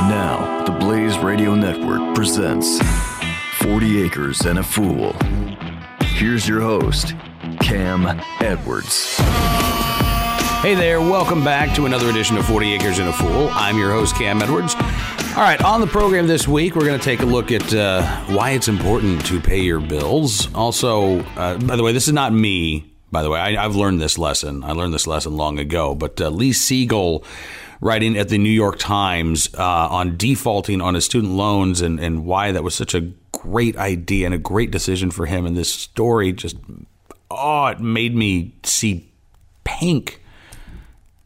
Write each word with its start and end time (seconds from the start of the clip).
And 0.00 0.08
now, 0.08 0.64
the 0.64 0.72
Blaze 0.72 1.18
Radio 1.18 1.54
Network 1.54 2.14
presents 2.14 2.80
40 3.58 4.02
Acres 4.02 4.40
and 4.46 4.58
a 4.58 4.62
Fool. 4.62 5.14
Here's 6.00 6.48
your 6.48 6.62
host, 6.62 7.14
Cam 7.60 8.06
Edwards. 8.40 9.18
Hey 10.62 10.74
there, 10.74 11.02
welcome 11.02 11.44
back 11.44 11.76
to 11.76 11.84
another 11.84 12.08
edition 12.08 12.38
of 12.38 12.46
40 12.46 12.72
Acres 12.72 12.98
and 12.98 13.10
a 13.10 13.12
Fool. 13.12 13.50
I'm 13.52 13.76
your 13.76 13.90
host, 13.90 14.16
Cam 14.16 14.40
Edwards. 14.40 14.74
All 14.74 15.42
right, 15.42 15.60
on 15.62 15.82
the 15.82 15.86
program 15.86 16.26
this 16.26 16.48
week, 16.48 16.76
we're 16.76 16.86
going 16.86 16.98
to 16.98 17.04
take 17.04 17.20
a 17.20 17.26
look 17.26 17.52
at 17.52 17.74
uh, 17.74 18.02
why 18.28 18.52
it's 18.52 18.68
important 18.68 19.26
to 19.26 19.38
pay 19.38 19.60
your 19.60 19.80
bills. 19.80 20.50
Also, 20.54 21.20
uh, 21.36 21.58
by 21.58 21.76
the 21.76 21.82
way, 21.82 21.92
this 21.92 22.06
is 22.06 22.14
not 22.14 22.32
me, 22.32 22.90
by 23.12 23.22
the 23.22 23.28
way. 23.28 23.38
I, 23.38 23.60
have 23.60 23.76
learned 23.76 24.00
this 24.00 24.16
lesson. 24.16 24.64
I 24.64 24.72
learned 24.72 24.94
this 24.94 25.06
lesson 25.06 25.36
long 25.36 25.58
ago, 25.58 25.94
but 25.94 26.18
uh, 26.22 26.30
Lee 26.30 26.54
Siegel 26.54 27.22
writing 27.80 28.16
at 28.16 28.28
the 28.28 28.38
New 28.38 28.50
York 28.50 28.78
Times 28.78 29.48
uh, 29.54 29.88
on 29.88 30.16
defaulting 30.16 30.80
on 30.80 30.94
his 30.94 31.04
student 31.04 31.32
loans 31.32 31.80
and, 31.80 31.98
and 31.98 32.24
why 32.24 32.52
that 32.52 32.62
was 32.62 32.74
such 32.74 32.94
a 32.94 33.12
great 33.32 33.76
idea 33.76 34.26
and 34.26 34.34
a 34.34 34.38
great 34.38 34.70
decision 34.70 35.10
for 35.10 35.26
him. 35.26 35.46
And 35.46 35.56
this 35.56 35.72
story 35.72 36.32
just, 36.32 36.56
oh, 37.30 37.66
it 37.66 37.80
made 37.80 38.14
me 38.14 38.54
see 38.64 39.10
pink 39.64 40.20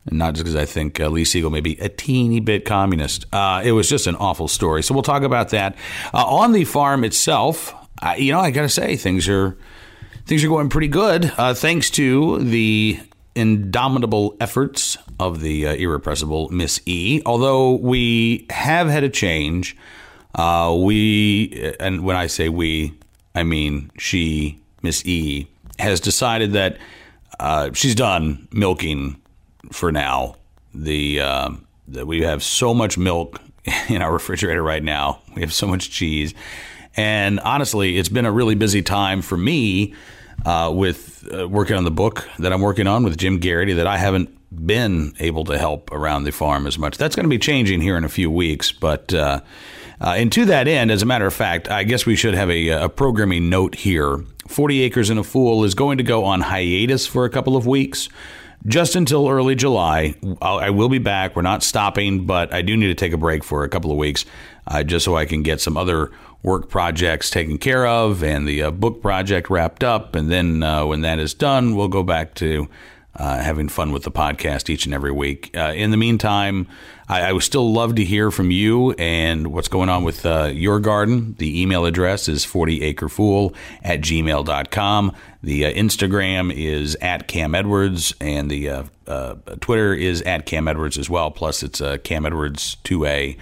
and 0.06 0.18
not 0.18 0.34
just 0.34 0.44
because 0.44 0.56
I 0.56 0.64
think 0.64 1.00
uh, 1.00 1.08
Lee 1.08 1.24
Siegel 1.24 1.50
may 1.50 1.60
be 1.60 1.78
a 1.80 1.88
teeny 1.88 2.40
bit 2.40 2.64
communist. 2.64 3.26
Uh, 3.32 3.62
it 3.64 3.72
was 3.72 3.88
just 3.88 4.06
an 4.06 4.16
awful 4.16 4.48
story. 4.48 4.82
So 4.82 4.94
we'll 4.94 5.02
talk 5.02 5.22
about 5.22 5.50
that. 5.50 5.76
Uh, 6.12 6.24
on 6.26 6.52
the 6.52 6.64
farm 6.64 7.04
itself, 7.04 7.74
I, 8.00 8.16
you 8.16 8.32
know, 8.32 8.40
I 8.40 8.50
got 8.50 8.62
to 8.62 8.68
say 8.68 8.96
things 8.96 9.28
are 9.28 9.56
things 10.26 10.44
are 10.44 10.48
going 10.48 10.68
pretty 10.68 10.88
good, 10.88 11.32
uh, 11.36 11.54
thanks 11.54 11.90
to 11.90 12.38
the 12.38 13.00
indomitable 13.34 14.36
efforts 14.40 14.96
of 15.18 15.40
the 15.40 15.66
uh, 15.66 15.74
irrepressible 15.74 16.48
Miss 16.50 16.80
E. 16.86 17.22
Although 17.26 17.74
we 17.74 18.46
have 18.50 18.88
had 18.88 19.04
a 19.04 19.08
change, 19.08 19.76
uh, 20.34 20.74
we 20.78 21.74
and 21.80 22.04
when 22.04 22.16
I 22.16 22.26
say 22.26 22.48
we, 22.48 22.94
I 23.34 23.42
mean 23.42 23.90
she, 23.98 24.60
Miss 24.82 25.04
E, 25.06 25.48
has 25.78 26.00
decided 26.00 26.52
that 26.52 26.78
she's 27.74 27.94
done 27.94 28.48
milking 28.52 29.20
for 29.72 29.92
now. 29.92 30.36
The 30.74 31.20
uh, 31.20 31.50
that 31.88 32.06
we 32.06 32.22
have 32.22 32.42
so 32.42 32.74
much 32.74 32.98
milk 32.98 33.40
in 33.88 34.02
our 34.02 34.12
refrigerator 34.12 34.62
right 34.62 34.82
now. 34.82 35.20
We 35.34 35.42
have 35.42 35.52
so 35.52 35.66
much 35.66 35.90
cheese, 35.90 36.34
and 36.96 37.40
honestly, 37.40 37.98
it's 37.98 38.08
been 38.08 38.26
a 38.26 38.32
really 38.32 38.54
busy 38.54 38.82
time 38.82 39.22
for 39.22 39.36
me 39.36 39.94
uh, 40.44 40.72
with 40.74 41.28
uh, 41.32 41.48
working 41.48 41.76
on 41.76 41.84
the 41.84 41.90
book 41.90 42.28
that 42.38 42.52
I'm 42.52 42.60
working 42.60 42.86
on 42.86 43.04
with 43.04 43.16
Jim 43.16 43.40
Geraghty. 43.40 43.74
That 43.74 43.86
I 43.86 43.96
haven't 43.96 44.30
been 44.66 45.12
able 45.18 45.44
to 45.44 45.58
help 45.58 45.90
around 45.92 46.24
the 46.24 46.30
farm 46.30 46.66
as 46.66 46.78
much. 46.78 46.96
That's 46.96 47.16
going 47.16 47.24
to 47.24 47.30
be 47.30 47.38
changing 47.38 47.80
here 47.80 47.96
in 47.96 48.04
a 48.04 48.08
few 48.10 48.30
weeks, 48.30 48.72
but. 48.72 49.12
Uh, 49.12 49.40
uh, 50.00 50.14
and 50.16 50.30
to 50.32 50.44
that 50.44 50.66
end, 50.66 50.90
as 50.90 51.02
a 51.02 51.06
matter 51.06 51.24
of 51.24 51.32
fact, 51.32 51.70
I 51.70 51.84
guess 51.84 52.04
we 52.04 52.16
should 52.16 52.34
have 52.34 52.50
a, 52.50 52.68
a 52.68 52.88
programming 52.88 53.48
note 53.48 53.76
here. 53.76 54.24
40 54.48 54.82
Acres 54.82 55.08
and 55.08 55.20
a 55.20 55.24
Fool 55.24 55.64
is 55.64 55.74
going 55.74 55.98
to 55.98 56.04
go 56.04 56.24
on 56.24 56.40
hiatus 56.40 57.06
for 57.06 57.24
a 57.24 57.30
couple 57.30 57.56
of 57.56 57.66
weeks 57.66 58.08
just 58.66 58.96
until 58.96 59.28
early 59.28 59.54
July. 59.54 60.14
I'll, 60.40 60.58
I 60.58 60.70
will 60.70 60.88
be 60.88 60.98
back. 60.98 61.36
We're 61.36 61.42
not 61.42 61.62
stopping, 61.62 62.26
but 62.26 62.52
I 62.52 62.62
do 62.62 62.76
need 62.76 62.88
to 62.88 62.94
take 62.94 63.12
a 63.12 63.18
break 63.18 63.44
for 63.44 63.64
a 63.64 63.68
couple 63.68 63.90
of 63.90 63.96
weeks 63.96 64.24
uh, 64.66 64.82
just 64.82 65.04
so 65.04 65.16
I 65.16 65.26
can 65.26 65.42
get 65.42 65.60
some 65.60 65.76
other 65.76 66.10
work 66.44 66.68
projects 66.68 67.30
taken 67.30 67.58
care 67.58 67.86
of 67.86 68.22
and 68.22 68.46
the 68.46 68.62
uh, 68.62 68.70
book 68.70 69.02
project 69.02 69.50
wrapped 69.50 69.82
up. 69.82 70.14
And 70.14 70.30
then 70.30 70.62
uh, 70.62 70.84
when 70.86 71.00
that 71.00 71.18
is 71.18 71.34
done, 71.34 71.74
we'll 71.74 71.88
go 71.88 72.04
back 72.04 72.34
to 72.34 72.68
uh, 73.16 73.38
having 73.38 73.68
fun 73.68 73.92
with 73.92 74.02
the 74.02 74.10
podcast 74.10 74.68
each 74.68 74.84
and 74.84 74.94
every 74.94 75.10
week. 75.10 75.50
Uh, 75.56 75.72
in 75.74 75.90
the 75.90 75.96
meantime, 75.96 76.66
I, 77.08 77.22
I, 77.22 77.32
would 77.32 77.44
still 77.44 77.72
love 77.72 77.94
to 77.94 78.04
hear 78.04 78.32
from 78.32 78.50
you 78.50 78.90
and 78.92 79.52
what's 79.52 79.68
going 79.68 79.88
on 79.88 80.02
with 80.02 80.26
uh, 80.26 80.50
your 80.52 80.80
garden. 80.80 81.36
The 81.38 81.62
email 81.62 81.86
address 81.86 82.28
is 82.28 82.44
40acrefool 82.44 83.54
at 83.82 84.00
gmail.com. 84.00 85.12
The 85.44 85.64
uh, 85.64 85.72
Instagram 85.72 86.52
is 86.52 86.96
at 86.96 87.28
Cam 87.28 87.54
Edwards, 87.54 88.14
and 88.20 88.50
the 88.50 88.90
Twitter 89.60 89.94
is 89.94 90.20
at 90.22 90.44
Cam 90.44 90.66
Edwards 90.66 90.98
as 90.98 91.08
well. 91.08 91.30
Plus, 91.30 91.62
it's 91.62 91.80
Cam 92.02 92.26
Edwards 92.26 92.78
2A 92.84 93.36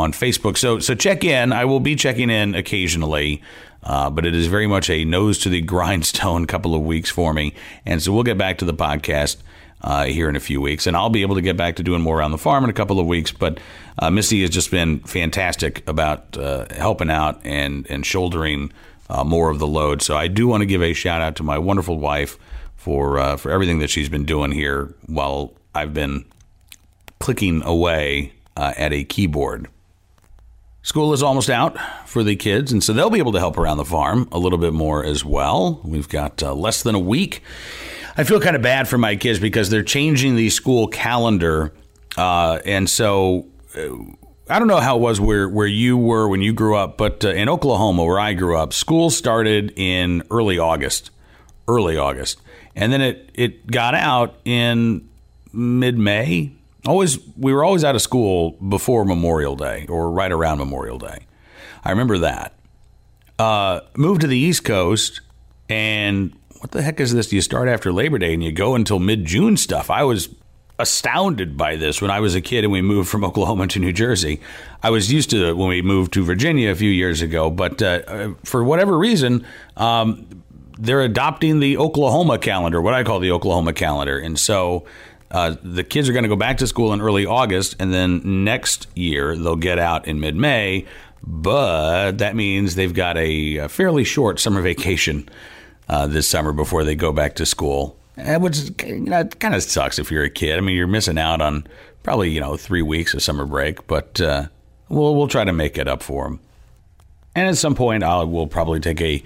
on 0.00 0.12
Facebook. 0.12 0.56
So, 0.56 0.78
so 0.78 0.94
check 0.94 1.24
in. 1.24 1.52
I 1.52 1.64
will 1.64 1.80
be 1.80 1.94
checking 1.94 2.30
in 2.30 2.54
occasionally. 2.54 3.42
Uh, 3.82 4.10
but 4.10 4.26
it 4.26 4.34
is 4.34 4.46
very 4.46 4.66
much 4.66 4.90
a 4.90 5.04
nose 5.04 5.38
to 5.38 5.48
the 5.48 5.60
grindstone 5.62 6.46
couple 6.46 6.74
of 6.74 6.82
weeks 6.82 7.10
for 7.10 7.32
me. 7.32 7.54
And 7.86 8.02
so 8.02 8.12
we'll 8.12 8.24
get 8.24 8.38
back 8.38 8.58
to 8.58 8.64
the 8.64 8.74
podcast 8.74 9.38
uh, 9.82 10.04
here 10.04 10.28
in 10.28 10.36
a 10.36 10.40
few 10.40 10.60
weeks. 10.60 10.86
And 10.86 10.96
I'll 10.96 11.10
be 11.10 11.22
able 11.22 11.36
to 11.36 11.40
get 11.40 11.56
back 11.56 11.76
to 11.76 11.82
doing 11.82 12.02
more 12.02 12.18
around 12.18 12.32
the 12.32 12.38
farm 12.38 12.64
in 12.64 12.70
a 12.70 12.74
couple 12.74 13.00
of 13.00 13.06
weeks. 13.06 13.32
But 13.32 13.58
uh, 13.98 14.10
Missy 14.10 14.42
has 14.42 14.50
just 14.50 14.70
been 14.70 15.00
fantastic 15.00 15.86
about 15.88 16.36
uh, 16.36 16.66
helping 16.74 17.10
out 17.10 17.40
and, 17.44 17.86
and 17.90 18.04
shouldering 18.04 18.72
uh, 19.08 19.24
more 19.24 19.50
of 19.50 19.58
the 19.58 19.66
load. 19.66 20.02
So 20.02 20.16
I 20.16 20.28
do 20.28 20.46
want 20.46 20.60
to 20.60 20.66
give 20.66 20.82
a 20.82 20.92
shout 20.92 21.22
out 21.22 21.36
to 21.36 21.42
my 21.42 21.58
wonderful 21.58 21.98
wife 21.98 22.38
for, 22.76 23.18
uh, 23.18 23.36
for 23.36 23.50
everything 23.50 23.78
that 23.80 23.90
she's 23.90 24.08
been 24.08 24.24
doing 24.24 24.52
here 24.52 24.94
while 25.06 25.54
I've 25.74 25.94
been 25.94 26.26
clicking 27.18 27.62
away 27.62 28.32
at 28.56 28.92
a 28.92 29.04
keyboard. 29.04 29.68
School 30.82 31.12
is 31.12 31.22
almost 31.22 31.50
out 31.50 31.76
for 32.08 32.22
the 32.24 32.36
kids, 32.36 32.72
and 32.72 32.82
so 32.82 32.94
they'll 32.94 33.10
be 33.10 33.18
able 33.18 33.32
to 33.32 33.38
help 33.38 33.58
around 33.58 33.76
the 33.76 33.84
farm 33.84 34.26
a 34.32 34.38
little 34.38 34.58
bit 34.58 34.72
more 34.72 35.04
as 35.04 35.24
well. 35.24 35.80
We've 35.84 36.08
got 36.08 36.42
uh, 36.42 36.54
less 36.54 36.82
than 36.82 36.94
a 36.94 37.00
week. 37.00 37.42
I 38.16 38.24
feel 38.24 38.40
kind 38.40 38.56
of 38.56 38.62
bad 38.62 38.88
for 38.88 38.96
my 38.96 39.16
kids 39.16 39.38
because 39.38 39.68
they're 39.68 39.82
changing 39.82 40.36
the 40.36 40.48
school 40.48 40.88
calendar, 40.88 41.74
uh, 42.16 42.60
and 42.64 42.88
so 42.88 43.46
uh, 43.76 43.94
I 44.48 44.58
don't 44.58 44.68
know 44.68 44.80
how 44.80 44.96
it 44.96 45.00
was 45.00 45.20
where 45.20 45.48
where 45.48 45.66
you 45.66 45.98
were 45.98 46.26
when 46.28 46.40
you 46.40 46.54
grew 46.54 46.76
up, 46.76 46.96
but 46.96 47.24
uh, 47.26 47.28
in 47.28 47.50
Oklahoma, 47.50 48.04
where 48.04 48.18
I 48.18 48.32
grew 48.32 48.56
up, 48.56 48.72
school 48.72 49.10
started 49.10 49.74
in 49.76 50.22
early 50.30 50.58
August, 50.58 51.10
early 51.68 51.98
August, 51.98 52.40
and 52.74 52.90
then 52.90 53.02
it 53.02 53.30
it 53.34 53.66
got 53.66 53.94
out 53.94 54.34
in 54.46 55.08
mid 55.52 55.98
May, 55.98 56.52
always 56.86 57.18
we 57.36 57.52
were 57.52 57.64
always 57.64 57.84
out 57.84 57.94
of 57.94 58.02
school 58.02 58.52
before 58.68 59.04
Memorial 59.04 59.56
Day 59.56 59.86
or 59.88 60.10
right 60.10 60.32
around 60.32 60.58
Memorial 60.58 60.98
Day. 60.98 61.26
I 61.84 61.90
remember 61.90 62.18
that. 62.18 62.54
Uh, 63.38 63.80
moved 63.96 64.20
to 64.20 64.26
the 64.26 64.36
East 64.36 64.64
Coast, 64.64 65.22
and 65.68 66.36
what 66.58 66.72
the 66.72 66.82
heck 66.82 67.00
is 67.00 67.14
this? 67.14 67.32
You 67.32 67.40
start 67.40 67.68
after 67.68 67.92
Labor 67.92 68.18
Day 68.18 68.34
and 68.34 68.44
you 68.44 68.52
go 68.52 68.74
until 68.74 68.98
mid 68.98 69.24
June 69.24 69.56
stuff. 69.56 69.90
I 69.90 70.04
was 70.04 70.28
astounded 70.78 71.56
by 71.56 71.76
this 71.76 72.00
when 72.00 72.10
I 72.10 72.20
was 72.20 72.34
a 72.34 72.40
kid 72.40 72.64
and 72.64 72.72
we 72.72 72.82
moved 72.82 73.08
from 73.08 73.24
Oklahoma 73.30 73.66
to 73.68 73.78
New 73.78 73.92
Jersey. 73.92 74.40
I 74.82 74.90
was 74.90 75.12
used 75.12 75.30
to 75.30 75.48
it 75.48 75.56
when 75.56 75.68
we 75.68 75.82
moved 75.82 76.12
to 76.14 76.24
Virginia 76.24 76.70
a 76.70 76.74
few 76.74 76.90
years 76.90 77.22
ago, 77.22 77.50
but 77.50 77.80
uh, 77.82 78.34
for 78.44 78.64
whatever 78.64 78.96
reason, 78.98 79.46
um, 79.76 80.26
they're 80.78 81.02
adopting 81.02 81.60
the 81.60 81.76
Oklahoma 81.76 82.38
calendar, 82.38 82.80
what 82.80 82.94
I 82.94 83.04
call 83.04 83.20
the 83.20 83.30
Oklahoma 83.30 83.74
calendar. 83.74 84.18
And 84.18 84.38
so 84.38 84.86
uh, 85.30 85.54
the 85.62 85.84
kids 85.84 86.08
are 86.08 86.12
going 86.12 86.24
to 86.24 86.28
go 86.28 86.36
back 86.36 86.58
to 86.58 86.66
school 86.66 86.92
in 86.92 87.00
early 87.00 87.24
August, 87.24 87.76
and 87.78 87.92
then 87.92 88.44
next 88.44 88.88
year 88.96 89.36
they'll 89.36 89.56
get 89.56 89.78
out 89.78 90.06
in 90.06 90.20
mid 90.20 90.34
May. 90.34 90.86
But 91.22 92.12
that 92.18 92.34
means 92.34 92.74
they've 92.74 92.94
got 92.94 93.16
a, 93.16 93.58
a 93.58 93.68
fairly 93.68 94.04
short 94.04 94.40
summer 94.40 94.62
vacation 94.62 95.28
uh, 95.88 96.06
this 96.06 96.26
summer 96.26 96.52
before 96.52 96.82
they 96.82 96.94
go 96.94 97.12
back 97.12 97.34
to 97.36 97.46
school, 97.46 97.96
eh, 98.16 98.36
which 98.36 98.70
you 98.84 99.00
know, 99.00 99.24
kind 99.24 99.54
of 99.54 99.62
sucks 99.62 99.98
if 99.98 100.10
you're 100.10 100.24
a 100.24 100.30
kid. 100.30 100.56
I 100.56 100.60
mean, 100.60 100.76
you're 100.76 100.86
missing 100.86 101.18
out 101.18 101.40
on 101.40 101.66
probably 102.02 102.30
you 102.30 102.40
know 102.40 102.56
three 102.56 102.82
weeks 102.82 103.14
of 103.14 103.22
summer 103.22 103.44
break, 103.44 103.86
but 103.86 104.20
uh, 104.20 104.46
we'll 104.88 105.14
we'll 105.14 105.28
try 105.28 105.44
to 105.44 105.52
make 105.52 105.78
it 105.78 105.86
up 105.86 106.02
for 106.02 106.24
them. 106.24 106.40
And 107.36 107.48
at 107.48 107.56
some 107.56 107.76
point, 107.76 108.02
I 108.02 108.24
will 108.24 108.48
probably 108.48 108.80
take 108.80 109.00
a 109.00 109.22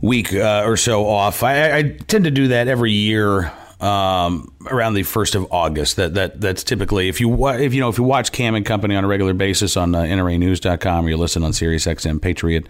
week 0.00 0.32
uh, 0.32 0.62
or 0.64 0.76
so 0.76 1.06
off. 1.06 1.42
I, 1.42 1.78
I, 1.78 1.82
tend 1.82 2.24
to 2.24 2.30
do 2.30 2.48
that 2.48 2.68
every 2.68 2.92
year 2.92 3.50
um, 3.84 4.50
around 4.66 4.94
the 4.94 5.02
first 5.02 5.34
of 5.34 5.46
August. 5.52 5.96
That 5.96 6.14
that 6.14 6.40
that's 6.40 6.64
typically 6.64 7.08
if 7.08 7.20
you 7.20 7.48
if 7.48 7.74
you 7.74 7.80
know 7.80 7.88
if 7.88 7.98
you 7.98 8.04
watch 8.04 8.32
Cam 8.32 8.54
and 8.54 8.64
Company 8.64 8.96
on 8.96 9.04
a 9.04 9.06
regular 9.06 9.34
basis 9.34 9.76
on 9.76 9.94
uh, 9.94 10.02
NRAnews.com 10.02 11.06
or 11.06 11.08
you 11.10 11.16
listen 11.16 11.44
on 11.44 11.52
SiriusXM 11.52 12.22
Patriot 12.22 12.66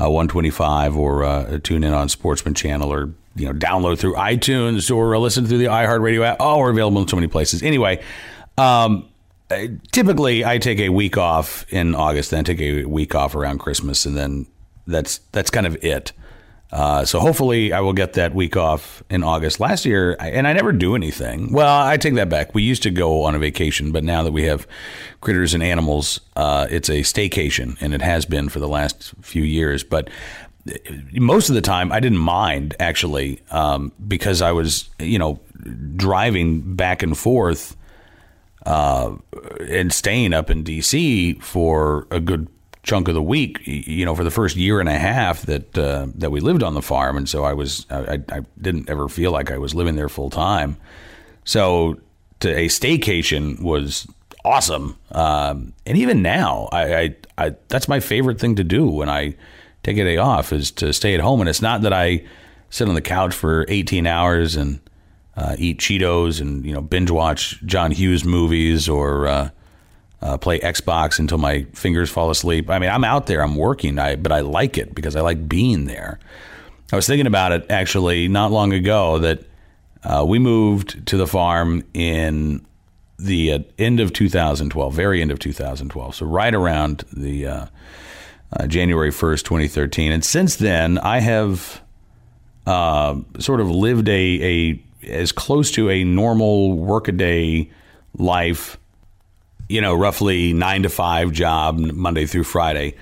uh, 0.00 0.10
125 0.10 0.96
or 0.96 1.24
uh, 1.24 1.58
tune 1.62 1.84
in 1.84 1.92
on 1.92 2.08
Sportsman 2.08 2.54
Channel 2.54 2.92
or 2.92 3.10
you 3.34 3.46
know 3.46 3.52
download 3.52 3.98
through 3.98 4.14
iTunes 4.14 4.94
or 4.94 5.18
listen 5.18 5.46
through 5.46 5.58
the 5.58 5.66
iHeartRadio 5.66 6.24
app. 6.24 6.36
Oh, 6.40 6.58
we're 6.58 6.70
available 6.70 7.02
in 7.02 7.08
so 7.08 7.16
many 7.16 7.28
places. 7.28 7.62
Anyway. 7.62 8.02
Um, 8.56 9.08
typically, 9.90 10.44
I 10.44 10.58
take 10.58 10.78
a 10.78 10.90
week 10.90 11.18
off 11.18 11.66
in 11.72 11.96
August, 11.96 12.30
then 12.30 12.44
take 12.44 12.60
a 12.60 12.84
week 12.84 13.16
off 13.16 13.34
around 13.34 13.58
Christmas, 13.58 14.06
and 14.06 14.16
then 14.16 14.46
that's 14.86 15.18
that's 15.32 15.50
kind 15.50 15.66
of 15.66 15.82
it. 15.84 16.12
Uh, 16.74 17.04
so 17.04 17.20
hopefully 17.20 17.72
I 17.72 17.78
will 17.78 17.92
get 17.92 18.14
that 18.14 18.34
week 18.34 18.56
off 18.56 19.04
in 19.08 19.22
August. 19.22 19.60
Last 19.60 19.84
year, 19.84 20.16
and 20.18 20.48
I 20.48 20.52
never 20.52 20.72
do 20.72 20.96
anything. 20.96 21.52
Well, 21.52 21.86
I 21.86 21.96
take 21.96 22.14
that 22.14 22.28
back. 22.28 22.52
We 22.52 22.64
used 22.64 22.82
to 22.82 22.90
go 22.90 23.22
on 23.22 23.36
a 23.36 23.38
vacation, 23.38 23.92
but 23.92 24.02
now 24.02 24.24
that 24.24 24.32
we 24.32 24.42
have 24.42 24.66
critters 25.20 25.54
and 25.54 25.62
animals, 25.62 26.20
uh, 26.34 26.66
it's 26.68 26.88
a 26.88 27.02
staycation, 27.02 27.80
and 27.80 27.94
it 27.94 28.02
has 28.02 28.26
been 28.26 28.48
for 28.48 28.58
the 28.58 28.66
last 28.66 29.14
few 29.20 29.44
years. 29.44 29.84
But 29.84 30.10
most 31.12 31.48
of 31.48 31.54
the 31.54 31.60
time, 31.60 31.92
I 31.92 32.00
didn't 32.00 32.18
mind 32.18 32.74
actually 32.80 33.40
um, 33.52 33.92
because 34.08 34.42
I 34.42 34.50
was, 34.50 34.90
you 34.98 35.18
know, 35.18 35.38
driving 35.94 36.74
back 36.74 37.04
and 37.04 37.16
forth 37.16 37.76
uh, 38.66 39.14
and 39.68 39.92
staying 39.92 40.32
up 40.32 40.50
in 40.50 40.64
D.C. 40.64 41.34
for 41.34 42.08
a 42.10 42.18
good 42.18 42.48
chunk 42.84 43.08
of 43.08 43.14
the 43.14 43.22
week. 43.22 43.60
You 43.66 44.04
know, 44.04 44.14
for 44.14 44.22
the 44.22 44.30
first 44.30 44.54
year 44.54 44.78
and 44.78 44.88
a 44.88 44.98
half 44.98 45.42
that 45.42 45.76
uh, 45.76 46.06
that 46.14 46.30
we 46.30 46.38
lived 46.38 46.62
on 46.62 46.74
the 46.74 46.82
farm, 46.82 47.16
and 47.16 47.28
so 47.28 47.42
I 47.42 47.52
was 47.52 47.86
I, 47.90 48.20
I 48.28 48.40
didn't 48.60 48.88
ever 48.88 49.08
feel 49.08 49.32
like 49.32 49.50
I 49.50 49.58
was 49.58 49.74
living 49.74 49.96
there 49.96 50.08
full 50.08 50.30
time. 50.30 50.76
So 51.44 51.98
to 52.40 52.48
a 52.56 52.68
staycation 52.68 53.60
was 53.60 54.06
awesome, 54.44 54.96
um, 55.10 55.72
and 55.84 55.98
even 55.98 56.22
now, 56.22 56.68
I, 56.70 56.94
I, 56.94 57.16
I 57.38 57.54
that's 57.68 57.88
my 57.88 57.98
favorite 57.98 58.38
thing 58.38 58.54
to 58.56 58.64
do 58.64 58.86
when 58.86 59.08
I 59.08 59.34
take 59.82 59.98
a 59.98 60.04
day 60.04 60.16
off 60.16 60.52
is 60.52 60.70
to 60.72 60.92
stay 60.92 61.14
at 61.14 61.20
home. 61.20 61.40
And 61.40 61.48
it's 61.48 61.62
not 61.62 61.82
that 61.82 61.92
I 61.92 62.24
sit 62.70 62.88
on 62.88 62.94
the 62.94 63.02
couch 63.02 63.34
for 63.34 63.66
18 63.68 64.06
hours 64.06 64.56
and 64.56 64.80
uh, 65.36 65.56
eat 65.58 65.78
Cheetos 65.78 66.40
and 66.40 66.64
you 66.64 66.72
know 66.72 66.80
binge 66.80 67.10
watch 67.10 67.62
John 67.64 67.90
Hughes 67.90 68.24
movies 68.24 68.88
or 68.88 69.26
uh, 69.26 69.50
uh, 70.24 70.38
play 70.38 70.58
Xbox 70.58 71.18
until 71.18 71.36
my 71.36 71.64
fingers 71.74 72.10
fall 72.10 72.30
asleep. 72.30 72.70
I 72.70 72.78
mean, 72.78 72.90
I'm 72.90 73.04
out 73.04 73.26
there, 73.26 73.42
I'm 73.42 73.56
working, 73.56 73.98
I, 73.98 74.16
but 74.16 74.32
I 74.32 74.40
like 74.40 74.78
it 74.78 74.94
because 74.94 75.16
I 75.16 75.20
like 75.20 75.46
being 75.46 75.84
there. 75.84 76.18
I 76.92 76.96
was 76.96 77.06
thinking 77.06 77.26
about 77.26 77.52
it 77.52 77.66
actually 77.70 78.26
not 78.26 78.50
long 78.50 78.72
ago 78.72 79.18
that 79.18 79.44
uh, 80.02 80.24
we 80.26 80.38
moved 80.38 81.06
to 81.08 81.18
the 81.18 81.26
farm 81.26 81.84
in 81.92 82.64
the 83.18 83.52
uh, 83.52 83.58
end 83.78 84.00
of 84.00 84.12
2012, 84.14 84.94
very 84.94 85.20
end 85.20 85.30
of 85.30 85.38
2012, 85.38 86.14
so 86.14 86.26
right 86.26 86.54
around 86.54 87.04
the 87.12 87.46
uh, 87.46 87.66
January 88.66 89.10
1st, 89.10 89.44
2013, 89.44 90.10
and 90.10 90.24
since 90.24 90.56
then 90.56 90.98
I 90.98 91.20
have. 91.20 91.82
sort 92.66 93.60
of 93.60 93.70
lived 93.70 94.08
a, 94.08 94.40
a 94.42 94.82
as 95.06 95.32
close 95.32 95.70
to 95.72 95.90
a 95.90 96.02
normal 96.02 96.72
workaday 96.72 97.68
life, 98.16 98.78
you 99.68 99.80
know, 99.80 99.94
roughly 99.94 100.52
nine 100.52 100.82
to 100.82 100.88
five 100.88 101.32
job, 101.32 101.78
Monday 101.78 102.26
through 102.26 102.44
Friday, 102.44 102.94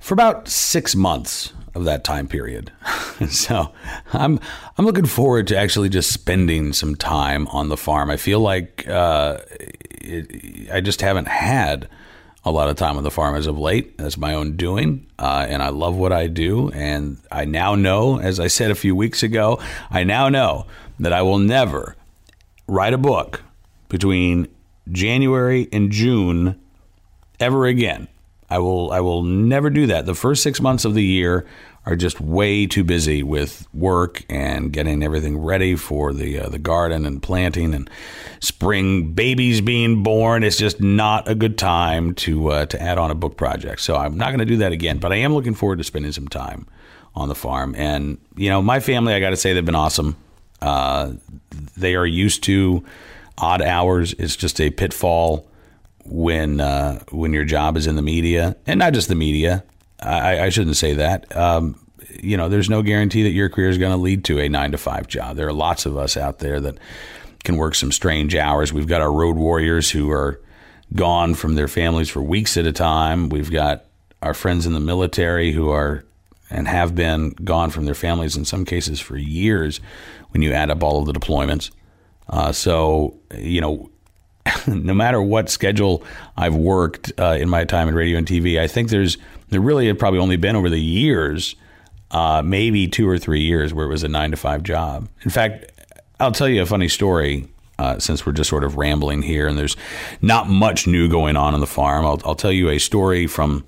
for 0.00 0.14
about 0.14 0.48
six 0.48 0.94
months 0.94 1.52
of 1.74 1.84
that 1.84 2.04
time 2.04 2.28
period. 2.28 2.72
so 3.28 3.72
I'm 4.12 4.40
I'm 4.76 4.84
looking 4.84 5.06
forward 5.06 5.46
to 5.48 5.56
actually 5.56 5.88
just 5.88 6.12
spending 6.12 6.72
some 6.72 6.96
time 6.96 7.46
on 7.48 7.68
the 7.68 7.76
farm. 7.76 8.10
I 8.10 8.16
feel 8.16 8.40
like 8.40 8.86
uh, 8.88 9.38
it, 9.50 10.70
I 10.70 10.80
just 10.80 11.00
haven't 11.00 11.28
had 11.28 11.88
a 12.44 12.50
lot 12.50 12.68
of 12.68 12.76
time 12.76 12.96
on 12.96 13.04
the 13.04 13.10
farm 13.10 13.36
as 13.36 13.46
of 13.46 13.58
late. 13.58 13.96
That's 13.98 14.18
my 14.18 14.34
own 14.34 14.56
doing, 14.56 15.06
uh, 15.18 15.46
and 15.48 15.62
I 15.62 15.68
love 15.68 15.96
what 15.96 16.12
I 16.12 16.26
do. 16.26 16.70
And 16.70 17.18
I 17.30 17.44
now 17.44 17.74
know, 17.74 18.18
as 18.18 18.40
I 18.40 18.48
said 18.48 18.70
a 18.70 18.74
few 18.74 18.96
weeks 18.96 19.22
ago, 19.22 19.60
I 19.90 20.02
now 20.04 20.28
know 20.28 20.66
that 20.98 21.12
I 21.12 21.22
will 21.22 21.38
never 21.38 21.96
write 22.66 22.92
a 22.92 22.98
book 22.98 23.42
between 23.88 24.48
January 24.90 25.68
and 25.72 25.90
June 25.90 26.60
ever 27.38 27.66
again. 27.66 28.08
I 28.50 28.58
will 28.58 28.92
I 28.92 29.00
will 29.00 29.22
never 29.22 29.70
do 29.70 29.86
that. 29.86 30.04
The 30.04 30.14
first 30.14 30.42
6 30.42 30.60
months 30.60 30.84
of 30.84 30.94
the 30.94 31.02
year 31.02 31.46
are 31.84 31.96
just 31.96 32.20
way 32.20 32.66
too 32.66 32.84
busy 32.84 33.22
with 33.22 33.66
work 33.74 34.24
and 34.28 34.72
getting 34.72 35.02
everything 35.02 35.38
ready 35.38 35.74
for 35.74 36.12
the 36.12 36.38
uh, 36.38 36.48
the 36.48 36.58
garden 36.58 37.04
and 37.04 37.22
planting 37.22 37.74
and 37.74 37.90
spring 38.40 39.12
babies 39.12 39.60
being 39.60 40.02
born. 40.02 40.44
It's 40.44 40.58
just 40.58 40.80
not 40.80 41.28
a 41.28 41.34
good 41.34 41.58
time 41.58 42.14
to 42.16 42.48
uh, 42.50 42.66
to 42.66 42.80
add 42.80 42.98
on 42.98 43.10
a 43.10 43.14
book 43.14 43.36
project. 43.36 43.80
So 43.80 43.96
I'm 43.96 44.16
not 44.16 44.28
going 44.28 44.38
to 44.38 44.44
do 44.44 44.58
that 44.58 44.72
again. 44.72 44.98
But 44.98 45.12
I 45.12 45.16
am 45.16 45.34
looking 45.34 45.54
forward 45.54 45.78
to 45.78 45.84
spending 45.84 46.12
some 46.12 46.28
time 46.28 46.66
on 47.14 47.28
the 47.28 47.34
farm. 47.34 47.74
And 47.76 48.18
you 48.36 48.48
know, 48.48 48.62
my 48.62 48.80
family, 48.80 49.14
I 49.14 49.20
got 49.20 49.30
to 49.30 49.36
say, 49.36 49.52
they've 49.52 49.64
been 49.64 49.74
awesome. 49.74 50.16
Uh, 50.60 51.14
they 51.76 51.96
are 51.96 52.06
used 52.06 52.44
to 52.44 52.84
odd 53.42 53.60
hours. 53.60 54.14
It's 54.14 54.36
just 54.36 54.60
a 54.60 54.70
pitfall 54.70 55.48
when 56.04 56.60
uh, 56.60 57.00
when 57.10 57.32
your 57.32 57.44
job 57.44 57.76
is 57.76 57.86
in 57.86 57.96
the 57.96 58.02
media, 58.02 58.56
and 58.66 58.78
not 58.78 58.94
just 58.94 59.08
the 59.08 59.14
media. 59.14 59.64
I, 60.00 60.40
I 60.40 60.48
shouldn't 60.48 60.76
say 60.76 60.94
that. 60.94 61.34
Um, 61.36 61.78
you 62.20 62.36
know, 62.36 62.48
there's 62.48 62.70
no 62.70 62.82
guarantee 62.82 63.22
that 63.24 63.30
your 63.30 63.48
career 63.48 63.68
is 63.68 63.78
going 63.78 63.92
to 63.92 63.98
lead 63.98 64.24
to 64.24 64.40
a 64.40 64.48
nine 64.48 64.72
to 64.72 64.78
five 64.78 65.06
job. 65.06 65.36
There 65.36 65.46
are 65.46 65.52
lots 65.52 65.86
of 65.86 65.96
us 65.96 66.16
out 66.16 66.38
there 66.38 66.60
that 66.60 66.78
can 67.44 67.56
work 67.56 67.74
some 67.74 67.92
strange 67.92 68.34
hours. 68.34 68.72
We've 68.72 68.86
got 68.86 69.00
our 69.00 69.12
road 69.12 69.36
warriors 69.36 69.90
who 69.90 70.10
are 70.10 70.40
gone 70.94 71.34
from 71.34 71.54
their 71.54 71.68
families 71.68 72.08
for 72.08 72.20
weeks 72.20 72.56
at 72.56 72.66
a 72.66 72.72
time. 72.72 73.28
We've 73.28 73.50
got 73.50 73.84
our 74.22 74.34
friends 74.34 74.66
in 74.66 74.72
the 74.72 74.80
military 74.80 75.52
who 75.52 75.70
are 75.70 76.04
and 76.50 76.68
have 76.68 76.94
been 76.94 77.30
gone 77.30 77.70
from 77.70 77.86
their 77.86 77.94
families 77.94 78.36
in 78.36 78.44
some 78.44 78.64
cases 78.64 79.00
for 79.00 79.16
years 79.16 79.80
when 80.30 80.42
you 80.42 80.52
add 80.52 80.70
up 80.70 80.82
all 80.82 81.00
of 81.00 81.06
the 81.06 81.12
deployments. 81.12 81.70
Uh, 82.32 82.50
so, 82.50 83.14
you 83.36 83.60
know, 83.60 83.90
no 84.66 84.94
matter 84.94 85.22
what 85.22 85.50
schedule 85.50 86.02
I've 86.36 86.54
worked 86.54 87.12
uh, 87.18 87.36
in 87.38 87.48
my 87.48 87.64
time 87.64 87.88
in 87.88 87.94
radio 87.94 88.18
and 88.18 88.26
TV, 88.26 88.58
I 88.58 88.66
think 88.66 88.88
there's 88.88 89.18
there 89.50 89.60
really 89.60 89.86
have 89.86 89.98
probably 89.98 90.18
only 90.18 90.36
been 90.36 90.56
over 90.56 90.70
the 90.70 90.80
years, 90.80 91.54
uh, 92.10 92.42
maybe 92.42 92.88
two 92.88 93.06
or 93.06 93.18
three 93.18 93.42
years 93.42 93.74
where 93.74 93.84
it 93.84 93.90
was 93.90 94.02
a 94.02 94.08
nine 94.08 94.30
to 94.30 94.36
five 94.36 94.62
job. 94.62 95.08
In 95.22 95.30
fact, 95.30 95.70
I'll 96.18 96.32
tell 96.32 96.48
you 96.48 96.62
a 96.62 96.66
funny 96.66 96.88
story. 96.88 97.48
Uh, 97.78 97.98
since 97.98 98.24
we're 98.24 98.32
just 98.32 98.48
sort 98.48 98.62
of 98.62 98.76
rambling 98.76 99.22
here, 99.22 99.48
and 99.48 99.58
there's 99.58 99.76
not 100.20 100.48
much 100.48 100.86
new 100.86 101.08
going 101.08 101.36
on 101.36 101.52
on 101.52 101.58
the 101.58 101.66
farm, 101.66 102.04
I'll, 102.04 102.20
I'll 102.24 102.36
tell 102.36 102.52
you 102.52 102.68
a 102.68 102.78
story 102.78 103.26
from 103.26 103.64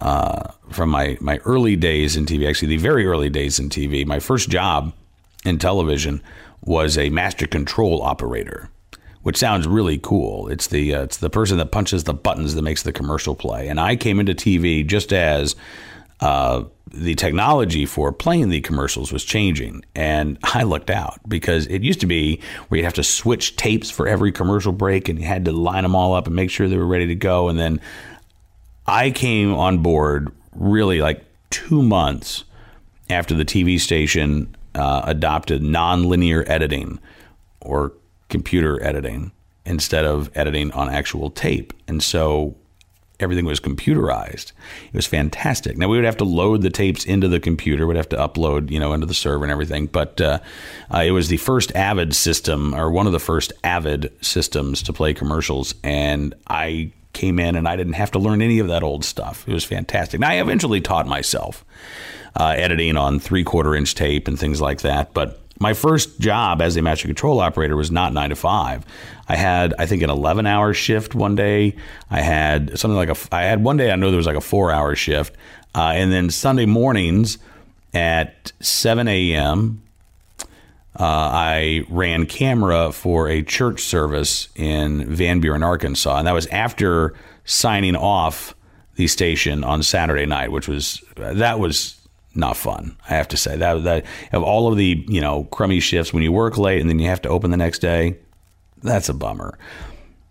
uh, 0.00 0.52
from 0.70 0.90
my 0.90 1.18
my 1.20 1.38
early 1.38 1.74
days 1.74 2.16
in 2.16 2.26
TV. 2.26 2.48
Actually, 2.48 2.68
the 2.68 2.76
very 2.76 3.06
early 3.06 3.28
days 3.28 3.58
in 3.58 3.68
TV. 3.68 4.06
My 4.06 4.20
first 4.20 4.50
job 4.50 4.92
in 5.44 5.58
television 5.58 6.22
was 6.64 6.98
a 6.98 7.10
master 7.10 7.46
control 7.46 8.02
operator, 8.02 8.70
which 9.22 9.36
sounds 9.36 9.66
really 9.66 9.98
cool. 9.98 10.48
It's 10.48 10.66
the 10.68 10.94
uh, 10.94 11.02
it's 11.02 11.18
the 11.18 11.30
person 11.30 11.58
that 11.58 11.72
punches 11.72 12.04
the 12.04 12.14
buttons 12.14 12.54
that 12.54 12.62
makes 12.62 12.82
the 12.82 12.92
commercial 12.92 13.34
play. 13.34 13.68
And 13.68 13.80
I 13.80 13.96
came 13.96 14.20
into 14.20 14.34
TV 14.34 14.86
just 14.86 15.12
as 15.12 15.56
uh, 16.20 16.64
the 16.92 17.14
technology 17.14 17.86
for 17.86 18.12
playing 18.12 18.50
the 18.50 18.60
commercials 18.60 19.12
was 19.12 19.24
changing, 19.24 19.84
and 19.94 20.38
I 20.42 20.64
looked 20.64 20.90
out 20.90 21.18
because 21.28 21.66
it 21.68 21.82
used 21.82 22.00
to 22.00 22.06
be 22.06 22.40
where 22.68 22.78
you 22.78 22.84
have 22.84 22.94
to 22.94 23.04
switch 23.04 23.56
tapes 23.56 23.90
for 23.90 24.06
every 24.06 24.32
commercial 24.32 24.72
break, 24.72 25.08
and 25.08 25.18
you 25.18 25.24
had 25.24 25.44
to 25.46 25.52
line 25.52 25.84
them 25.84 25.94
all 25.94 26.14
up 26.14 26.26
and 26.26 26.36
make 26.36 26.50
sure 26.50 26.68
they 26.68 26.76
were 26.76 26.86
ready 26.86 27.06
to 27.06 27.14
go. 27.14 27.48
And 27.48 27.58
then 27.58 27.80
I 28.86 29.10
came 29.10 29.54
on 29.54 29.78
board 29.78 30.32
really 30.54 31.00
like 31.00 31.24
two 31.50 31.82
months 31.82 32.44
after 33.08 33.34
the 33.34 33.44
TV 33.44 33.80
station 33.80 34.54
uh, 34.74 35.02
adopted 35.04 35.62
nonlinear 35.62 36.48
editing 36.48 36.98
or 37.60 37.92
computer 38.28 38.82
editing 38.82 39.32
instead 39.66 40.04
of 40.04 40.30
editing 40.34 40.72
on 40.72 40.88
actual 40.88 41.30
tape. 41.30 41.72
And 41.86 42.02
so 42.02 42.56
everything 43.20 43.44
was 43.44 43.60
computerized. 43.60 44.52
It 44.86 44.94
was 44.94 45.06
fantastic. 45.06 45.76
Now 45.76 45.88
we 45.88 45.96
would 45.96 46.04
have 46.04 46.16
to 46.18 46.24
load 46.24 46.62
the 46.62 46.70
tapes 46.70 47.04
into 47.04 47.28
the 47.28 47.40
computer, 47.40 47.86
would 47.86 47.96
have 47.96 48.08
to 48.10 48.16
upload, 48.16 48.70
you 48.70 48.80
know, 48.80 48.92
into 48.92 49.06
the 49.06 49.14
server 49.14 49.44
and 49.44 49.52
everything. 49.52 49.86
But 49.86 50.20
uh, 50.20 50.38
uh, 50.92 50.98
it 50.98 51.10
was 51.10 51.28
the 51.28 51.36
first 51.36 51.74
Avid 51.76 52.14
system, 52.14 52.74
or 52.74 52.90
one 52.90 53.06
of 53.06 53.12
the 53.12 53.20
first 53.20 53.52
Avid 53.62 54.12
systems 54.24 54.82
to 54.84 54.92
play 54.92 55.14
commercials, 55.14 55.74
and 55.84 56.34
I 56.48 56.92
came 57.12 57.38
in 57.38 57.56
and 57.56 57.68
I 57.68 57.76
didn't 57.76 57.94
have 57.94 58.12
to 58.12 58.18
learn 58.18 58.40
any 58.40 58.60
of 58.60 58.68
that 58.68 58.82
old 58.82 59.04
stuff. 59.04 59.46
It 59.48 59.52
was 59.52 59.64
fantastic. 59.64 60.20
Now 60.20 60.30
I 60.30 60.40
eventually 60.40 60.80
taught 60.80 61.06
myself 61.06 61.64
uh, 62.36 62.54
editing 62.56 62.96
on 62.96 63.18
three 63.18 63.44
quarter 63.44 63.74
inch 63.74 63.94
tape 63.94 64.28
and 64.28 64.38
things 64.38 64.60
like 64.60 64.82
that. 64.82 65.12
But 65.14 65.40
my 65.60 65.74
first 65.74 66.18
job 66.18 66.62
as 66.62 66.76
a 66.76 66.82
master 66.82 67.06
control 67.06 67.38
operator 67.38 67.76
was 67.76 67.90
not 67.90 68.14
nine 68.14 68.30
to 68.30 68.36
five. 68.36 68.84
I 69.28 69.36
had, 69.36 69.74
I 69.78 69.86
think, 69.86 70.02
an 70.02 70.10
11 70.10 70.46
hour 70.46 70.72
shift 70.72 71.14
one 71.14 71.36
day. 71.36 71.76
I 72.10 72.22
had 72.22 72.78
something 72.78 72.96
like 72.96 73.10
a, 73.10 73.34
I 73.34 73.42
had 73.42 73.62
one 73.62 73.76
day, 73.76 73.92
I 73.92 73.96
know 73.96 74.10
there 74.10 74.16
was 74.16 74.26
like 74.26 74.36
a 74.36 74.40
four 74.40 74.72
hour 74.72 74.96
shift. 74.96 75.36
Uh, 75.74 75.92
and 75.94 76.10
then 76.10 76.30
Sunday 76.30 76.66
mornings 76.66 77.38
at 77.92 78.52
7 78.60 79.06
a.m., 79.06 79.82
uh, 80.98 81.04
I 81.04 81.84
ran 81.88 82.26
camera 82.26 82.90
for 82.90 83.28
a 83.28 83.42
church 83.42 83.82
service 83.82 84.48
in 84.56 85.08
Van 85.14 85.40
Buren, 85.40 85.62
Arkansas. 85.62 86.18
And 86.18 86.26
that 86.26 86.32
was 86.32 86.46
after 86.46 87.14
signing 87.44 87.96
off 87.96 88.54
the 88.96 89.06
station 89.06 89.62
on 89.62 89.82
Saturday 89.82 90.26
night, 90.26 90.50
which 90.50 90.68
was, 90.68 91.02
that 91.16 91.60
was 91.60 91.99
not 92.34 92.56
fun. 92.56 92.96
I 93.08 93.14
have 93.14 93.28
to 93.28 93.36
say 93.36 93.56
that 93.56 93.84
that 93.84 94.04
of 94.32 94.42
all 94.42 94.70
of 94.70 94.76
the 94.76 95.04
you 95.08 95.20
know 95.20 95.44
crummy 95.44 95.80
shifts 95.80 96.12
when 96.12 96.22
you 96.22 96.32
work 96.32 96.58
late 96.58 96.80
and 96.80 96.88
then 96.88 96.98
you 96.98 97.08
have 97.08 97.22
to 97.22 97.28
open 97.28 97.50
the 97.50 97.56
next 97.56 97.80
day, 97.80 98.18
that's 98.82 99.08
a 99.08 99.14
bummer. 99.14 99.58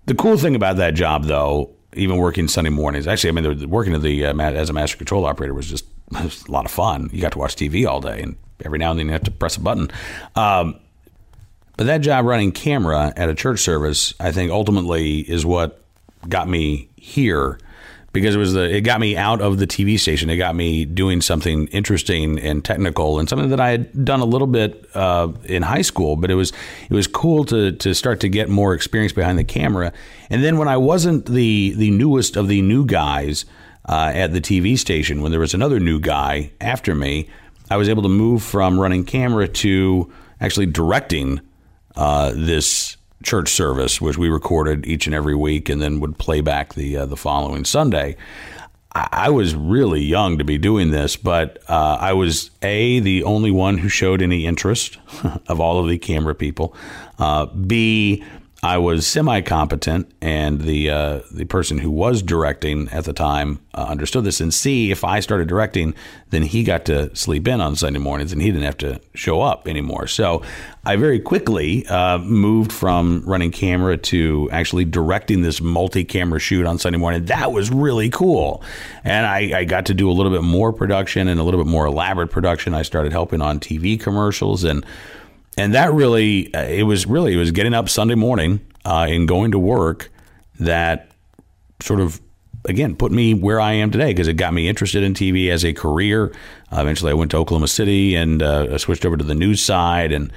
The 0.05 0.15
cool 0.15 0.37
thing 0.37 0.55
about 0.55 0.77
that 0.77 0.95
job, 0.95 1.25
though, 1.25 1.69
even 1.93 2.17
working 2.17 2.47
Sunday 2.47 2.71
mornings, 2.71 3.05
actually, 3.05 3.29
I 3.29 3.33
mean, 3.33 3.69
working 3.69 3.99
the, 4.01 4.25
uh, 4.25 4.33
as 4.39 4.69
a 4.69 4.73
master 4.73 4.97
control 4.97 5.25
operator 5.25 5.53
was 5.53 5.69
just 5.69 5.85
was 6.11 6.45
a 6.47 6.51
lot 6.51 6.65
of 6.65 6.71
fun. 6.71 7.09
You 7.13 7.21
got 7.21 7.33
to 7.33 7.37
watch 7.37 7.55
TV 7.55 7.85
all 7.85 8.01
day, 8.01 8.21
and 8.21 8.35
every 8.65 8.79
now 8.79 8.91
and 8.91 8.99
then 8.99 9.07
you 9.07 9.11
have 9.11 9.23
to 9.23 9.31
press 9.31 9.57
a 9.57 9.61
button. 9.61 9.91
Um, 10.35 10.79
but 11.77 11.85
that 11.85 11.99
job 11.99 12.25
running 12.25 12.51
camera 12.51 13.13
at 13.15 13.29
a 13.29 13.35
church 13.35 13.59
service, 13.59 14.13
I 14.19 14.31
think, 14.31 14.51
ultimately 14.51 15.19
is 15.19 15.45
what 15.45 15.81
got 16.27 16.49
me 16.49 16.89
here 16.97 17.59
because 18.11 18.35
it 18.35 18.37
was 18.37 18.53
the 18.53 18.75
it 18.75 18.81
got 18.81 18.99
me 18.99 19.15
out 19.15 19.41
of 19.41 19.57
the 19.57 19.67
TV 19.67 19.99
station. 19.99 20.29
It 20.29 20.37
got 20.37 20.55
me 20.55 20.85
doing 20.85 21.21
something 21.21 21.67
interesting 21.67 22.39
and 22.39 22.63
technical 22.63 23.19
and 23.19 23.29
something 23.29 23.49
that 23.49 23.59
I 23.59 23.69
had 23.69 24.05
done 24.05 24.19
a 24.19 24.25
little 24.25 24.47
bit 24.47 24.85
uh, 24.95 25.31
in 25.45 25.63
high 25.63 25.81
school. 25.81 26.15
But 26.15 26.31
it 26.31 26.35
was 26.35 26.51
it 26.89 26.93
was 26.93 27.07
cool 27.07 27.45
to 27.45 27.71
to 27.73 27.93
start 27.93 28.19
to 28.21 28.29
get 28.29 28.49
more 28.49 28.73
experience 28.73 29.13
behind 29.13 29.37
the 29.37 29.43
camera. 29.43 29.93
And 30.29 30.43
then 30.43 30.57
when 30.57 30.67
I 30.67 30.77
wasn't 30.77 31.25
the 31.25 31.73
the 31.75 31.91
newest 31.91 32.35
of 32.35 32.47
the 32.47 32.61
new 32.61 32.85
guys 32.85 33.45
uh, 33.87 34.11
at 34.13 34.33
the 34.33 34.41
TV 34.41 34.77
station, 34.77 35.21
when 35.21 35.31
there 35.31 35.41
was 35.41 35.53
another 35.53 35.79
new 35.79 35.99
guy 35.99 36.51
after 36.61 36.95
me, 36.95 37.29
I 37.69 37.77
was 37.77 37.89
able 37.89 38.03
to 38.03 38.09
move 38.09 38.43
from 38.43 38.79
running 38.79 39.05
camera 39.05 39.47
to 39.47 40.11
actually 40.41 40.65
directing 40.67 41.41
uh, 41.95 42.31
this 42.35 42.97
church 43.23 43.49
service, 43.49 43.99
which 43.99 44.17
we 44.17 44.29
recorded 44.29 44.85
each 44.85 45.05
and 45.05 45.15
every 45.15 45.35
week, 45.35 45.69
and 45.69 45.81
then 45.81 45.99
would 45.99 46.17
play 46.17 46.41
back 46.41 46.73
the 46.73 46.97
uh, 46.97 47.05
the 47.05 47.17
following 47.17 47.65
Sunday. 47.65 48.15
I, 48.91 49.29
was 49.29 49.53
really 49.55 50.01
young 50.01 50.39
to 50.39 50.43
be 50.43 50.57
doing 50.57 50.89
this, 50.89 51.15
but 51.15 51.59
uh, 51.69 51.97
I 51.99 52.13
was 52.13 52.49
a 52.63 52.99
the 52.99 53.23
only 53.23 53.51
one 53.51 53.77
who 53.77 53.87
showed 53.87 54.21
any 54.21 54.47
interest 54.47 54.97
of 55.47 55.59
all 55.59 55.79
of 55.79 55.87
the 55.87 55.99
camera 55.99 56.33
people. 56.33 56.75
Uh, 57.19 57.45
B 57.45 58.23
I 58.61 58.77
was 58.77 59.07
semi 59.07 59.39
competent, 59.41 60.11
and 60.21 60.61
the 60.61 60.89
uh, 60.89 61.19
the 61.31 61.45
person 61.45 61.77
who 61.77 61.89
was 61.89 62.21
directing 62.21 62.89
at 62.89 63.05
the 63.05 63.13
time 63.13 63.59
uh, 63.73 63.85
understood 63.87 64.25
this. 64.25 64.41
And 64.41 64.53
C, 64.53 64.91
if 64.91 65.05
I 65.05 65.21
started 65.21 65.47
directing, 65.47 65.93
then 66.31 66.43
he 66.43 66.63
got 66.63 66.83
to 66.85 67.15
sleep 67.15 67.47
in 67.47 67.61
on 67.61 67.77
Sunday 67.77 67.99
mornings, 67.99 68.33
and 68.33 68.41
he 68.41 68.51
didn't 68.51 68.65
have 68.65 68.77
to 68.79 68.99
show 69.13 69.41
up 69.41 69.65
anymore. 69.65 70.07
So 70.07 70.41
I 70.85 70.97
very 70.97 71.21
quickly 71.21 71.87
uh, 71.87 72.17
moved 72.17 72.73
from 72.73 73.23
running 73.25 73.51
camera 73.51 73.95
to 73.95 74.49
actually 74.51 74.83
directing 74.83 75.41
this 75.41 75.61
multi 75.61 76.03
camera 76.03 76.39
shoot 76.39 76.65
on 76.65 76.77
Sunday 76.79 76.99
morning. 76.99 77.25
That 77.25 77.53
was 77.53 77.71
really 77.71 78.09
cool, 78.09 78.61
and 79.05 79.25
I, 79.25 79.59
I 79.59 79.63
got 79.63 79.85
to 79.85 79.93
do 79.93 80.11
a 80.11 80.13
little 80.13 80.33
bit 80.33 80.43
more 80.43 80.73
production 80.73 81.29
and 81.29 81.39
a 81.39 81.43
little 81.43 81.63
bit 81.63 81.69
more 81.69 81.85
elaborate 81.85 82.29
production. 82.29 82.73
I 82.73 82.81
started 82.81 83.13
helping 83.13 83.41
on 83.41 83.61
TV 83.61 83.97
commercials 83.97 84.65
and 84.65 84.85
and 85.59 85.73
that 85.73 85.91
really 85.93 86.53
uh, 86.53 86.63
it 86.63 86.83
was 86.83 87.05
really 87.05 87.33
it 87.33 87.37
was 87.37 87.51
getting 87.51 87.73
up 87.73 87.89
Sunday 87.89 88.15
morning 88.15 88.61
uh, 88.85 89.07
and 89.09 89.27
going 89.27 89.51
to 89.51 89.59
work 89.59 90.09
that 90.59 91.11
sort 91.81 91.99
of 91.99 92.21
again 92.65 92.95
put 92.95 93.11
me 93.11 93.33
where 93.33 93.59
I 93.59 93.73
am 93.73 93.91
today 93.91 94.07
because 94.07 94.27
it 94.27 94.33
got 94.33 94.53
me 94.53 94.69
interested 94.69 95.03
in 95.03 95.13
TV 95.13 95.49
as 95.49 95.65
a 95.65 95.73
career. 95.73 96.33
Uh, 96.71 96.81
eventually, 96.81 97.11
I 97.11 97.13
went 97.13 97.31
to 97.31 97.37
Oklahoma 97.37 97.67
City 97.67 98.15
and 98.15 98.41
uh, 98.41 98.77
switched 98.77 99.05
over 99.05 99.17
to 99.17 99.23
the 99.23 99.35
news 99.35 99.61
side 99.61 100.11
and 100.11 100.31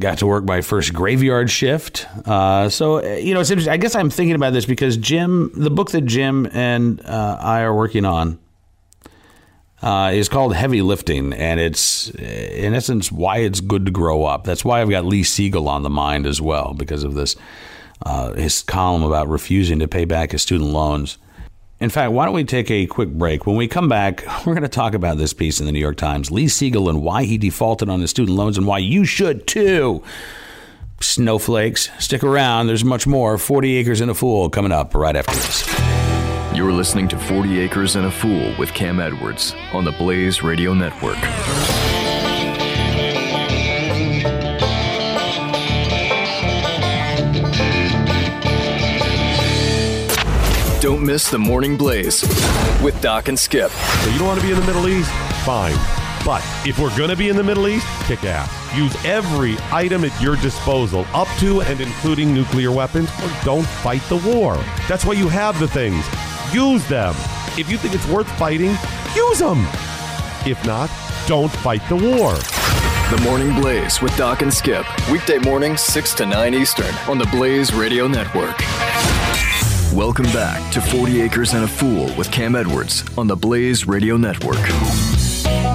got 0.00 0.18
to 0.18 0.26
work 0.26 0.44
my 0.44 0.60
first 0.60 0.92
graveyard 0.92 1.50
shift. 1.50 2.06
Uh, 2.26 2.68
so 2.68 2.98
uh, 2.98 3.14
you 3.14 3.32
know, 3.32 3.40
it's 3.40 3.50
interesting. 3.50 3.72
I 3.72 3.76
guess 3.76 3.94
I'm 3.94 4.10
thinking 4.10 4.34
about 4.34 4.52
this 4.52 4.66
because 4.66 4.96
Jim, 4.96 5.52
the 5.54 5.70
book 5.70 5.92
that 5.92 6.02
Jim 6.02 6.48
and 6.52 7.00
uh, 7.04 7.38
I 7.40 7.60
are 7.60 7.74
working 7.74 8.04
on 8.04 8.40
uh, 9.84 10.10
is 10.14 10.30
called 10.30 10.54
Heavy 10.54 10.80
Lifting, 10.80 11.34
and 11.34 11.60
it's 11.60 12.08
in 12.08 12.72
essence 12.72 13.12
why 13.12 13.38
it's 13.38 13.60
good 13.60 13.84
to 13.84 13.92
grow 13.92 14.24
up. 14.24 14.44
That's 14.44 14.64
why 14.64 14.80
I've 14.80 14.88
got 14.88 15.04
Lee 15.04 15.22
Siegel 15.22 15.68
on 15.68 15.82
the 15.82 15.90
mind 15.90 16.26
as 16.26 16.40
well 16.40 16.72
because 16.72 17.04
of 17.04 17.12
this 17.14 17.36
uh, 18.02 18.32
his 18.32 18.62
column 18.62 19.02
about 19.02 19.28
refusing 19.28 19.78
to 19.80 19.86
pay 19.86 20.06
back 20.06 20.32
his 20.32 20.40
student 20.40 20.70
loans. 20.70 21.18
In 21.80 21.90
fact, 21.90 22.12
why 22.12 22.24
don't 22.24 22.34
we 22.34 22.44
take 22.44 22.70
a 22.70 22.86
quick 22.86 23.10
break? 23.10 23.46
When 23.46 23.56
we 23.56 23.68
come 23.68 23.90
back, 23.90 24.24
we're 24.46 24.54
going 24.54 24.62
to 24.62 24.68
talk 24.68 24.94
about 24.94 25.18
this 25.18 25.34
piece 25.34 25.60
in 25.60 25.66
the 25.66 25.72
New 25.72 25.80
York 25.80 25.98
Times 25.98 26.30
Lee 26.30 26.48
Siegel 26.48 26.88
and 26.88 27.02
why 27.02 27.24
he 27.24 27.36
defaulted 27.36 27.90
on 27.90 28.00
his 28.00 28.08
student 28.08 28.38
loans 28.38 28.56
and 28.56 28.66
why 28.66 28.78
you 28.78 29.04
should 29.04 29.46
too. 29.46 30.02
Snowflakes, 31.00 31.90
stick 31.98 32.24
around. 32.24 32.68
There's 32.68 32.84
much 32.84 33.06
more. 33.06 33.36
40 33.36 33.76
Acres 33.76 34.00
and 34.00 34.10
a 34.10 34.14
Fool 34.14 34.48
coming 34.48 34.72
up 34.72 34.94
right 34.94 35.14
after 35.14 35.34
this. 35.34 35.83
You're 36.54 36.70
listening 36.70 37.08
to 37.08 37.18
40 37.18 37.58
Acres 37.58 37.96
and 37.96 38.06
a 38.06 38.10
Fool 38.12 38.54
with 38.56 38.72
Cam 38.72 39.00
Edwards 39.00 39.56
on 39.72 39.84
the 39.84 39.90
Blaze 39.90 40.44
Radio 40.44 40.72
Network. 40.72 41.18
Don't 50.80 51.04
miss 51.04 51.28
the 51.28 51.38
Morning 51.40 51.76
Blaze 51.76 52.22
with 52.80 52.96
Doc 53.02 53.26
and 53.26 53.36
Skip. 53.36 53.72
So 53.72 54.10
you 54.10 54.18
don't 54.20 54.28
want 54.28 54.40
to 54.40 54.46
be 54.46 54.52
in 54.52 54.60
the 54.60 54.66
Middle 54.66 54.86
East? 54.86 55.10
Fine. 55.44 55.74
But 56.24 56.44
if 56.64 56.78
we're 56.78 56.96
going 56.96 57.10
to 57.10 57.16
be 57.16 57.30
in 57.30 57.36
the 57.36 57.42
Middle 57.42 57.66
East, 57.66 57.86
kick 58.04 58.22
ass. 58.22 58.48
Use 58.76 58.94
every 59.04 59.56
item 59.72 60.04
at 60.04 60.22
your 60.22 60.36
disposal, 60.36 61.04
up 61.14 61.28
to 61.40 61.62
and 61.62 61.80
including 61.80 62.32
nuclear 62.32 62.70
weapons, 62.70 63.10
or 63.24 63.30
don't 63.44 63.66
fight 63.66 64.02
the 64.02 64.18
war. 64.18 64.54
That's 64.88 65.04
why 65.04 65.14
you 65.14 65.28
have 65.28 65.58
the 65.58 65.66
things. 65.66 66.06
Use 66.54 66.86
them. 66.86 67.16
If 67.58 67.68
you 67.68 67.76
think 67.76 67.96
it's 67.96 68.06
worth 68.06 68.30
fighting, 68.38 68.76
use 69.16 69.40
them. 69.40 69.66
If 70.46 70.64
not, 70.64 70.88
don't 71.26 71.50
fight 71.50 71.82
the 71.88 71.96
war. 71.96 72.34
The 73.10 73.20
Morning 73.24 73.60
Blaze 73.60 74.00
with 74.00 74.16
Doc 74.16 74.42
and 74.42 74.54
Skip. 74.54 74.86
Weekday 75.10 75.38
mornings, 75.38 75.80
6 75.80 76.14
to 76.14 76.26
9 76.26 76.54
Eastern 76.54 76.94
on 77.08 77.18
the 77.18 77.26
Blaze 77.32 77.74
Radio 77.74 78.06
Network. 78.06 78.56
Welcome 79.92 80.26
back 80.26 80.72
to 80.74 80.80
40 80.80 81.22
Acres 81.22 81.54
and 81.54 81.64
a 81.64 81.66
Fool 81.66 82.14
with 82.16 82.30
Cam 82.30 82.54
Edwards 82.54 83.02
on 83.18 83.26
the 83.26 83.34
Blaze 83.34 83.88
Radio 83.88 84.16
Network. 84.16 84.62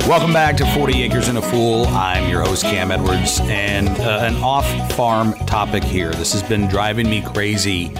Welcome 0.07 0.31
back 0.31 0.55
to 0.57 0.65
40 0.65 1.03
Acres 1.03 1.27
and 1.27 1.39
a 1.39 1.41
Fool. 1.41 1.87
I'm 1.87 2.29
your 2.29 2.41
host, 2.41 2.63
Cam 2.63 2.89
Edwards, 2.89 3.41
and 3.43 3.89
uh, 3.99 4.19
an 4.21 4.35
off 4.37 4.93
farm 4.93 5.33
topic 5.45 5.83
here. 5.83 6.11
This 6.13 6.31
has 6.31 6.41
been 6.41 6.69
driving 6.69 7.09
me 7.09 7.21
crazy 7.21 7.93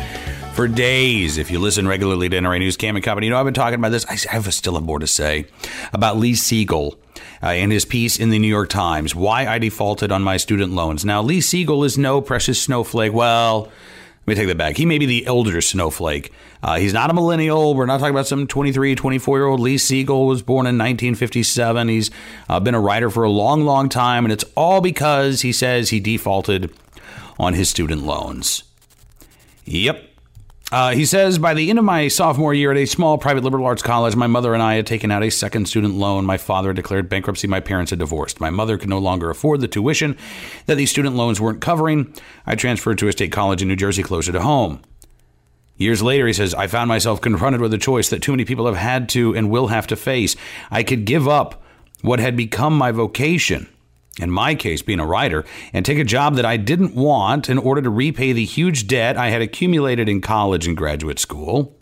for 0.60 0.68
days. 0.68 1.38
If 1.38 1.50
you 1.50 1.58
listen 1.58 1.88
regularly 1.88 2.28
to 2.28 2.36
NRA 2.36 2.60
News 2.60 2.76
Cam 2.76 2.98
and 2.98 3.06
Company, 3.06 3.28
you 3.28 3.32
know 3.32 3.40
I've 3.40 3.46
been 3.46 3.54
talking 3.54 3.80
about 3.80 3.94
this. 3.94 4.06
I 4.08 4.34
have 4.34 4.54
still 4.54 4.74
have 4.74 4.84
more 4.84 5.00
to 5.00 5.08
say 5.08 5.46
about 5.94 6.18
Lee 6.18 6.36
Siegel. 6.36 7.00
Uh, 7.42 7.52
and 7.52 7.72
his 7.72 7.86
piece 7.86 8.20
in 8.20 8.30
the 8.30 8.38
New 8.38 8.50
York 8.50 8.68
Times, 8.68 9.16
Why 9.16 9.48
I 9.48 9.58
Defaulted 9.58 10.12
on 10.12 10.22
My 10.22 10.36
Student 10.36 10.74
Loans. 10.74 11.06
Now, 11.06 11.22
Lee 11.22 11.40
Siegel 11.40 11.86
is 11.86 11.98
no 11.98 12.20
precious 12.20 12.62
snowflake. 12.62 13.14
Well, 13.14 13.62
let 13.62 14.28
me 14.28 14.36
take 14.36 14.48
that 14.48 14.58
back. 14.58 14.76
He 14.76 14.86
may 14.86 14.98
be 14.98 15.06
the 15.06 15.26
elder 15.26 15.62
snowflake. 15.62 16.34
Uh, 16.62 16.76
he's 16.76 16.92
not 16.94 17.10
a 17.10 17.14
millennial. 17.14 17.74
We're 17.74 17.86
not 17.86 18.02
talking 18.02 18.14
about 18.14 18.28
some 18.28 18.46
23, 18.46 18.96
24 18.96 19.38
year 19.38 19.48
old. 19.48 19.62
Lee 19.62 19.78
Siegel 19.78 20.28
was 20.28 20.42
born 20.42 20.66
in 20.66 20.78
1957. 20.78 21.88
He's 21.88 22.12
uh, 22.50 22.60
been 22.60 22.76
a 22.76 22.82
writer 22.82 23.10
for 23.10 23.24
a 23.24 23.30
long, 23.30 23.64
long 23.64 23.88
time, 23.88 24.26
and 24.26 24.34
it's 24.34 24.44
all 24.58 24.82
because 24.82 25.40
he 25.40 25.54
says 25.54 25.92
he 25.92 26.02
defaulted 26.02 26.70
on 27.40 27.54
his 27.54 27.70
student 27.70 28.04
loans. 28.04 28.64
Yep, 29.64 30.09
uh, 30.72 30.92
he 30.92 31.04
says, 31.04 31.40
by 31.40 31.56
the 31.56 31.70
end 31.70 31.80
of 31.80 31.86
my 31.86 32.08
sophomore 32.08 32.54
year 32.54 32.72
at 32.72 32.78
a 32.78 32.86
small 32.86 33.18
private 33.18 33.44
liberal 33.44 33.66
arts 33.66 33.82
college, 33.82 34.16
my 34.16 34.28
mother 34.28 34.54
and 34.54 34.62
I 34.62 34.76
had 34.76 34.86
taken 34.86 35.10
out 35.10 35.24
a 35.24 35.32
second 35.32 35.68
student 35.68 35.96
loan. 35.96 36.26
My 36.26 36.38
father 36.38 36.70
had 36.70 36.76
declared 36.76 37.10
bankruptcy. 37.10 37.48
My 37.48 37.60
parents 37.60 37.90
had 37.90 38.00
divorced. 38.00 38.40
My 38.40 38.52
mother 38.52 38.78
could 38.78 38.90
no 38.90 39.00
longer 39.00 39.32
afford 39.32 39.62
the 39.62 39.68
tuition 39.68 40.16
that 40.68 40.76
these 40.76 40.92
student 40.92 41.16
loans 41.16 41.42
weren't 41.42 41.62
covering. 41.62 42.14
I 42.46 42.56
transferred 42.56 43.00
to 43.00 43.08
a 43.08 43.12
state 43.12 43.32
college 43.32 43.64
in 43.64 43.68
New 43.68 43.76
Jersey 43.76 44.04
closer 44.04 44.32
to 44.32 44.42
home. 44.42 44.82
Years 45.78 46.04
later, 46.04 46.28
he 46.28 46.34
says, 46.34 46.54
I 46.54 46.68
found 46.68 46.90
myself 46.90 47.22
confronted 47.22 47.62
with 47.62 47.74
a 47.74 47.78
choice 47.78 48.10
that 48.10 48.22
too 48.22 48.34
many 48.34 48.46
people 48.46 48.68
have 48.68 48.76
had 48.76 49.10
to 49.10 49.34
and 49.34 49.50
will 49.50 49.68
have 49.68 49.88
to 49.88 49.96
face. 49.96 50.36
I 50.70 50.84
could 50.84 51.06
give 51.06 51.28
up 51.28 51.64
what 52.02 52.20
had 52.20 52.38
become 52.38 52.78
my 52.78 52.92
vocation 52.92 53.68
in 54.20 54.30
my 54.30 54.56
case, 54.56 54.82
being 54.82 55.00
a 55.00 55.06
writer, 55.06 55.46
and 55.74 55.86
take 55.86 55.98
a 55.98 56.04
job 56.04 56.36
that 56.36 56.46
I 56.46 56.58
didn't 56.58 56.96
want 56.96 57.50
in 57.50 57.58
order 57.58 57.82
to 57.82 57.90
repay 57.90 58.34
the 58.34 58.46
huge 58.46 58.88
debt 58.88 59.18
I 59.18 59.30
had 59.30 59.42
accumulated 59.42 60.08
in 60.08 60.22
college 60.22 60.68
and 60.68 60.78
graduate 60.78 61.20
school. 61.20 61.76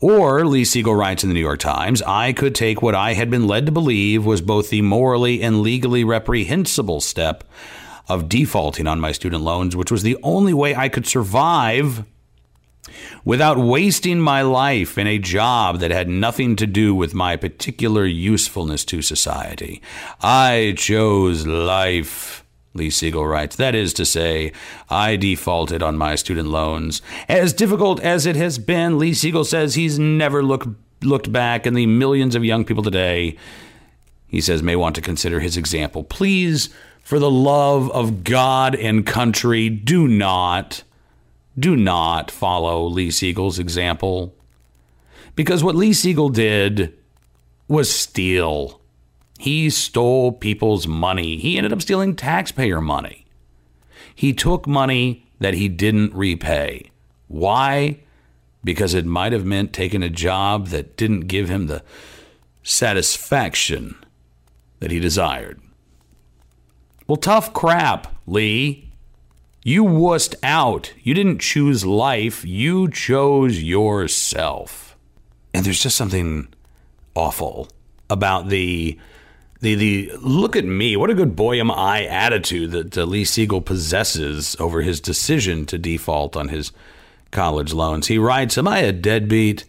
Or, 0.00 0.46
Lee 0.46 0.64
Siegel 0.64 0.94
writes 0.94 1.22
in 1.22 1.30
the 1.30 1.34
New 1.34 1.40
York 1.40 1.58
Times, 1.58 2.02
I 2.02 2.32
could 2.32 2.54
take 2.54 2.82
what 2.82 2.94
I 2.94 3.14
had 3.14 3.30
been 3.30 3.46
led 3.46 3.66
to 3.66 3.72
believe 3.72 4.24
was 4.24 4.40
both 4.40 4.70
the 4.70 4.82
morally 4.82 5.42
and 5.42 5.60
legally 5.60 6.04
reprehensible 6.04 7.00
step 7.00 7.44
of 8.08 8.28
defaulting 8.28 8.86
on 8.86 9.00
my 9.00 9.12
student 9.12 9.42
loans, 9.42 9.76
which 9.76 9.90
was 9.90 10.02
the 10.02 10.16
only 10.22 10.54
way 10.54 10.74
I 10.74 10.88
could 10.88 11.06
survive 11.06 12.04
without 13.24 13.58
wasting 13.58 14.20
my 14.20 14.42
life 14.42 14.96
in 14.98 15.06
a 15.06 15.18
job 15.18 15.78
that 15.80 15.90
had 15.90 16.08
nothing 16.08 16.56
to 16.56 16.66
do 16.66 16.94
with 16.94 17.14
my 17.14 17.36
particular 17.36 18.04
usefulness 18.04 18.84
to 18.86 19.02
society. 19.02 19.82
I 20.20 20.74
chose 20.76 21.46
life. 21.46 22.44
Lee 22.72 22.90
Siegel 22.90 23.26
writes, 23.26 23.56
that 23.56 23.74
is 23.74 23.92
to 23.94 24.06
say, 24.06 24.52
I 24.88 25.16
defaulted 25.16 25.82
on 25.82 25.98
my 25.98 26.14
student 26.14 26.48
loans. 26.48 27.02
As 27.28 27.52
difficult 27.52 28.00
as 28.00 28.26
it 28.26 28.36
has 28.36 28.58
been, 28.58 28.98
Lee 28.98 29.12
Siegel 29.12 29.44
says 29.44 29.74
he's 29.74 29.98
never 29.98 30.42
look, 30.42 30.68
looked 31.02 31.32
back, 31.32 31.66
and 31.66 31.76
the 31.76 31.86
millions 31.86 32.36
of 32.36 32.44
young 32.44 32.64
people 32.64 32.84
today, 32.84 33.36
he 34.28 34.40
says, 34.40 34.62
may 34.62 34.76
want 34.76 34.94
to 34.94 35.02
consider 35.02 35.40
his 35.40 35.56
example. 35.56 36.04
Please, 36.04 36.68
for 37.02 37.18
the 37.18 37.30
love 37.30 37.90
of 37.90 38.22
God 38.22 38.76
and 38.76 39.04
country, 39.04 39.68
do 39.68 40.06
not 40.06 40.84
do 41.58 41.76
not 41.76 42.30
follow 42.30 42.86
Lee 42.86 43.10
Siegel's 43.10 43.58
example. 43.58 44.34
Because 45.34 45.62
what 45.62 45.76
Lee 45.76 45.92
Siegel 45.92 46.28
did 46.28 46.96
was 47.68 47.94
steal. 47.94 48.80
He 49.38 49.70
stole 49.70 50.32
people's 50.32 50.86
money. 50.86 51.38
He 51.38 51.56
ended 51.56 51.72
up 51.72 51.82
stealing 51.82 52.14
taxpayer 52.14 52.80
money. 52.80 53.26
He 54.14 54.32
took 54.32 54.66
money 54.66 55.26
that 55.38 55.54
he 55.54 55.68
didn't 55.68 56.14
repay. 56.14 56.90
Why? 57.28 58.00
because 58.62 58.94
it 58.94 59.06
might 59.06 59.32
have 59.32 59.44
meant 59.44 59.72
taking 59.72 60.02
a 60.02 60.10
job 60.10 60.68
that 60.68 60.96
didn't 60.96 61.22
give 61.22 61.48
him 61.48 61.66
the 61.66 61.82
satisfaction 62.62 63.96
that 64.80 64.90
he 64.90 65.00
desired. 65.00 65.60
Well, 67.06 67.16
tough 67.16 67.52
crap, 67.52 68.14
Lee. 68.26 68.89
You 69.62 69.84
wussed 69.84 70.34
out. 70.42 70.92
You 71.02 71.12
didn't 71.12 71.40
choose 71.40 71.84
life, 71.84 72.44
you 72.44 72.90
chose 72.90 73.62
yourself. 73.62 74.96
And 75.52 75.64
there's 75.66 75.82
just 75.82 75.96
something 75.96 76.48
awful 77.14 77.68
about 78.08 78.48
the 78.48 78.98
the 79.60 79.74
the 79.74 80.12
look 80.22 80.56
at 80.56 80.64
me, 80.64 80.96
what 80.96 81.10
a 81.10 81.14
good 81.14 81.36
boy 81.36 81.60
am 81.60 81.70
I 81.70 82.06
attitude 82.06 82.70
that 82.70 82.96
uh, 82.96 83.04
Lee 83.04 83.24
Siegel 83.24 83.60
possesses 83.60 84.56
over 84.58 84.80
his 84.80 85.00
decision 85.00 85.66
to 85.66 85.76
default 85.76 86.36
on 86.36 86.48
his 86.48 86.72
college 87.30 87.74
loans. 87.74 88.06
He 88.06 88.16
writes, 88.16 88.56
Am 88.56 88.66
I 88.66 88.78
a 88.78 88.92
deadbeat? 88.92 89.64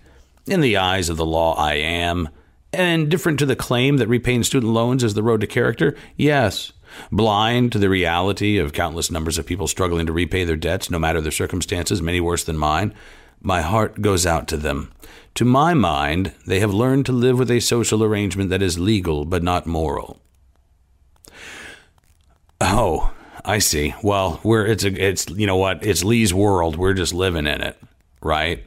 In 0.47 0.61
the 0.61 0.77
eyes 0.77 1.09
of 1.09 1.17
the 1.17 1.25
law, 1.25 1.55
I 1.55 1.73
am. 1.75 2.29
And 2.73 3.11
different 3.11 3.37
to 3.39 3.45
the 3.45 3.55
claim 3.55 3.97
that 3.97 4.07
repaying 4.07 4.43
student 4.43 4.71
loans 4.71 5.03
is 5.03 5.13
the 5.13 5.23
road 5.23 5.41
to 5.41 5.47
character? 5.47 5.95
Yes. 6.15 6.71
Blind 7.11 7.71
to 7.71 7.79
the 7.79 7.89
reality 7.89 8.57
of 8.57 8.73
countless 8.73 9.11
numbers 9.11 9.37
of 9.37 9.45
people 9.45 9.67
struggling 9.67 10.05
to 10.05 10.13
repay 10.13 10.43
their 10.43 10.55
debts, 10.55 10.89
no 10.89 10.99
matter 10.99 11.21
their 11.21 11.31
circumstances, 11.31 12.01
many 12.01 12.19
worse 12.19 12.43
than 12.43 12.57
mine, 12.57 12.93
my 13.41 13.61
heart 13.61 14.01
goes 14.01 14.25
out 14.25 14.47
to 14.49 14.57
them. 14.57 14.91
To 15.35 15.45
my 15.45 15.73
mind, 15.73 16.33
they 16.45 16.59
have 16.59 16.73
learned 16.73 17.05
to 17.07 17.11
live 17.11 17.39
with 17.39 17.49
a 17.49 17.59
social 17.59 18.03
arrangement 18.03 18.49
that 18.49 18.61
is 18.61 18.77
legal 18.77 19.25
but 19.25 19.43
not 19.43 19.65
moral. 19.65 20.21
Oh, 22.59 23.11
I 23.43 23.57
see. 23.59 23.95
Well, 24.03 24.39
we're 24.43 24.67
it's 24.67 24.83
a 24.83 24.93
it's 24.93 25.27
you 25.29 25.47
know 25.47 25.57
what? 25.57 25.83
It's 25.83 26.03
Lee's 26.03 26.33
world. 26.33 26.75
We're 26.75 26.93
just 26.93 27.13
living 27.13 27.47
in 27.47 27.61
it, 27.61 27.77
right? 28.21 28.63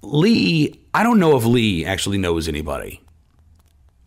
Lee, 0.00 0.80
I 0.94 1.02
don't 1.02 1.18
know 1.18 1.36
if 1.36 1.44
Lee 1.44 1.84
actually 1.84 2.18
knows 2.18 2.48
anybody 2.48 3.02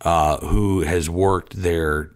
uh, 0.00 0.38
who 0.38 0.80
has 0.80 1.08
worked 1.08 1.54
their 1.60 2.10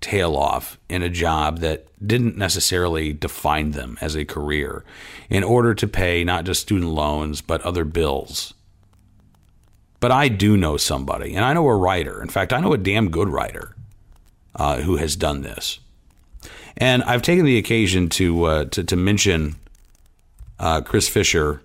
tail 0.00 0.36
off 0.36 0.78
in 0.88 1.02
a 1.02 1.08
job 1.08 1.58
that 1.58 1.86
didn't 2.04 2.36
necessarily 2.36 3.12
define 3.12 3.72
them 3.72 3.98
as 4.00 4.16
a 4.16 4.24
career 4.24 4.84
in 5.28 5.44
order 5.44 5.74
to 5.74 5.86
pay 5.86 6.24
not 6.24 6.44
just 6.44 6.62
student 6.62 6.90
loans, 6.90 7.40
but 7.40 7.60
other 7.62 7.84
bills. 7.84 8.54
But 10.00 10.10
I 10.10 10.28
do 10.28 10.56
know 10.56 10.78
somebody, 10.78 11.34
and 11.34 11.44
I 11.44 11.52
know 11.52 11.68
a 11.68 11.76
writer. 11.76 12.22
In 12.22 12.28
fact, 12.28 12.52
I 12.54 12.60
know 12.60 12.72
a 12.72 12.78
damn 12.78 13.10
good 13.10 13.28
writer 13.28 13.76
uh, 14.56 14.80
who 14.80 14.96
has 14.96 15.14
done 15.14 15.42
this. 15.42 15.78
And 16.76 17.02
I've 17.02 17.22
taken 17.22 17.44
the 17.44 17.58
occasion 17.58 18.08
to 18.10 18.44
uh, 18.44 18.64
to, 18.66 18.82
to, 18.84 18.96
mention 18.96 19.56
uh, 20.58 20.80
Chris 20.80 21.08
Fisher 21.08 21.62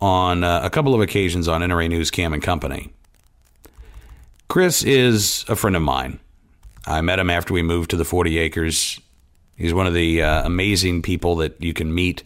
on 0.00 0.44
uh, 0.44 0.60
a 0.62 0.70
couple 0.70 0.94
of 0.94 1.00
occasions 1.00 1.48
on 1.48 1.60
NRA 1.60 1.88
News 1.88 2.10
Cam 2.12 2.32
and 2.32 2.42
Company. 2.42 2.92
Chris 4.48 4.82
is 4.84 5.44
a 5.48 5.56
friend 5.56 5.74
of 5.74 5.82
mine. 5.82 6.20
I 6.86 7.00
met 7.00 7.18
him 7.18 7.30
after 7.30 7.52
we 7.52 7.62
moved 7.62 7.90
to 7.90 7.96
the 7.96 8.04
40 8.04 8.38
acres. 8.38 9.00
He's 9.56 9.74
one 9.74 9.86
of 9.86 9.94
the 9.94 10.22
uh, 10.22 10.44
amazing 10.44 11.02
people 11.02 11.36
that 11.36 11.62
you 11.62 11.74
can 11.74 11.94
meet 11.94 12.22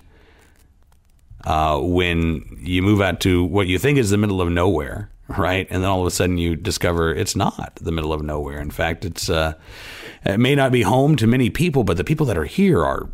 uh, 1.44 1.78
when 1.80 2.58
you 2.60 2.82
move 2.82 3.00
out 3.00 3.20
to 3.20 3.44
what 3.44 3.66
you 3.66 3.78
think 3.78 3.98
is 3.98 4.10
the 4.10 4.16
middle 4.16 4.40
of 4.40 4.48
nowhere, 4.50 5.10
right? 5.28 5.66
And 5.70 5.82
then 5.82 5.90
all 5.90 6.00
of 6.00 6.06
a 6.06 6.10
sudden 6.10 6.38
you 6.38 6.56
discover 6.56 7.14
it's 7.14 7.36
not 7.36 7.76
the 7.76 7.92
middle 7.92 8.12
of 8.12 8.22
nowhere. 8.22 8.60
In 8.60 8.70
fact, 8.70 9.04
it's 9.04 9.28
uh, 9.28 9.54
it 10.24 10.38
may 10.38 10.54
not 10.54 10.72
be 10.72 10.82
home 10.82 11.16
to 11.16 11.26
many 11.26 11.50
people, 11.50 11.84
but 11.84 11.96
the 11.96 12.04
people 12.04 12.26
that 12.26 12.38
are 12.38 12.44
here 12.44 12.84
are 12.84 13.08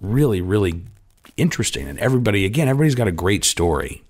really, 0.00 0.40
really 0.40 0.82
interesting. 1.36 1.88
And 1.88 1.98
everybody, 1.98 2.44
again, 2.44 2.68
everybody's 2.68 2.94
got 2.94 3.08
a 3.08 3.12
great 3.12 3.44
story. 3.44 4.02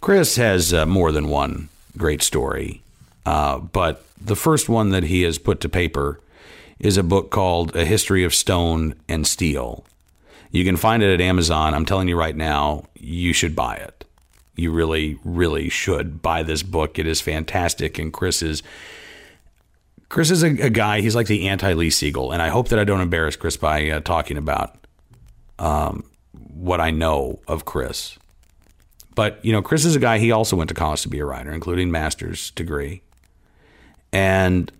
Chris 0.00 0.36
has 0.36 0.72
uh, 0.72 0.86
more 0.86 1.10
than 1.10 1.28
one 1.28 1.70
great 1.96 2.22
story, 2.22 2.82
uh, 3.26 3.58
but 3.58 4.04
the 4.20 4.36
first 4.36 4.68
one 4.68 4.90
that 4.90 5.04
he 5.04 5.22
has 5.22 5.38
put 5.38 5.60
to 5.60 5.68
paper 5.68 6.20
is 6.78 6.96
a 6.96 7.02
book 7.02 7.30
called 7.30 7.74
A 7.76 7.84
History 7.84 8.24
of 8.24 8.34
Stone 8.34 8.94
and 9.08 9.26
Steel. 9.26 9.84
You 10.50 10.64
can 10.64 10.76
find 10.76 11.02
it 11.02 11.12
at 11.12 11.20
Amazon. 11.20 11.74
I'm 11.74 11.84
telling 11.84 12.08
you 12.08 12.16
right 12.16 12.36
now, 12.36 12.84
you 12.94 13.32
should 13.32 13.56
buy 13.56 13.76
it. 13.76 14.04
You 14.56 14.70
really, 14.70 15.18
really 15.24 15.68
should 15.68 16.22
buy 16.22 16.42
this 16.42 16.62
book. 16.62 16.98
It 16.98 17.06
is 17.06 17.20
fantastic. 17.20 17.98
And 17.98 18.12
Chris 18.12 18.40
is 18.42 18.62
Chris 20.08 20.30
is 20.30 20.44
a, 20.44 20.50
a 20.66 20.70
guy. 20.70 21.00
He's 21.00 21.16
like 21.16 21.26
the 21.26 21.48
anti 21.48 21.72
Lee 21.72 21.90
Siegel, 21.90 22.30
and 22.30 22.40
I 22.40 22.48
hope 22.48 22.68
that 22.68 22.78
I 22.78 22.84
don't 22.84 23.00
embarrass 23.00 23.34
Chris 23.34 23.56
by 23.56 23.90
uh, 23.90 24.00
talking 24.00 24.36
about 24.36 24.76
um, 25.58 26.04
what 26.32 26.80
I 26.80 26.90
know 26.92 27.40
of 27.48 27.64
Chris. 27.64 28.16
But 29.14 29.44
you 29.44 29.52
know, 29.52 29.62
Chris 29.62 29.84
is 29.84 29.96
a 29.96 30.00
guy. 30.00 30.18
He 30.18 30.30
also 30.30 30.56
went 30.56 30.68
to 30.68 30.74
college 30.74 31.02
to 31.02 31.08
be 31.08 31.18
a 31.18 31.24
writer, 31.24 31.50
including 31.50 31.90
master's 31.90 32.52
degree. 32.52 33.02
And 34.14 34.70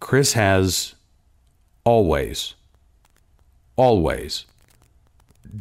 Chris 0.00 0.32
has 0.32 0.96
always, 1.84 2.54
always 3.76 4.46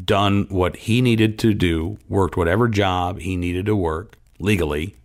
done 0.03 0.47
what 0.49 0.75
he 0.75 0.99
needed 0.99 1.37
to 1.39 1.53
do, 1.53 1.99
worked 2.09 2.35
whatever 2.35 2.67
job 2.67 3.19
he 3.19 3.37
needed 3.37 3.67
to 3.67 3.75
work 3.75 4.17
legally 4.39 4.95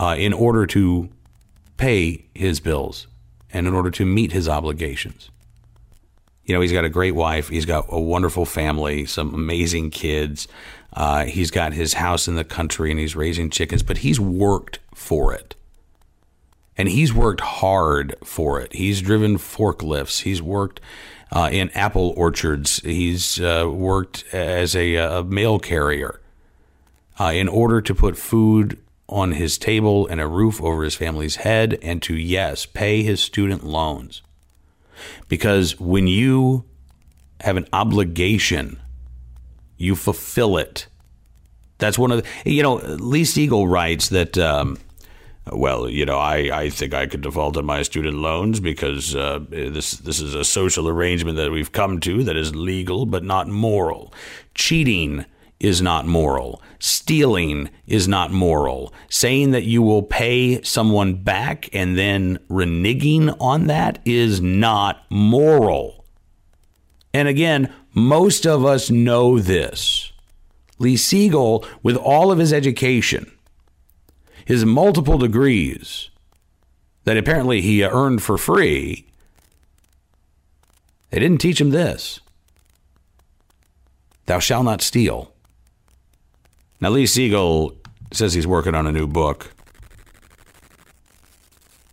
uh, 0.00 0.16
in 0.18 0.32
order 0.32 0.66
to 0.68 1.10
pay 1.76 2.24
his 2.34 2.58
bills 2.58 3.06
and 3.52 3.66
in 3.66 3.74
order 3.74 3.90
to 3.90 4.06
meet 4.06 4.32
his 4.32 4.48
obligations. 4.48 5.28
You 6.44 6.54
know, 6.54 6.62
he's 6.62 6.72
got 6.72 6.86
a 6.86 6.88
great 6.88 7.14
wife, 7.14 7.50
he's 7.50 7.66
got 7.66 7.84
a 7.90 8.00
wonderful 8.00 8.46
family, 8.46 9.04
some 9.04 9.34
amazing 9.34 9.90
kids. 9.90 10.48
Uh, 10.94 11.26
he's 11.26 11.50
got 11.50 11.74
his 11.74 11.92
house 11.92 12.26
in 12.28 12.34
the 12.34 12.44
country 12.44 12.90
and 12.90 12.98
he's 12.98 13.14
raising 13.14 13.50
chickens, 13.50 13.82
but 13.82 13.98
he's 13.98 14.18
worked 14.18 14.78
for 14.94 15.34
it 15.34 15.54
and 16.80 16.88
he's 16.88 17.12
worked 17.12 17.42
hard 17.42 18.14
for 18.24 18.58
it. 18.58 18.72
He's 18.72 19.02
driven 19.02 19.36
forklifts. 19.36 20.22
He's 20.22 20.40
worked 20.40 20.80
uh, 21.30 21.50
in 21.52 21.68
apple 21.72 22.14
orchards. 22.16 22.78
He's 22.78 23.38
uh, 23.38 23.68
worked 23.70 24.24
as 24.32 24.74
a, 24.74 24.94
a 24.94 25.22
mail 25.22 25.58
carrier 25.58 26.22
uh, 27.20 27.32
in 27.34 27.48
order 27.48 27.82
to 27.82 27.94
put 27.94 28.16
food 28.16 28.78
on 29.10 29.32
his 29.32 29.58
table 29.58 30.06
and 30.06 30.22
a 30.22 30.26
roof 30.26 30.62
over 30.62 30.82
his 30.82 30.94
family's 30.94 31.36
head, 31.36 31.78
and 31.82 32.00
to 32.00 32.14
yes, 32.14 32.64
pay 32.64 33.02
his 33.02 33.20
student 33.20 33.62
loans. 33.62 34.22
Because 35.28 35.78
when 35.78 36.06
you 36.06 36.64
have 37.40 37.58
an 37.58 37.68
obligation, 37.74 38.80
you 39.76 39.94
fulfill 39.94 40.56
it. 40.56 40.86
That's 41.76 41.98
one 41.98 42.10
of 42.10 42.22
the, 42.22 42.50
you 42.50 42.62
know, 42.62 42.76
Lee 42.76 43.26
Siegel 43.26 43.68
writes 43.68 44.08
that. 44.08 44.38
Um, 44.38 44.78
well, 45.50 45.88
you 45.88 46.04
know, 46.04 46.18
I, 46.18 46.36
I 46.52 46.70
think 46.70 46.94
I 46.94 47.06
could 47.06 47.22
default 47.22 47.56
on 47.56 47.64
my 47.64 47.82
student 47.82 48.18
loans 48.18 48.60
because 48.60 49.14
uh, 49.16 49.40
this 49.48 49.92
this 49.92 50.20
is 50.20 50.34
a 50.34 50.44
social 50.44 50.88
arrangement 50.88 51.36
that 51.36 51.50
we've 51.50 51.72
come 51.72 51.98
to 52.00 52.22
that 52.24 52.36
is 52.36 52.54
legal 52.54 53.06
but 53.06 53.24
not 53.24 53.48
moral. 53.48 54.12
Cheating 54.54 55.24
is 55.58 55.82
not 55.82 56.06
moral. 56.06 56.62
Stealing 56.78 57.70
is 57.86 58.08
not 58.08 58.30
moral. 58.30 58.92
Saying 59.08 59.50
that 59.50 59.64
you 59.64 59.82
will 59.82 60.02
pay 60.02 60.62
someone 60.62 61.22
back 61.22 61.68
and 61.74 61.98
then 61.98 62.38
reneging 62.48 63.36
on 63.40 63.66
that 63.66 63.98
is 64.04 64.40
not 64.40 65.04
moral. 65.10 66.04
And 67.12 67.28
again, 67.28 67.72
most 67.92 68.46
of 68.46 68.64
us 68.64 68.90
know 68.90 69.38
this. 69.38 70.12
Lee 70.78 70.96
Siegel, 70.96 71.66
with 71.82 71.96
all 71.96 72.32
of 72.32 72.38
his 72.38 72.52
education, 72.52 73.30
his 74.50 74.64
multiple 74.64 75.16
degrees 75.16 76.10
that 77.04 77.16
apparently 77.16 77.60
he 77.60 77.84
earned 77.84 78.20
for 78.20 78.36
free, 78.36 79.06
they 81.10 81.20
didn't 81.20 81.40
teach 81.40 81.60
him 81.60 81.70
this 81.70 82.18
Thou 84.26 84.40
shalt 84.40 84.64
not 84.64 84.82
steal. 84.82 85.32
Now, 86.80 86.90
Lee 86.90 87.06
Siegel 87.06 87.76
says 88.12 88.34
he's 88.34 88.46
working 88.46 88.74
on 88.74 88.88
a 88.88 88.92
new 88.92 89.06
book 89.06 89.52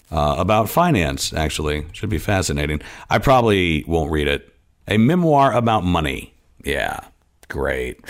uh, 0.09 0.37
about 0.39 0.67
finance, 0.67 1.33
actually. 1.33 1.85
Should 1.93 2.09
be 2.09 2.17
fascinating. 2.17 2.81
I 3.07 3.19
probably 3.19 3.83
won't 3.87 4.09
read 4.09 4.27
it. 4.27 4.51
A 4.87 4.97
memoir 4.97 5.53
about 5.53 5.83
money. 5.83 6.33
Yeah, 6.63 7.01
great. 7.49 8.03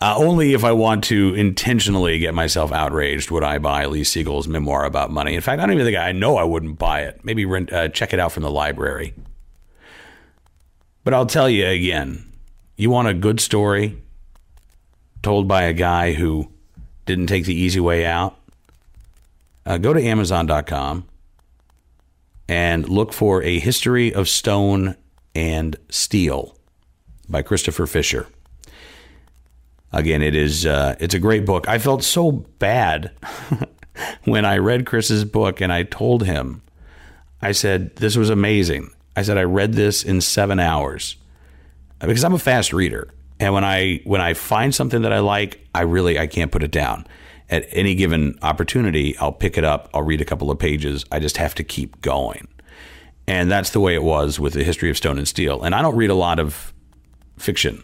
Uh, 0.00 0.14
only 0.18 0.52
if 0.52 0.64
I 0.64 0.72
want 0.72 1.04
to 1.04 1.34
intentionally 1.34 2.18
get 2.18 2.34
myself 2.34 2.72
outraged 2.72 3.30
would 3.30 3.44
I 3.44 3.58
buy 3.58 3.86
Lee 3.86 4.04
Siegel's 4.04 4.48
memoir 4.48 4.84
about 4.84 5.10
money. 5.10 5.34
In 5.34 5.40
fact, 5.40 5.60
I 5.60 5.66
don't 5.66 5.74
even 5.74 5.86
think 5.86 5.96
I 5.96 6.12
know 6.12 6.36
I 6.36 6.44
wouldn't 6.44 6.78
buy 6.78 7.02
it. 7.02 7.24
Maybe 7.24 7.44
rent, 7.44 7.72
uh, 7.72 7.88
check 7.88 8.12
it 8.12 8.20
out 8.20 8.32
from 8.32 8.42
the 8.42 8.50
library. 8.50 9.14
But 11.04 11.14
I'll 11.14 11.26
tell 11.26 11.48
you 11.48 11.66
again 11.66 12.32
you 12.76 12.90
want 12.90 13.08
a 13.08 13.14
good 13.14 13.40
story 13.40 13.96
told 15.22 15.48
by 15.48 15.62
a 15.62 15.72
guy 15.72 16.12
who 16.12 16.50
didn't 17.06 17.26
take 17.26 17.44
the 17.44 17.54
easy 17.54 17.80
way 17.80 18.04
out? 18.04 18.36
Uh, 19.66 19.78
go 19.78 19.92
to 19.92 20.02
Amazon.com 20.02 21.06
and 22.48 22.88
look 22.88 23.12
for 23.12 23.42
A 23.42 23.58
History 23.58 24.12
of 24.12 24.28
Stone 24.28 24.96
and 25.34 25.76
Steel 25.88 26.56
by 27.28 27.42
Christopher 27.42 27.86
Fisher. 27.86 28.26
Again, 29.94 30.22
it 30.22 30.34
is 30.34 30.66
uh, 30.66 30.96
it's 31.00 31.14
a 31.14 31.18
great 31.18 31.46
book. 31.46 31.68
I 31.68 31.78
felt 31.78 32.02
so 32.02 32.32
bad 32.32 33.12
when 34.24 34.44
I 34.44 34.58
read 34.58 34.86
Chris's 34.86 35.24
book 35.24 35.60
and 35.60 35.72
I 35.72 35.84
told 35.84 36.24
him, 36.24 36.62
I 37.40 37.52
said, 37.52 37.96
This 37.96 38.16
was 38.16 38.30
amazing. 38.30 38.90
I 39.16 39.22
said, 39.22 39.38
I 39.38 39.42
read 39.42 39.74
this 39.74 40.02
in 40.02 40.20
seven 40.20 40.58
hours 40.58 41.16
because 42.00 42.24
I'm 42.24 42.34
a 42.34 42.38
fast 42.38 42.72
reader. 42.72 43.10
And 43.40 43.54
when 43.54 43.64
I 43.64 44.00
when 44.04 44.20
I 44.20 44.34
find 44.34 44.74
something 44.74 45.02
that 45.02 45.12
I 45.12 45.20
like, 45.20 45.66
I 45.74 45.82
really 45.82 46.18
I 46.18 46.26
can't 46.26 46.52
put 46.52 46.62
it 46.62 46.70
down. 46.70 47.06
At 47.50 47.66
any 47.70 47.94
given 47.94 48.38
opportunity, 48.42 49.16
I'll 49.18 49.32
pick 49.32 49.58
it 49.58 49.64
up, 49.64 49.90
I'll 49.92 50.02
read 50.02 50.20
a 50.20 50.24
couple 50.24 50.50
of 50.50 50.58
pages. 50.58 51.04
I 51.12 51.18
just 51.18 51.36
have 51.36 51.54
to 51.56 51.64
keep 51.64 52.00
going. 52.00 52.48
And 53.26 53.50
that's 53.50 53.70
the 53.70 53.80
way 53.80 53.94
it 53.94 54.02
was 54.02 54.38
with 54.40 54.54
the 54.54 54.64
history 54.64 54.90
of 54.90 54.96
Stone 54.96 55.18
and 55.18 55.28
Steel. 55.28 55.62
And 55.62 55.74
I 55.74 55.82
don't 55.82 55.96
read 55.96 56.10
a 56.10 56.14
lot 56.14 56.38
of 56.38 56.72
fiction. 57.38 57.82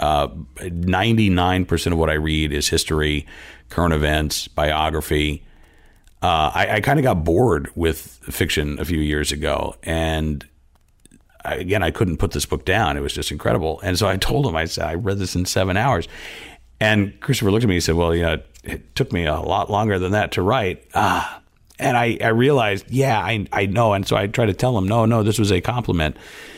Uh, 0.00 0.28
99% 0.56 1.92
of 1.92 1.98
what 1.98 2.10
I 2.10 2.14
read 2.14 2.52
is 2.52 2.68
history, 2.68 3.26
current 3.68 3.94
events, 3.94 4.48
biography. 4.48 5.44
Uh, 6.22 6.50
I, 6.54 6.68
I 6.76 6.80
kind 6.80 6.98
of 6.98 7.02
got 7.02 7.24
bored 7.24 7.70
with 7.74 8.00
fiction 8.00 8.78
a 8.78 8.84
few 8.84 8.98
years 8.98 9.32
ago. 9.32 9.76
And 9.82 10.46
I, 11.44 11.56
again, 11.56 11.82
I 11.82 11.90
couldn't 11.90 12.18
put 12.18 12.32
this 12.32 12.46
book 12.46 12.64
down. 12.64 12.96
It 12.96 13.00
was 13.00 13.12
just 13.12 13.30
incredible. 13.30 13.80
And 13.82 13.98
so 13.98 14.08
I 14.08 14.16
told 14.16 14.46
him, 14.46 14.56
I 14.56 14.66
said, 14.66 14.84
I 14.84 14.94
read 14.94 15.18
this 15.18 15.34
in 15.34 15.44
seven 15.46 15.76
hours. 15.76 16.08
And 16.80 17.18
Christopher 17.20 17.50
looked 17.50 17.64
at 17.64 17.68
me 17.68 17.76
and 17.76 17.84
said, 17.84 17.96
Well, 17.96 18.14
you 18.14 18.22
know, 18.22 18.40
it 18.62 18.94
took 18.94 19.12
me 19.12 19.26
a 19.26 19.40
lot 19.40 19.70
longer 19.70 19.98
than 19.98 20.12
that 20.12 20.32
to 20.32 20.42
write. 20.42 20.84
Ah, 20.94 21.40
and 21.78 21.96
I, 21.96 22.18
I 22.20 22.28
realized, 22.28 22.86
yeah, 22.90 23.18
I, 23.18 23.46
I 23.52 23.66
know. 23.66 23.92
And 23.92 24.06
so 24.06 24.16
I 24.16 24.26
tried 24.26 24.46
to 24.46 24.54
tell 24.54 24.76
him, 24.76 24.88
no, 24.88 25.04
no, 25.06 25.22
this 25.22 25.38
was 25.38 25.52
a 25.52 25.60
compliment. 25.60 26.16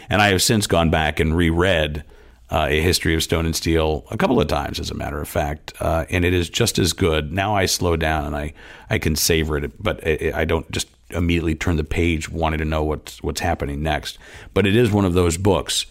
And 0.08 0.22
I 0.22 0.28
have 0.28 0.42
since 0.42 0.66
gone 0.66 0.90
back 0.90 1.20
and 1.20 1.36
reread 1.36 2.04
uh, 2.50 2.66
A 2.68 2.80
History 2.80 3.14
of 3.14 3.22
Stone 3.22 3.46
and 3.46 3.54
Steel 3.54 4.04
a 4.10 4.16
couple 4.16 4.40
of 4.40 4.48
times, 4.48 4.80
as 4.80 4.90
a 4.90 4.94
matter 4.94 5.20
of 5.20 5.28
fact. 5.28 5.72
Uh, 5.80 6.04
and 6.10 6.24
it 6.24 6.34
is 6.34 6.48
just 6.48 6.78
as 6.78 6.92
good. 6.92 7.32
Now 7.32 7.54
I 7.54 7.66
slow 7.66 7.96
down 7.96 8.24
and 8.24 8.36
I, 8.36 8.52
I 8.88 8.98
can 8.98 9.16
savor 9.16 9.56
it, 9.58 9.82
but 9.82 10.06
I, 10.06 10.32
I 10.34 10.44
don't 10.44 10.70
just 10.70 10.88
immediately 11.10 11.54
turn 11.54 11.76
the 11.76 11.84
page 11.84 12.28
wanting 12.28 12.58
to 12.58 12.64
know 12.64 12.82
what's, 12.82 13.22
what's 13.22 13.40
happening 13.40 13.82
next. 13.82 14.18
But 14.54 14.66
it 14.66 14.76
is 14.76 14.90
one 14.90 15.04
of 15.04 15.14
those 15.14 15.36
books 15.36 15.86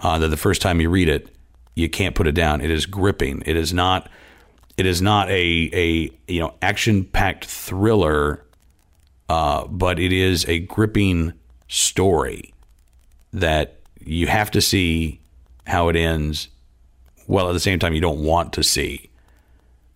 uh, 0.00 0.18
that 0.18 0.28
the 0.28 0.36
first 0.36 0.62
time 0.62 0.80
you 0.80 0.90
read 0.90 1.08
it, 1.08 1.34
you 1.74 1.88
can't 1.88 2.14
put 2.14 2.26
it 2.26 2.32
down. 2.32 2.60
It 2.60 2.70
is 2.70 2.86
gripping. 2.86 3.42
It 3.46 3.56
is 3.56 3.72
not. 3.72 4.08
It 4.76 4.86
is 4.86 5.02
not 5.02 5.28
a 5.28 5.70
a 5.72 6.10
you 6.26 6.40
know 6.40 6.54
action 6.62 7.04
packed 7.04 7.44
thriller 7.44 8.44
uh, 9.30 9.64
but 9.68 10.00
it 10.00 10.12
is 10.12 10.44
a 10.48 10.58
gripping 10.58 11.32
story 11.68 12.52
that 13.32 13.76
you 14.00 14.26
have 14.26 14.50
to 14.50 14.60
see 14.60 15.19
how 15.70 15.88
it 15.88 15.96
ends. 15.96 16.48
While 17.26 17.48
at 17.48 17.52
the 17.52 17.60
same 17.60 17.78
time, 17.78 17.94
you 17.94 18.00
don't 18.00 18.22
want 18.22 18.52
to 18.54 18.62
see 18.62 19.10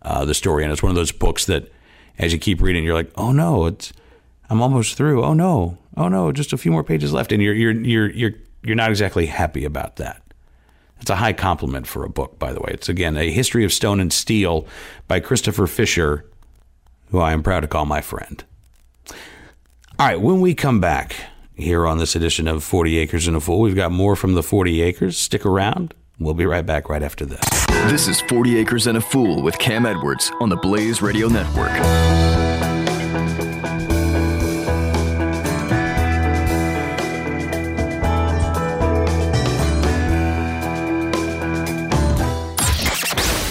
uh, 0.02 0.24
the 0.24 0.34
story, 0.34 0.62
and 0.62 0.72
it's 0.72 0.82
one 0.82 0.90
of 0.90 0.96
those 0.96 1.12
books 1.12 1.46
that, 1.46 1.70
as 2.18 2.32
you 2.32 2.38
keep 2.38 2.60
reading, 2.60 2.84
you're 2.84 2.94
like, 2.94 3.10
"Oh 3.16 3.32
no, 3.32 3.66
it's 3.66 3.92
I'm 4.48 4.62
almost 4.62 4.96
through. 4.96 5.24
Oh 5.24 5.34
no, 5.34 5.78
oh 5.96 6.08
no, 6.08 6.32
just 6.32 6.52
a 6.52 6.58
few 6.58 6.70
more 6.70 6.84
pages 6.84 7.12
left," 7.12 7.32
and 7.32 7.42
you're 7.42 7.54
you're 7.54 7.72
you're 7.72 8.10
you're 8.10 8.32
you're 8.62 8.76
not 8.76 8.90
exactly 8.90 9.26
happy 9.26 9.64
about 9.64 9.96
that. 9.96 10.22
It's 11.00 11.10
a 11.10 11.16
high 11.16 11.32
compliment 11.32 11.86
for 11.86 12.04
a 12.04 12.08
book, 12.08 12.38
by 12.38 12.52
the 12.52 12.60
way. 12.60 12.70
It's 12.72 12.88
again 12.88 13.16
a 13.16 13.30
history 13.30 13.64
of 13.64 13.72
stone 13.72 14.00
and 14.00 14.12
steel 14.12 14.66
by 15.08 15.20
Christopher 15.20 15.66
Fisher, 15.66 16.24
who 17.10 17.18
I 17.18 17.32
am 17.32 17.42
proud 17.42 17.60
to 17.60 17.68
call 17.68 17.84
my 17.84 18.00
friend. 18.00 18.44
All 19.98 20.06
right, 20.06 20.20
when 20.20 20.40
we 20.40 20.54
come 20.54 20.80
back 20.80 21.16
here 21.54 21.86
on 21.86 21.98
this 21.98 22.16
edition 22.16 22.48
of 22.48 22.64
40 22.64 22.98
Acres 22.98 23.28
and 23.28 23.36
a 23.36 23.40
Fool, 23.40 23.60
we've 23.60 23.76
got 23.76 23.92
more 23.92 24.16
from 24.16 24.34
the 24.34 24.42
40 24.42 24.82
Acres. 24.82 25.16
Stick 25.16 25.46
around. 25.46 25.94
We'll 26.18 26.34
be 26.34 26.46
right 26.46 26.64
back 26.64 26.88
right 26.88 27.02
after 27.02 27.24
this. 27.26 27.44
This 27.90 28.08
is 28.08 28.20
40 28.22 28.58
Acres 28.58 28.86
and 28.86 28.98
a 28.98 29.00
Fool 29.00 29.42
with 29.42 29.58
Cam 29.58 29.86
Edwards 29.86 30.30
on 30.40 30.48
the 30.48 30.56
Blaze 30.56 31.02
Radio 31.02 31.28
Network. 31.28 31.72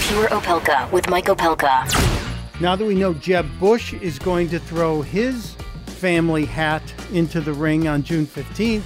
Pure 0.07 0.29
Opelka 0.29 0.91
with 0.91 1.09
Mike 1.09 1.25
Opelka. 1.25 2.61
Now 2.61 2.75
that 2.75 2.85
we 2.85 2.95
know 2.95 3.13
Jeb 3.13 3.47
Bush 3.59 3.93
is 3.93 4.19
going 4.19 4.47
to 4.49 4.59
throw 4.59 5.01
his 5.01 5.55
family 6.03 6.43
hat 6.43 6.83
into 7.13 7.39
the 7.39 7.53
ring 7.53 7.87
on 7.87 8.03
June 8.03 8.27
15th, 8.27 8.83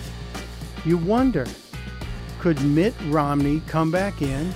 you 0.86 1.00
wonder 1.00 1.48
could 2.40 2.62
Mitt 2.62 2.94
Romney 3.08 3.64
come 3.66 3.90
back 3.90 4.22
in? 4.22 4.54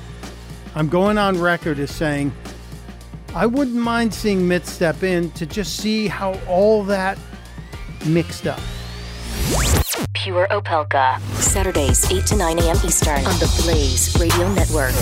I'm 0.76 0.88
going 0.88 1.18
on 1.18 1.42
record 1.42 1.80
as 1.80 1.90
saying 1.90 2.32
I 3.34 3.48
wouldn't 3.48 3.78
mind 3.78 4.14
seeing 4.14 4.48
Mitt 4.48 4.68
step 4.68 5.02
in 5.02 5.32
to 5.32 5.48
just 5.48 5.78
see 5.78 6.08
how 6.08 6.40
all 6.48 6.84
that 6.84 7.18
mixed 8.06 8.46
up. 8.46 8.60
Pure 10.14 10.48
Opelka. 10.52 11.20
Saturdays, 11.38 12.12
8 12.12 12.28
to 12.28 12.36
9 12.36 12.60
a.m. 12.60 12.78
Eastern 12.86 13.26
on 13.26 13.40
the 13.40 13.64
Blaze 13.64 14.16
Radio 14.20 14.54
Network. 14.54 14.94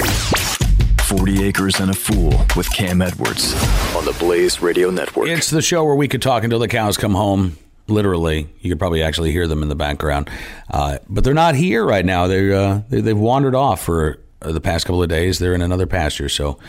40 1.10 1.44
Acres 1.44 1.80
and 1.80 1.90
a 1.90 1.94
Fool 1.96 2.30
with 2.56 2.72
Cam 2.72 3.02
Edwards 3.02 3.56
on 3.96 4.06
the 4.06 4.16
Blaze 4.20 4.62
Radio 4.62 4.92
Network. 4.92 5.28
It's 5.28 5.50
the 5.50 5.60
show 5.60 5.84
where 5.84 5.96
we 5.96 6.08
could 6.08 6.22
talk 6.22 6.44
until 6.44 6.60
the 6.60 6.68
cows 6.68 6.98
come 6.98 7.16
home. 7.16 7.58
Literally, 7.88 8.48
you 8.62 8.70
could 8.70 8.78
probably 8.78 9.02
actually 9.02 9.32
hear 9.32 9.48
them 9.48 9.64
in 9.64 9.70
the 9.70 9.76
background, 9.76 10.30
uh, 10.70 11.00
but 11.10 11.24
they're 11.24 11.34
not 11.34 11.56
here 11.56 11.84
right 11.84 12.06
now. 12.06 12.28
They're, 12.28 12.54
uh, 12.54 12.82
they, 12.90 13.02
they've 13.02 13.18
wandered 13.18 13.56
off 13.56 13.82
for 13.82 14.20
uh, 14.44 14.52
the 14.52 14.62
past 14.62 14.86
couple 14.86 15.02
of 15.02 15.10
days. 15.10 15.40
They're 15.40 15.56
in 15.56 15.64
another 15.64 15.88
pasture, 15.88 16.30
so 16.30 16.60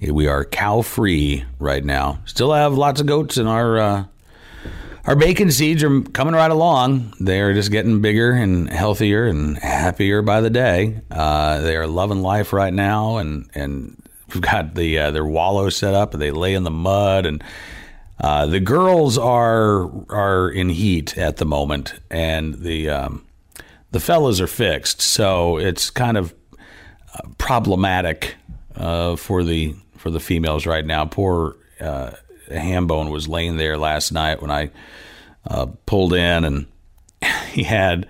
we 0.00 0.28
are 0.28 0.44
cow 0.44 0.82
free 0.82 1.44
right 1.58 1.84
now. 1.84 2.20
Still 2.26 2.52
have 2.52 2.74
lots 2.74 3.00
of 3.00 3.08
goats 3.08 3.38
in 3.38 3.48
our 3.48 3.76
uh, 3.76 4.04
our 5.06 5.16
bacon 5.16 5.50
seeds 5.50 5.82
are 5.82 6.00
coming 6.00 6.34
right 6.34 6.50
along. 6.50 7.14
They 7.20 7.40
are 7.40 7.54
just 7.54 7.70
getting 7.70 8.00
bigger 8.00 8.32
and 8.32 8.68
healthier 8.68 9.26
and 9.26 9.56
happier 9.58 10.22
by 10.22 10.40
the 10.40 10.50
day. 10.50 11.00
Uh, 11.10 11.60
they 11.60 11.76
are 11.76 11.86
loving 11.86 12.22
life 12.22 12.52
right 12.52 12.72
now, 12.72 13.16
and 13.16 13.48
and 13.54 14.02
we've 14.32 14.42
got 14.42 14.74
the 14.74 14.98
uh, 14.98 15.10
their 15.10 15.24
wallow 15.24 15.70
set 15.70 15.94
up, 15.94 16.12
and 16.12 16.22
they 16.22 16.30
lay 16.30 16.54
in 16.54 16.64
the 16.64 16.70
mud, 16.70 17.26
and 17.26 17.42
uh, 18.20 18.46
the 18.46 18.60
girls 18.60 19.16
are 19.16 19.90
are 20.10 20.50
in 20.50 20.68
heat 20.68 21.16
at 21.16 21.38
the 21.38 21.46
moment, 21.46 21.94
and 22.10 22.54
the 22.54 22.90
um, 22.90 23.26
the 23.92 24.00
fellas 24.00 24.40
are 24.40 24.46
fixed. 24.46 25.00
So 25.00 25.56
it's 25.56 25.90
kind 25.90 26.16
of 26.16 26.34
uh, 27.14 27.28
problematic 27.38 28.36
uh, 28.76 29.16
for 29.16 29.42
the 29.42 29.74
for 29.96 30.10
the 30.10 30.20
females 30.20 30.66
right 30.66 30.84
now. 30.84 31.06
Poor 31.06 31.56
uh, 31.80 32.12
Hambone 32.50 33.10
was 33.10 33.28
laying 33.28 33.56
there 33.56 33.78
last 33.78 34.12
night 34.12 34.40
when 34.42 34.50
I 34.50 34.70
uh, 35.46 35.66
pulled 35.86 36.12
in, 36.14 36.44
and 36.44 36.66
he 37.50 37.62
had 37.62 38.08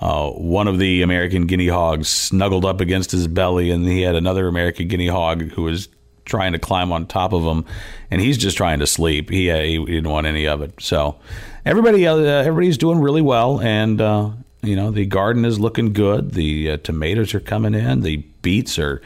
uh, 0.00 0.30
one 0.30 0.68
of 0.68 0.78
the 0.78 1.02
American 1.02 1.46
guinea 1.46 1.68
hogs 1.68 2.08
snuggled 2.08 2.64
up 2.64 2.80
against 2.80 3.10
his 3.12 3.26
belly, 3.28 3.70
and 3.70 3.86
he 3.86 4.02
had 4.02 4.16
another 4.16 4.48
American 4.48 4.88
guinea 4.88 5.08
hog 5.08 5.42
who 5.52 5.62
was 5.62 5.88
trying 6.24 6.52
to 6.52 6.58
climb 6.58 6.92
on 6.92 7.06
top 7.06 7.32
of 7.32 7.42
him, 7.42 7.64
and 8.10 8.20
he's 8.20 8.38
just 8.38 8.56
trying 8.56 8.80
to 8.80 8.86
sleep. 8.86 9.30
He, 9.30 9.50
uh, 9.50 9.60
he 9.60 9.84
didn't 9.84 10.10
want 10.10 10.26
any 10.26 10.46
of 10.46 10.62
it. 10.62 10.74
So 10.80 11.18
everybody 11.64 12.06
uh, 12.06 12.16
everybody's 12.16 12.78
doing 12.78 13.00
really 13.00 13.22
well, 13.22 13.60
and 13.60 14.00
uh, 14.00 14.30
you 14.62 14.76
know 14.76 14.90
the 14.90 15.06
garden 15.06 15.44
is 15.44 15.60
looking 15.60 15.92
good. 15.92 16.32
The 16.32 16.72
uh, 16.72 16.76
tomatoes 16.78 17.34
are 17.34 17.40
coming 17.40 17.74
in. 17.74 18.00
The 18.00 18.16
beets 18.42 18.78
are 18.78 19.02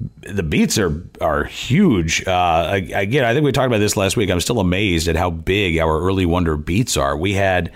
the 0.00 0.42
beets 0.42 0.78
are 0.78 1.04
are 1.20 1.44
huge. 1.44 2.26
Uh, 2.26 2.70
again, 2.72 3.24
I 3.24 3.32
think 3.32 3.44
we 3.44 3.52
talked 3.52 3.66
about 3.66 3.78
this 3.78 3.96
last 3.96 4.16
week. 4.16 4.30
I'm 4.30 4.40
still 4.40 4.60
amazed 4.60 5.08
at 5.08 5.16
how 5.16 5.30
big 5.30 5.78
our 5.78 6.00
early 6.00 6.26
wonder 6.26 6.56
beets 6.56 6.96
are. 6.96 7.16
We 7.16 7.34
had, 7.34 7.72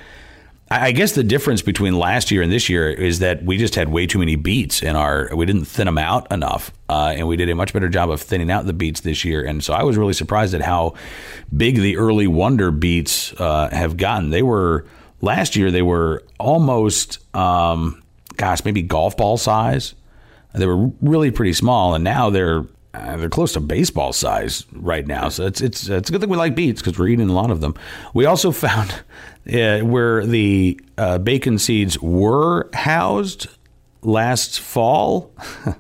I 0.71 0.93
guess, 0.93 1.13
the 1.13 1.25
difference 1.25 1.63
between 1.63 1.99
last 1.99 2.31
year 2.31 2.43
and 2.43 2.53
this 2.53 2.69
year 2.69 2.89
is 2.89 3.19
that 3.19 3.43
we 3.43 3.59
just 3.59 3.75
had 3.75 3.89
way 3.89 4.07
too 4.07 4.19
many 4.19 4.37
beets 4.37 4.83
in 4.83 4.95
our. 4.95 5.31
We 5.35 5.47
didn't 5.47 5.65
thin 5.65 5.87
them 5.87 5.99
out 5.99 6.31
enough, 6.31 6.73
uh, 6.89 7.15
and 7.17 7.27
we 7.27 7.37
did 7.37 7.49
a 7.49 7.57
much 7.57 7.73
better 7.73 7.89
job 7.89 8.11
of 8.11 8.21
thinning 8.21 8.51
out 8.51 8.67
the 8.67 8.73
beets 8.73 9.01
this 9.01 9.25
year. 9.25 9.45
And 9.45 9.65
so 9.65 9.73
I 9.73 9.83
was 9.83 9.97
really 9.97 10.15
surprised 10.15 10.55
at 10.55 10.63
how 10.63 10.95
big 11.57 11.77
the 11.77 11.97
early 11.97 12.29
wonder 12.29 12.71
beats 12.71 13.33
uh, 13.41 13.69
have 13.71 13.97
gotten. 13.97 14.31
They 14.31 14.43
were 14.43 14.87
last 15.21 15.57
year. 15.57 15.73
They 15.73 15.83
were 15.83 16.23
almost, 16.39 17.19
um, 17.35 18.01
gosh, 18.37 18.65
maybe 18.65 18.83
golf 18.83 19.17
ball 19.17 19.39
size. 19.39 19.95
They 20.55 20.67
were 20.67 20.91
really 21.01 21.31
pretty 21.31 21.55
small, 21.55 21.95
and 21.95 22.05
now 22.05 22.31
they're 22.31 22.65
uh, 22.95 23.17
they're 23.17 23.31
close 23.31 23.55
to 23.55 23.61
baseball 23.61 24.13
size 24.13 24.67
right 24.73 25.07
now. 25.07 25.29
So 25.29 25.47
it's 25.47 25.61
it's 25.61 25.89
it's 25.89 26.09
a 26.09 26.13
good 26.13 26.21
thing 26.21 26.31
we 26.31 26.37
like 26.37 26.55
beets 26.55 26.83
because 26.83 26.99
we're 26.99 27.09
eating 27.09 27.31
a 27.31 27.33
lot 27.33 27.51
of 27.51 27.61
them. 27.61 27.75
We 28.13 28.27
also 28.27 28.51
found 28.53 29.03
uh, 29.53 29.81
where 29.81 30.27
the 30.27 30.81
uh, 30.99 31.19
bacon 31.19 31.59
seeds 31.59 31.99
were 32.01 32.69
housed 32.75 33.47
last 34.03 34.61
fall. 34.61 35.33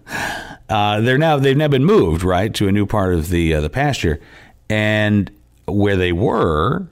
uh, 0.68 1.00
they're 1.00 1.18
now 1.18 1.36
they've 1.36 1.56
now 1.56 1.68
been 1.68 1.84
moved 1.84 2.22
right 2.22 2.52
to 2.54 2.68
a 2.68 2.72
new 2.72 2.86
part 2.86 3.14
of 3.14 3.28
the 3.28 3.54
uh, 3.54 3.60
the 3.60 3.70
pasture, 3.70 4.20
and 4.70 5.30
where 5.66 5.96
they 5.96 6.12
were, 6.12 6.86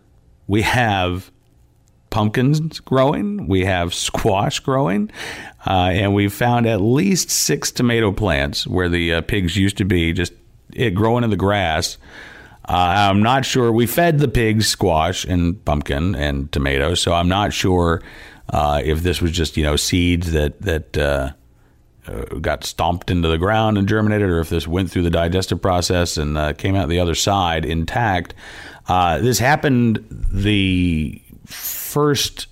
we 0.47 0.63
have 0.63 1.31
pumpkins 2.11 2.81
growing, 2.81 3.47
we 3.47 3.65
have 3.65 3.95
squash 3.95 4.61
growing, 4.61 5.11
uh, 5.67 5.91
and 5.93 6.15
we've 6.15 6.33
found 6.33 6.67
at 6.67 6.81
least 6.81 7.31
six 7.31 7.71
tomato 7.71 8.13
plants 8.13 8.67
where 8.67 8.89
the 8.89 9.15
uh, 9.15 9.21
pigs 9.23 9.57
used 9.57 9.77
to 9.79 9.85
be, 9.85 10.13
just 10.13 10.33
it 10.73 10.91
growing 10.91 11.25
in 11.25 11.31
the 11.31 11.37
grass. 11.37 11.99
Uh, 12.69 13.09
I'm 13.11 13.23
not 13.23 13.45
sure. 13.45 13.73
We 13.73 13.87
fed 13.87 14.19
the 14.19 14.29
pigs 14.29 14.69
squash 14.69 15.25
and 15.25 15.65
pumpkin 15.65 16.15
and 16.15 16.51
tomatoes, 16.53 17.01
so 17.01 17.13
I'm 17.13 17.29
not 17.29 17.53
sure 17.53 18.03
uh, 18.51 18.83
if 18.85 19.03
this 19.03 19.21
was 19.21 19.33
just 19.33 19.57
you 19.57 19.65
know 19.65 19.77
seeds 19.77 20.33
that 20.33 20.61
that 20.63 20.99
uh, 20.99 21.33
uh, 22.07 22.25
got 22.41 22.65
stomped 22.65 23.11
into 23.11 23.29
the 23.29 23.39
ground 23.39 23.79
and 23.79 23.89
germinated, 23.89 24.29
or 24.29 24.41
if 24.41 24.49
this 24.49 24.67
went 24.67 24.91
through 24.91 25.03
the 25.03 25.11
digestive 25.11 25.61
process 25.61 26.17
and 26.17 26.37
uh, 26.37 26.53
came 26.53 26.75
out 26.75 26.89
the 26.89 27.01
other 27.01 27.15
side 27.15 27.65
intact. 27.65 28.35
Uh, 28.89 29.19
this 29.19 29.39
happened 29.39 30.05
the 30.11 31.21
first 31.51 32.47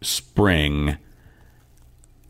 spring 0.00 0.96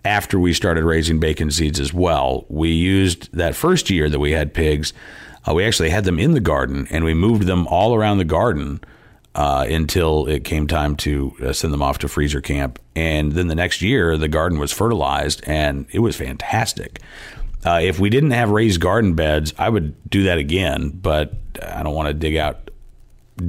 after 0.04 0.38
we 0.38 0.52
started 0.52 0.84
raising 0.84 1.18
bacon 1.18 1.50
seeds 1.50 1.80
as 1.80 1.92
well. 1.92 2.46
We 2.48 2.70
used 2.70 3.32
that 3.32 3.56
first 3.56 3.90
year 3.90 4.08
that 4.08 4.20
we 4.20 4.32
had 4.32 4.54
pigs. 4.54 4.92
Uh, 5.46 5.54
we 5.54 5.64
actually 5.64 5.90
had 5.90 6.04
them 6.04 6.18
in 6.18 6.32
the 6.32 6.40
garden, 6.40 6.86
and 6.90 7.04
we 7.04 7.14
moved 7.14 7.46
them 7.46 7.66
all 7.66 7.94
around 7.94 8.18
the 8.18 8.24
garden 8.24 8.80
uh, 9.34 9.66
until 9.68 10.26
it 10.26 10.44
came 10.44 10.66
time 10.66 10.96
to 10.96 11.34
uh, 11.42 11.52
send 11.52 11.72
them 11.72 11.82
off 11.82 11.98
to 11.98 12.08
freezer 12.08 12.40
camp. 12.40 12.78
And 12.94 13.32
then 13.32 13.48
the 13.48 13.54
next 13.54 13.82
year, 13.82 14.16
the 14.16 14.28
garden 14.28 14.58
was 14.58 14.72
fertilized, 14.72 15.42
and 15.46 15.86
it 15.92 15.98
was 15.98 16.16
fantastic. 16.16 17.00
Uh, 17.64 17.80
if 17.82 17.98
we 17.98 18.08
didn't 18.08 18.30
have 18.30 18.50
raised 18.50 18.80
garden 18.80 19.14
beds, 19.14 19.52
I 19.58 19.68
would 19.68 20.08
do 20.08 20.22
that 20.24 20.38
again, 20.38 20.90
but 20.90 21.34
I 21.60 21.82
don't 21.82 21.94
want 21.94 22.08
to 22.08 22.14
dig 22.14 22.36
out 22.36 22.65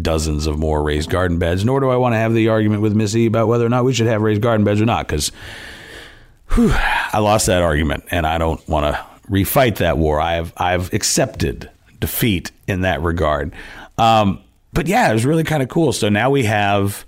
dozens 0.02 0.48
of 0.48 0.58
more 0.60 0.84
raised 0.84 1.10
garden 1.10 1.40
beds, 1.40 1.64
nor 1.64 1.80
do 1.80 1.90
I 1.90 1.96
want 1.96 2.14
to 2.14 2.18
have 2.18 2.34
the 2.34 2.50
argument 2.50 2.82
with 2.82 2.96
Missy 2.96 3.26
about 3.26 3.48
whether 3.48 3.66
or 3.66 3.70
not 3.70 3.86
we 3.86 3.94
should 3.94 4.08
have 4.08 4.22
raised 4.22 4.42
garden 4.42 4.64
beds 4.64 4.82
or 4.82 4.86
not, 4.86 5.08
because 5.08 5.32
I 6.50 7.20
lost 7.20 7.46
that 7.48 7.62
argument, 7.62 8.06
and 8.12 8.26
I 8.28 8.38
don't 8.38 8.68
want 8.68 8.94
to 8.94 9.06
refight 9.30 9.78
that 9.78 9.98
war. 9.98 10.20
I've 10.20 10.54
I've 10.58 10.94
accepted 10.94 11.70
defeat 12.00 12.52
in 12.68 12.82
that 12.82 13.02
regard. 13.02 13.54
Um, 13.98 14.42
but 14.74 14.88
yeah, 14.88 15.10
it 15.10 15.14
was 15.14 15.26
really 15.26 15.44
kind 15.44 15.64
of 15.64 15.70
cool. 15.70 15.92
So 15.94 16.10
now 16.10 16.30
we 16.30 16.44
have 16.44 17.06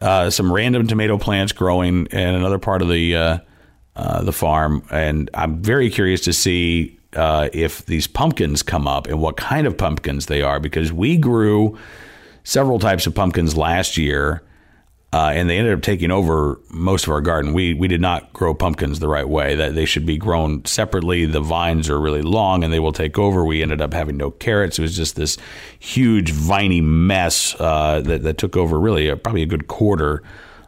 uh, 0.00 0.30
some 0.30 0.52
random 0.52 0.86
tomato 0.86 1.18
plants 1.18 1.52
growing 1.52 2.06
in 2.06 2.34
another 2.34 2.58
part 2.58 2.82
of 2.82 2.88
the 2.88 3.16
uh, 3.16 3.38
uh, 3.96 4.22
the 4.22 4.32
farm, 4.32 4.84
and 4.90 5.28
I'm 5.34 5.60
very 5.62 5.90
curious 5.90 6.22
to 6.22 6.32
see 6.32 6.97
uh, 7.14 7.48
if 7.52 7.84
these 7.86 8.06
pumpkins 8.06 8.62
come 8.62 8.86
up 8.86 9.06
and 9.06 9.20
what 9.20 9.36
kind 9.36 9.66
of 9.66 9.76
pumpkins 9.76 10.26
they 10.26 10.42
are 10.42 10.60
because 10.60 10.92
we 10.92 11.16
grew 11.16 11.78
several 12.44 12.78
types 12.78 13.06
of 13.06 13.14
pumpkins 13.14 13.56
last 13.56 13.96
year 13.96 14.42
uh, 15.10 15.30
and 15.34 15.48
they 15.48 15.56
ended 15.56 15.72
up 15.72 15.82
taking 15.82 16.10
over 16.10 16.60
most 16.68 17.06
of 17.06 17.12
our 17.12 17.22
garden. 17.22 17.54
We 17.54 17.72
we 17.72 17.88
did 17.88 18.00
not 18.00 18.30
grow 18.34 18.52
pumpkins 18.52 18.98
the 18.98 19.08
right 19.08 19.26
way. 19.26 19.54
That 19.54 19.74
they 19.74 19.86
should 19.86 20.04
be 20.04 20.18
grown 20.18 20.66
separately. 20.66 21.24
The 21.24 21.40
vines 21.40 21.88
are 21.88 21.98
really 21.98 22.20
long, 22.20 22.62
and 22.62 22.70
they 22.70 22.78
will 22.78 22.92
take 22.92 23.18
over. 23.18 23.42
We 23.42 23.62
ended 23.62 23.80
up 23.80 23.94
having 23.94 24.18
no 24.18 24.30
carrots. 24.30 24.78
It 24.78 24.82
was 24.82 24.94
just 24.94 25.16
this 25.16 25.38
huge 25.78 26.30
viney 26.32 26.82
mess 26.82 27.58
uh, 27.58 28.02
that 28.02 28.22
that 28.22 28.36
took 28.36 28.54
over 28.54 28.78
really 28.78 29.08
a, 29.08 29.16
probably 29.16 29.42
a 29.42 29.46
good 29.46 29.66
quarter 29.66 30.22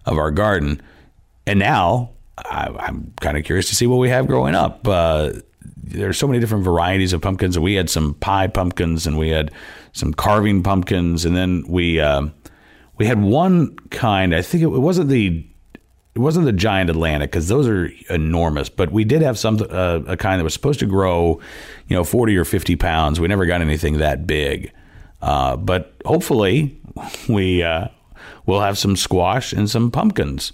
of 0.07 0.17
our 0.17 0.31
garden. 0.31 0.81
And 1.47 1.59
now 1.59 2.13
I, 2.39 2.89
am 2.89 3.13
kind 3.21 3.37
of 3.37 3.45
curious 3.45 3.69
to 3.69 3.75
see 3.75 3.87
what 3.87 3.97
we 3.97 4.09
have 4.09 4.27
growing 4.27 4.55
up. 4.55 4.89
Uh, 4.89 5.33
there's 5.91 6.19
so 6.19 6.27
many 6.27 6.41
different 6.41 6.65
varieties 6.65 7.13
of 7.13 7.21
pumpkins. 7.21 7.57
and 7.57 7.65
We 7.65 7.75
had 7.75 7.91
some 7.91 8.15
pie 8.15 8.47
pumpkins, 8.47 9.07
and 9.07 9.19
we 9.19 9.29
had 9.31 9.51
some 9.93 10.15
carving 10.15 10.63
pumpkins, 10.63 11.25
and 11.25 11.37
then 11.37 11.65
we 11.69 12.01
um, 12.01 12.33
we 12.99 13.07
had 13.07 13.23
one 13.23 13.77
kind. 13.91 14.35
I 14.35 14.43
think 14.43 14.63
it, 14.63 14.69
wasn't 14.69 15.09
the 15.09 15.47
it 16.15 16.19
wasn't 16.19 16.47
the 16.47 16.53
giant 16.53 16.91
Atlantic 16.91 17.31
because 17.31 17.49
those 17.49 17.69
are 17.69 17.91
enormous. 18.09 18.69
But 18.69 18.93
we 18.93 19.05
did 19.05 19.23
have 19.23 19.39
some 19.39 19.59
uh, 19.71 20.01
a 20.07 20.17
kind 20.17 20.41
that 20.41 20.45
was 20.45 20.55
supposed 20.55 20.81
to 20.81 20.87
grow, 20.87 21.41
you 21.89 21.97
know, 21.97 22.05
forty 22.05 22.37
or 22.37 22.45
fifty 22.45 22.77
pounds. 22.77 23.21
We 23.21 23.29
never 23.29 23.47
got 23.47 23.61
anything 23.61 23.99
that 23.99 24.27
big. 24.27 24.73
Uh, 25.23 25.57
but 25.57 25.95
hopefully, 26.07 26.81
we 27.29 27.63
uh, 27.63 27.89
will 28.47 28.61
have 28.61 28.79
some 28.79 28.97
squash 28.97 29.53
and 29.53 29.69
some 29.69 29.91
pumpkins 29.91 30.53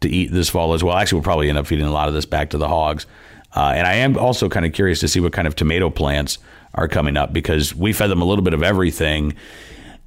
to 0.00 0.08
eat 0.08 0.32
this 0.32 0.48
fall 0.48 0.74
as 0.74 0.82
well. 0.82 0.96
Actually, 0.96 1.18
we'll 1.18 1.24
probably 1.24 1.48
end 1.48 1.58
up 1.58 1.66
feeding 1.66 1.86
a 1.86 1.92
lot 1.92 2.08
of 2.08 2.14
this 2.14 2.24
back 2.24 2.50
to 2.50 2.58
the 2.58 2.68
hogs. 2.68 3.06
Uh, 3.54 3.72
and 3.74 3.86
I 3.86 3.94
am 3.94 4.16
also 4.16 4.48
kind 4.48 4.64
of 4.64 4.72
curious 4.72 5.00
to 5.00 5.08
see 5.08 5.20
what 5.20 5.32
kind 5.32 5.48
of 5.48 5.56
tomato 5.56 5.90
plants 5.90 6.38
are 6.74 6.86
coming 6.86 7.16
up 7.16 7.32
because 7.32 7.74
we 7.74 7.92
fed 7.92 8.08
them 8.08 8.22
a 8.22 8.24
little 8.24 8.44
bit 8.44 8.54
of 8.54 8.62
everything 8.62 9.34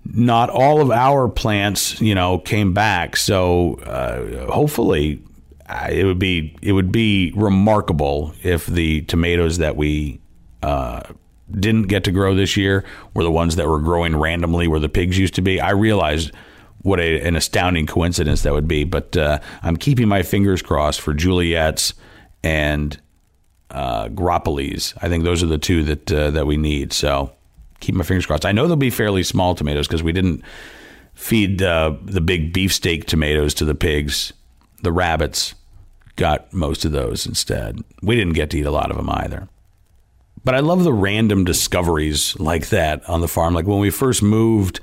not 0.05 0.49
all 0.49 0.81
of 0.81 0.91
our 0.91 1.29
plants, 1.29 1.99
you 2.01 2.13
know, 2.13 2.37
came 2.37 2.73
back. 2.73 3.15
So 3.15 3.75
uh, 3.75 4.51
hopefully, 4.51 5.21
uh, 5.67 5.87
it 5.89 6.03
would 6.03 6.19
be 6.19 6.55
it 6.61 6.73
would 6.73 6.91
be 6.91 7.31
remarkable 7.35 8.33
if 8.43 8.65
the 8.65 9.01
tomatoes 9.03 9.59
that 9.59 9.75
we 9.75 10.19
uh, 10.61 11.01
didn't 11.51 11.83
get 11.83 12.03
to 12.05 12.11
grow 12.11 12.35
this 12.35 12.57
year 12.57 12.83
were 13.13 13.23
the 13.23 13.31
ones 13.31 13.55
that 13.55 13.67
were 13.67 13.79
growing 13.79 14.15
randomly 14.15 14.67
where 14.67 14.79
the 14.79 14.89
pigs 14.89 15.17
used 15.17 15.35
to 15.35 15.41
be. 15.41 15.61
I 15.61 15.71
realized 15.71 16.31
what 16.81 16.99
a, 16.99 17.21
an 17.21 17.35
astounding 17.37 17.87
coincidence 17.87 18.41
that 18.41 18.51
would 18.51 18.67
be, 18.67 18.83
but 18.83 19.15
uh, 19.15 19.39
I'm 19.61 19.77
keeping 19.77 20.09
my 20.09 20.21
fingers 20.21 20.61
crossed 20.61 20.99
for 20.99 21.13
Juliet's 21.13 21.93
and 22.43 22.99
uh. 23.73 24.09
I 25.01 25.09
think 25.09 25.23
those 25.23 25.43
are 25.43 25.47
the 25.47 25.57
two 25.57 25.83
that 25.83 26.11
uh, 26.11 26.31
that 26.31 26.47
we 26.47 26.57
need. 26.57 26.93
So 26.93 27.31
keep 27.79 27.95
my 27.95 28.03
fingers 28.03 28.25
crossed. 28.25 28.45
I 28.45 28.51
know 28.51 28.67
they'll 28.67 28.75
be 28.75 28.89
fairly 28.89 29.23
small 29.23 29.55
tomatoes 29.55 29.87
because 29.87 30.03
we 30.03 30.13
didn't 30.13 30.43
feed 31.13 31.61
uh, 31.61 31.95
the 32.03 32.21
big 32.21 32.53
beefsteak 32.53 33.05
tomatoes 33.05 33.53
to 33.55 33.65
the 33.65 33.75
pigs. 33.75 34.33
The 34.81 34.91
rabbits 34.91 35.55
got 36.15 36.51
most 36.53 36.85
of 36.85 36.91
those 36.91 37.25
instead. 37.25 37.79
We 38.01 38.15
didn't 38.15 38.33
get 38.33 38.49
to 38.51 38.59
eat 38.59 38.65
a 38.65 38.71
lot 38.71 38.91
of 38.91 38.97
them 38.97 39.09
either. 39.09 39.47
But 40.45 40.55
I 40.55 40.59
love 40.59 40.83
the 40.83 40.93
random 40.93 41.45
discoveries 41.45 42.37
like 42.39 42.69
that 42.69 43.07
on 43.09 43.21
the 43.21 43.27
farm. 43.27 43.53
Like 43.53 43.65
when 43.65 43.79
we 43.79 43.89
first 43.89 44.21
moved 44.21 44.79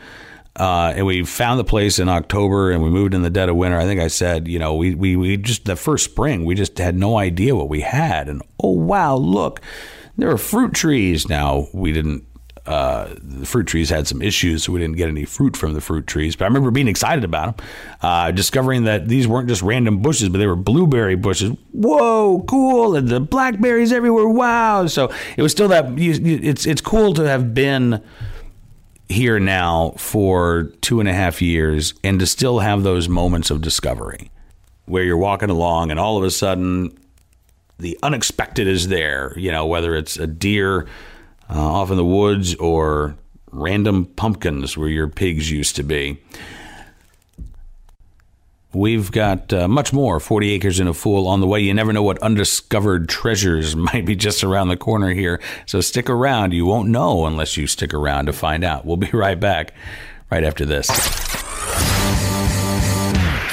uh, 0.60 0.92
and 0.94 1.06
we 1.06 1.24
found 1.24 1.58
the 1.58 1.64
place 1.64 1.98
in 1.98 2.10
October 2.10 2.70
and 2.70 2.82
we 2.82 2.90
moved 2.90 3.14
in 3.14 3.22
the 3.22 3.30
dead 3.30 3.48
of 3.48 3.56
winter. 3.56 3.78
I 3.78 3.84
think 3.84 3.98
I 3.98 4.08
said, 4.08 4.46
you 4.46 4.58
know, 4.58 4.74
we, 4.74 4.94
we, 4.94 5.16
we 5.16 5.38
just, 5.38 5.64
the 5.64 5.74
first 5.74 6.04
spring, 6.04 6.44
we 6.44 6.54
just 6.54 6.76
had 6.76 6.94
no 6.94 7.16
idea 7.16 7.56
what 7.56 7.70
we 7.70 7.80
had. 7.80 8.28
And 8.28 8.42
oh, 8.62 8.72
wow, 8.72 9.16
look, 9.16 9.62
there 10.18 10.30
are 10.30 10.36
fruit 10.36 10.74
trees. 10.74 11.30
Now, 11.30 11.68
we 11.72 11.92
didn't 11.92 12.26
uh, 12.66 13.14
the 13.22 13.46
fruit 13.46 13.66
trees 13.66 13.88
had 13.88 14.06
some 14.06 14.20
issues, 14.20 14.64
so 14.64 14.72
we 14.72 14.78
didn't 14.78 14.96
get 14.96 15.08
any 15.08 15.24
fruit 15.24 15.56
from 15.56 15.72
the 15.72 15.80
fruit 15.80 16.06
trees. 16.06 16.36
But 16.36 16.44
I 16.44 16.48
remember 16.48 16.70
being 16.70 16.88
excited 16.88 17.24
about 17.24 17.56
them, 17.56 17.66
uh, 18.02 18.30
discovering 18.30 18.84
that 18.84 19.08
these 19.08 19.26
weren't 19.26 19.48
just 19.48 19.62
random 19.62 20.02
bushes, 20.02 20.28
but 20.28 20.38
they 20.38 20.46
were 20.46 20.56
blueberry 20.56 21.16
bushes. 21.16 21.56
Whoa, 21.72 22.44
cool! 22.46 22.96
And 22.96 23.08
the 23.08 23.18
blackberries 23.18 23.92
everywhere. 23.92 24.28
Wow! 24.28 24.86
So 24.88 25.10
it 25.38 25.42
was 25.42 25.52
still 25.52 25.68
that. 25.68 25.86
It's 25.96 26.66
it's 26.66 26.82
cool 26.82 27.14
to 27.14 27.22
have 27.22 27.54
been 27.54 28.02
here 29.10 29.40
now 29.40 29.90
for 29.96 30.72
two 30.80 31.00
and 31.00 31.08
a 31.08 31.12
half 31.12 31.42
years 31.42 31.94
and 32.04 32.20
to 32.20 32.26
still 32.26 32.60
have 32.60 32.82
those 32.82 33.08
moments 33.08 33.50
of 33.50 33.60
discovery 33.60 34.30
where 34.86 35.02
you're 35.02 35.16
walking 35.16 35.50
along 35.50 35.90
and 35.90 35.98
all 35.98 36.16
of 36.16 36.24
a 36.24 36.30
sudden 36.30 36.96
the 37.78 37.98
unexpected 38.02 38.66
is 38.66 38.88
there. 38.88 39.32
You 39.36 39.50
know, 39.50 39.66
whether 39.66 39.96
it's 39.96 40.16
a 40.16 40.26
deer 40.26 40.86
uh, 41.48 41.58
off 41.58 41.90
in 41.90 41.96
the 41.96 42.04
woods 42.04 42.54
or 42.56 43.16
random 43.50 44.06
pumpkins 44.06 44.76
where 44.76 44.88
your 44.88 45.08
pigs 45.08 45.50
used 45.50 45.76
to 45.76 45.82
be. 45.82 46.18
We've 48.72 49.10
got 49.10 49.52
uh, 49.52 49.66
much 49.66 49.92
more 49.92 50.20
40 50.20 50.52
Acres 50.52 50.78
and 50.78 50.88
a 50.88 50.94
Fool 50.94 51.26
on 51.26 51.40
the 51.40 51.46
way. 51.46 51.60
You 51.60 51.74
never 51.74 51.92
know 51.92 52.04
what 52.04 52.18
undiscovered 52.18 53.08
treasures 53.08 53.74
might 53.92 54.04
be 54.06 54.14
just 54.14 54.44
around 54.44 54.68
the 54.68 54.76
corner 54.76 55.10
here. 55.10 55.40
So 55.66 55.80
stick 55.80 56.08
around. 56.08 56.52
You 56.52 56.66
won't 56.66 56.88
know 56.88 57.26
unless 57.26 57.56
you 57.56 57.66
stick 57.66 57.92
around 57.92 58.26
to 58.26 58.32
find 58.32 58.62
out. 58.62 58.86
We'll 58.86 58.96
be 58.96 59.10
right 59.12 59.38
back 59.38 59.74
right 60.30 60.44
after 60.44 60.64
this. 60.64 60.88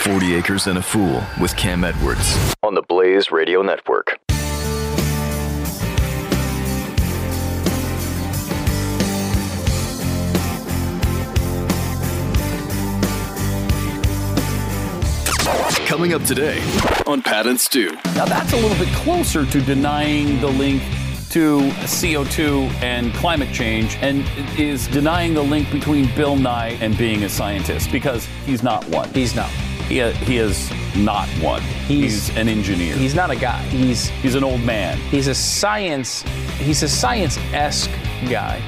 40 0.03 0.35
Acres 0.35 0.67
and 0.67 0.77
a 0.77 0.81
Fool 0.81 1.23
with 1.41 1.55
Cam 1.57 1.83
Edwards 1.83 2.55
on 2.63 2.75
the 2.75 2.83
Blaze 2.83 3.31
Radio 3.31 3.61
Network. 3.61 4.19
Coming 15.87 16.13
up 16.13 16.23
today 16.23 16.59
on 17.07 17.21
Pat 17.21 17.47
and 17.47 17.57
Stu. 17.57 17.91
Now, 18.13 18.25
that's 18.25 18.51
a 18.51 18.57
little 18.57 18.77
bit 18.77 18.93
closer 18.93 19.45
to 19.45 19.61
denying 19.61 20.41
the 20.41 20.47
link 20.47 20.83
to 21.29 21.59
CO2 21.87 22.69
and 22.83 23.13
climate 23.13 23.53
change 23.53 23.95
and 24.01 24.25
is 24.59 24.87
denying 24.87 25.33
the 25.33 25.41
link 25.41 25.71
between 25.71 26.13
Bill 26.13 26.35
Nye 26.35 26.77
and 26.81 26.97
being 26.97 27.23
a 27.23 27.29
scientist 27.29 27.89
because 27.89 28.25
he's 28.45 28.63
not 28.63 28.83
one. 28.89 29.09
He's 29.13 29.33
not. 29.33 29.49
He, 29.87 30.01
uh, 30.01 30.11
he 30.11 30.39
is 30.39 30.69
not 30.97 31.29
one. 31.39 31.61
He's, 31.61 32.27
he's, 32.27 32.37
an 32.37 32.49
engineer. 32.49 32.93
He's 32.93 33.15
not 33.15 33.31
a 33.31 33.37
guy. 33.37 33.61
He's 33.69 34.09
he's 34.09 34.35
an 34.35 34.43
old 34.43 34.59
man. 34.59 34.97
He's 35.09 35.27
a 35.27 35.35
science. 35.35 36.23
He's 36.57 36.83
a 36.83 36.89
science-esque 36.89 37.91
guy. 38.29 38.59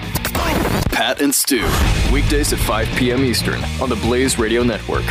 Pat 0.93 1.19
and 1.19 1.35
Stu, 1.35 1.67
weekdays 2.13 2.53
at 2.53 2.59
5 2.59 2.87
p.m. 2.95 3.25
Eastern 3.25 3.61
on 3.81 3.89
the 3.89 3.97
Blaze 3.97 4.39
Radio 4.39 4.63
Network. 4.63 5.03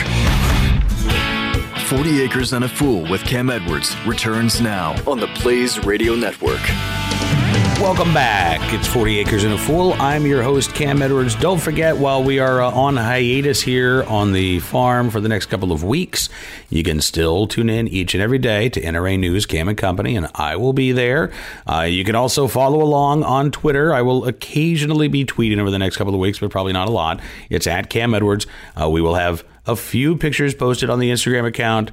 40 1.88 2.20
Acres 2.20 2.53
and 2.53 2.66
a 2.66 2.68
Fool 2.68 3.01
with 3.11 3.24
Cam 3.24 3.48
Edwards 3.48 3.96
returns 4.07 4.61
now 4.61 4.94
on 5.11 5.18
the 5.18 5.27
Blaze 5.42 5.83
Radio 5.87 6.14
Network. 6.14 6.61
Welcome 7.81 8.12
back. 8.12 8.61
It's 8.74 8.87
40 8.87 9.20
Acres 9.20 9.44
and 9.44 9.55
a 9.55 9.59
Fool. 9.59 9.94
I'm 9.94 10.27
your 10.27 10.42
host, 10.42 10.74
Cam 10.74 11.01
Edwards. 11.01 11.35
Don't 11.35 11.59
forget, 11.59 11.96
while 11.96 12.22
we 12.22 12.40
are 12.40 12.61
uh, 12.61 12.70
on 12.72 12.98
hiatus 12.98 13.62
here 13.62 14.03
on 14.03 14.33
the 14.33 14.59
farm 14.59 15.09
for 15.09 15.22
the 15.22 15.31
next 15.31 15.46
couple 15.46 15.72
of 15.72 15.83
weeks, 15.83 16.29
you 16.68 16.83
can 16.83 17.01
still 17.01 17.46
tune 17.46 17.70
in 17.70 17.88
each 17.88 18.12
and 18.12 18.22
every 18.22 18.38
day 18.38 18.68
to 18.68 18.83
NRA 18.83 19.18
News, 19.18 19.46
Cam 19.46 19.66
and 19.66 19.79
Company, 19.79 20.14
and 20.14 20.29
I 20.35 20.57
will 20.57 20.74
be 20.74 20.92
there. 20.92 21.33
Uh, 21.66 21.83
you 21.83 22.05
can 22.05 22.14
also 22.14 22.48
follow 22.48 22.83
along 22.83 23.22
on 23.22 23.51
Twitter. 23.51 23.94
I 23.94 24.03
will 24.03 24.27
occasionally 24.27 25.09
be 25.09 25.24
tweeting 25.24 25.59
over 25.59 25.70
the 25.70 25.79
next 25.79 25.96
couple 25.96 26.12
of 26.12 26.20
weeks, 26.20 26.38
but 26.38 26.51
probably 26.51 26.74
not 26.74 26.88
a 26.88 26.92
lot. 26.92 27.20
It's 27.48 27.66
at 27.66 27.88
Cam 27.88 28.12
Edwards. 28.12 28.46
Uh, 28.79 28.90
we 28.90 29.01
will 29.01 29.14
have 29.14 29.42
a 29.68 29.76
few 29.76 30.16
pictures 30.16 30.54
posted 30.54 30.90
on 30.90 30.98
the 30.98 31.11
Instagram 31.11 31.46
account. 31.46 31.92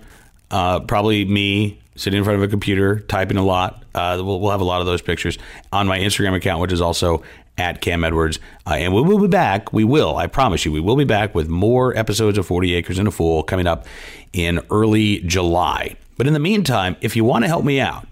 Uh, 0.50 0.80
probably 0.80 1.26
me 1.26 1.80
sitting 1.96 2.18
in 2.18 2.24
front 2.24 2.38
of 2.38 2.44
a 2.44 2.48
computer, 2.48 3.00
typing 3.02 3.38
a 3.38 3.44
lot. 3.44 3.84
Uh, 3.94 4.20
we'll, 4.24 4.40
we'll, 4.40 4.52
have 4.52 4.62
a 4.62 4.66
lot 4.66 4.80
of 4.80 4.88
those 4.88 5.02
pictures 5.02 5.38
on 5.72 5.88
my 5.88 6.00
Instagram 6.00 6.36
account, 6.36 6.62
which 6.62 6.72
is 6.72 6.82
also 6.82 7.24
at 7.58 7.82
Cam 7.82 8.04
Edwards. 8.04 8.40
Uh, 8.66 8.76
and 8.76 8.94
we 8.94 9.02
will 9.02 9.20
be 9.20 9.28
back. 9.28 9.72
We 9.74 9.84
will, 9.84 10.18
I 10.18 10.28
promise 10.28 10.66
you, 10.66 10.72
we 10.72 10.80
will 10.80 10.96
be 10.96 11.06
back 11.06 11.36
with 11.36 11.48
more 11.48 11.96
episodes 11.98 12.38
of 12.38 12.46
40 12.46 12.74
Acres 12.76 13.00
and 13.00 13.08
a 13.08 13.12
Fool 13.12 13.44
coming 13.44 13.68
up 13.68 13.86
in 14.34 14.62
early 14.70 15.20
July. 15.20 15.96
But 16.18 16.28
in 16.28 16.34
the 16.34 16.40
meantime, 16.40 16.96
if 17.02 17.16
you 17.16 17.24
want 17.24 17.44
to 17.44 17.48
help 17.48 17.66
me 17.66 17.80
out, 17.80 18.08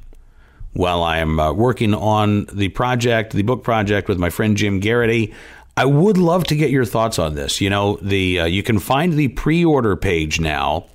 while 0.73 1.03
I 1.03 1.19
am 1.19 1.39
uh, 1.39 1.53
working 1.53 1.93
on 1.93 2.45
the 2.51 2.69
project, 2.69 3.33
the 3.33 3.43
book 3.43 3.63
project 3.63 4.07
with 4.07 4.17
my 4.17 4.29
friend 4.29 4.57
Jim 4.57 4.81
Geraghty, 4.81 5.33
I 5.75 5.85
would 5.85 6.17
love 6.17 6.43
to 6.45 6.55
get 6.55 6.69
your 6.69 6.85
thoughts 6.85 7.17
on 7.17 7.35
this. 7.35 7.59
You 7.59 7.69
know, 7.69 7.97
the 8.01 8.41
uh, 8.41 8.45
you 8.45 8.63
can 8.63 8.79
find 8.79 9.13
the 9.13 9.29
pre-order 9.29 9.95
page 9.95 10.39
now 10.39 10.85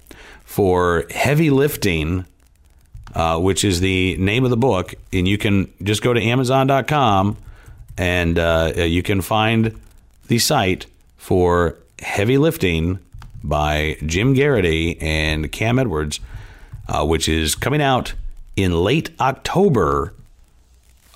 for 0.44 1.04
heavy 1.10 1.50
lifting 1.50 2.24
uh, 3.14 3.38
which 3.38 3.64
is 3.64 3.80
the 3.80 4.16
name 4.18 4.44
of 4.44 4.50
the 4.50 4.56
book. 4.56 4.94
And 5.12 5.26
you 5.26 5.38
can 5.38 5.72
just 5.82 6.02
go 6.02 6.12
to 6.12 6.22
Amazon.com 6.22 7.36
and 7.96 8.38
uh, 8.38 8.72
you 8.76 9.02
can 9.02 9.20
find 9.20 9.78
the 10.28 10.38
site 10.38 10.86
for 11.16 11.76
Heavy 11.98 12.38
Lifting 12.38 12.98
by 13.42 13.96
Jim 14.06 14.34
Geraghty 14.34 15.00
and 15.00 15.50
Cam 15.50 15.78
Edwards, 15.78 16.20
uh, 16.88 17.04
which 17.04 17.28
is 17.28 17.54
coming 17.54 17.82
out 17.82 18.14
in 18.56 18.72
late 18.72 19.10
October 19.20 20.12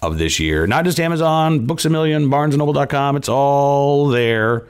of 0.03 0.19
this 0.19 0.39
year. 0.41 0.67
Not 0.67 0.85
just 0.85 1.01
Amazon, 1.01 1.65
Books 1.67 1.85
a 1.85 1.91
Million, 1.91 2.29
BarnesandNoble.com. 2.29 3.17
It's 3.17 3.29
all 3.29 4.09
there. 4.09 4.67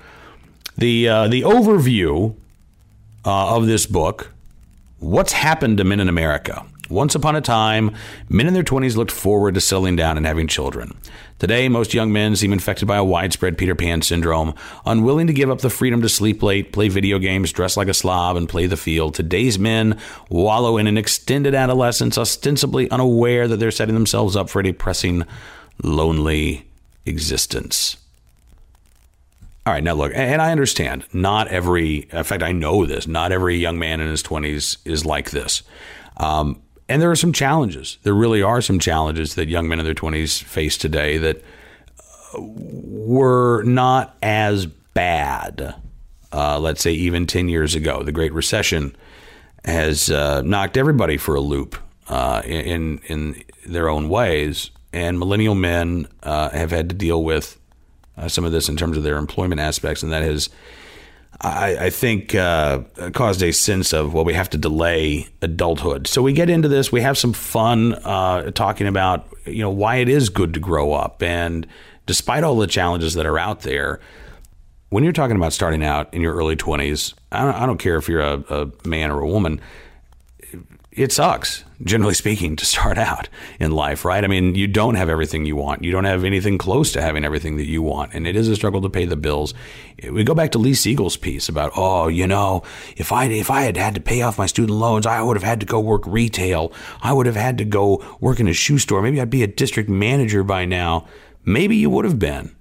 The 0.76 1.08
uh, 1.08 1.28
the 1.28 1.42
overview 1.42 2.36
uh, 3.24 3.56
of 3.56 3.66
this 3.66 3.86
book. 3.86 4.32
What's 4.98 5.32
happened 5.32 5.78
to 5.78 5.84
men 5.84 5.98
in 5.98 6.08
America? 6.08 6.64
Once 6.88 7.14
upon 7.14 7.34
a 7.34 7.40
time, 7.40 7.96
men 8.28 8.46
in 8.46 8.54
their 8.54 8.62
20s 8.62 8.96
looked 8.96 9.10
forward 9.10 9.54
to 9.54 9.60
settling 9.60 9.96
down 9.96 10.16
and 10.16 10.26
having 10.26 10.46
children. 10.46 10.94
Today, 11.42 11.68
most 11.68 11.92
young 11.92 12.12
men 12.12 12.37
seem 12.37 12.52
infected 12.52 12.87
by 12.87 12.96
a 12.96 13.02
widespread 13.02 13.59
Peter 13.59 13.74
Pan 13.74 14.00
syndrome, 14.00 14.55
unwilling 14.87 15.26
to 15.26 15.33
give 15.33 15.50
up 15.50 15.61
the 15.61 15.70
freedom 15.70 16.00
to 16.02 16.09
sleep 16.09 16.40
late, 16.40 16.72
play 16.72 16.87
video 16.87 17.18
games, 17.18 17.50
dress 17.50 17.76
like 17.76 17.88
a 17.88 17.94
slob, 17.94 18.37
and 18.37 18.48
play 18.48 18.66
the 18.66 18.76
field. 18.76 19.12
Today's 19.12 19.59
men 19.59 19.98
wallow 20.28 20.76
in 20.76 20.87
an 20.87 20.96
extended 20.96 21.52
adolescence, 21.52 22.16
ostensibly 22.16 22.88
unaware 22.92 23.48
that 23.48 23.57
they're 23.57 23.72
setting 23.72 23.96
themselves 23.96 24.37
up 24.37 24.50
for 24.50 24.61
a 24.61 24.62
depressing, 24.62 25.24
lonely 25.83 26.64
existence. 27.07 27.96
All 29.66 29.72
right, 29.72 29.83
now 29.83 29.94
look, 29.94 30.12
and 30.14 30.40
I 30.40 30.52
understand 30.52 31.07
not 31.12 31.48
every, 31.48 32.07
in 32.12 32.22
fact, 32.22 32.44
I 32.44 32.52
know 32.52 32.87
this, 32.87 33.09
not 33.09 33.33
every 33.33 33.57
young 33.57 33.81
man 33.81 34.00
in 34.00 34.07
his 34.07 34.22
20s 34.22 34.76
is 34.85 35.05
like 35.05 35.33
this. 35.33 35.64
Um, 36.18 36.62
and 36.88 37.00
there 37.00 37.10
are 37.10 37.16
some 37.16 37.32
challenges. 37.32 37.98
There 38.02 38.14
really 38.14 38.42
are 38.42 38.60
some 38.60 38.78
challenges 38.78 39.34
that 39.34 39.48
young 39.48 39.68
men 39.68 39.78
in 39.78 39.84
their 39.84 39.94
20s 39.94 40.42
face 40.42 40.76
today 40.76 41.18
that 41.18 41.42
uh, 42.34 42.40
were 42.40 43.62
not 43.64 44.16
as 44.22 44.66
bad, 44.66 45.74
uh, 46.32 46.58
let's 46.58 46.82
say, 46.82 46.92
even 46.92 47.26
10 47.26 47.48
years 47.48 47.74
ago. 47.74 48.02
The 48.02 48.12
Great 48.12 48.32
Recession 48.32 48.94
has 49.64 50.10
uh, 50.10 50.42
knocked 50.42 50.76
everybody 50.76 51.16
for 51.16 51.34
a 51.34 51.40
loop 51.40 51.76
uh, 52.08 52.42
in, 52.44 52.98
in 53.06 53.42
their 53.66 53.88
own 53.88 54.08
ways. 54.08 54.70
And 54.92 55.18
millennial 55.18 55.54
men 55.54 56.08
uh, 56.22 56.50
have 56.50 56.70
had 56.70 56.90
to 56.90 56.94
deal 56.94 57.22
with 57.22 57.58
uh, 58.16 58.28
some 58.28 58.44
of 58.44 58.52
this 58.52 58.68
in 58.68 58.76
terms 58.76 58.96
of 58.96 59.02
their 59.02 59.16
employment 59.16 59.60
aspects, 59.60 60.02
and 60.02 60.12
that 60.12 60.22
has 60.22 60.50
I, 61.42 61.87
I 61.87 61.90
think 61.90 62.35
uh, 62.35 62.81
caused 63.12 63.42
a 63.42 63.52
sense 63.52 63.92
of 63.92 64.14
well, 64.14 64.24
we 64.24 64.35
have 64.35 64.50
to 64.50 64.59
delay 64.59 65.28
adulthood. 65.40 66.07
So 66.07 66.22
we 66.22 66.33
get 66.33 66.48
into 66.48 66.68
this. 66.68 66.92
We 66.92 67.00
have 67.00 67.18
some 67.18 67.33
fun 67.33 67.94
uh, 67.94 68.52
talking 68.52 68.87
about 68.87 69.26
you 69.44 69.62
know 69.62 69.70
why 69.70 69.96
it 69.96 70.09
is 70.09 70.28
good 70.28 70.55
to 70.55 70.61
grow 70.61 70.92
up, 70.92 71.22
and 71.22 71.66
despite 72.07 72.44
all 72.44 72.57
the 72.57 72.66
challenges 72.66 73.14
that 73.14 73.26
are 73.26 73.38
out 73.38 73.62
there, 73.62 74.00
when 74.90 75.02
you're 75.05 75.12
talking 75.12 75.37
about 75.37 75.52
starting 75.52 75.85
out 75.85 76.12
in 76.14 76.20
your 76.20 76.35
early 76.35 76.57
20s, 76.57 77.14
I 77.33 77.44
don't, 77.44 77.55
I 77.55 77.66
don't 77.66 77.78
care 77.78 77.96
if 77.96 78.09
you're 78.09 78.20
a, 78.20 78.38
a 78.48 78.88
man 78.88 79.11
or 79.11 79.20
a 79.20 79.28
woman 79.28 79.61
it 80.92 81.11
sucks, 81.11 81.64
generally 81.84 82.14
speaking, 82.14 82.56
to 82.56 82.64
start 82.64 82.98
out 82.98 83.28
in 83.60 83.72
life, 83.72 84.04
right? 84.04 84.24
I 84.24 84.26
mean, 84.26 84.54
you 84.54 84.66
don't 84.66 84.94
have 84.94 85.08
everything 85.08 85.44
you 85.44 85.56
want. 85.56 85.84
You 85.84 85.92
don't 85.92 86.04
have 86.04 86.24
anything 86.24 86.58
close 86.58 86.92
to 86.92 87.02
having 87.02 87.24
everything 87.24 87.56
that 87.56 87.66
you 87.66 87.82
want. 87.82 88.14
And 88.14 88.26
it 88.26 88.36
is 88.36 88.48
a 88.48 88.56
struggle 88.56 88.80
to 88.82 88.90
pay 88.90 89.04
the 89.04 89.16
bills. 89.16 89.54
We 90.10 90.24
go 90.24 90.34
back 90.34 90.52
to 90.52 90.58
Lee 90.58 90.74
Siegel's 90.74 91.16
piece 91.16 91.48
about, 91.48 91.72
oh, 91.76 92.08
you 92.08 92.26
know, 92.26 92.62
if 92.96 93.12
I, 93.12 93.26
if 93.26 93.50
I 93.50 93.62
had 93.62 93.76
had 93.76 93.94
to 93.94 94.00
pay 94.00 94.22
off 94.22 94.38
my 94.38 94.46
student 94.46 94.78
loans, 94.78 95.06
I 95.06 95.22
would 95.22 95.36
have 95.36 95.42
had 95.42 95.60
to 95.60 95.66
go 95.66 95.80
work 95.80 96.02
retail. 96.06 96.72
I 97.02 97.12
would 97.12 97.26
have 97.26 97.36
had 97.36 97.58
to 97.58 97.64
go 97.64 98.04
work 98.20 98.40
in 98.40 98.48
a 98.48 98.52
shoe 98.52 98.78
store. 98.78 99.02
Maybe 99.02 99.20
I'd 99.20 99.30
be 99.30 99.42
a 99.42 99.48
district 99.48 99.88
manager 99.88 100.44
by 100.44 100.64
now. 100.64 101.06
Maybe 101.44 101.76
you 101.76 101.90
would 101.90 102.04
have 102.04 102.18
been. 102.18 102.54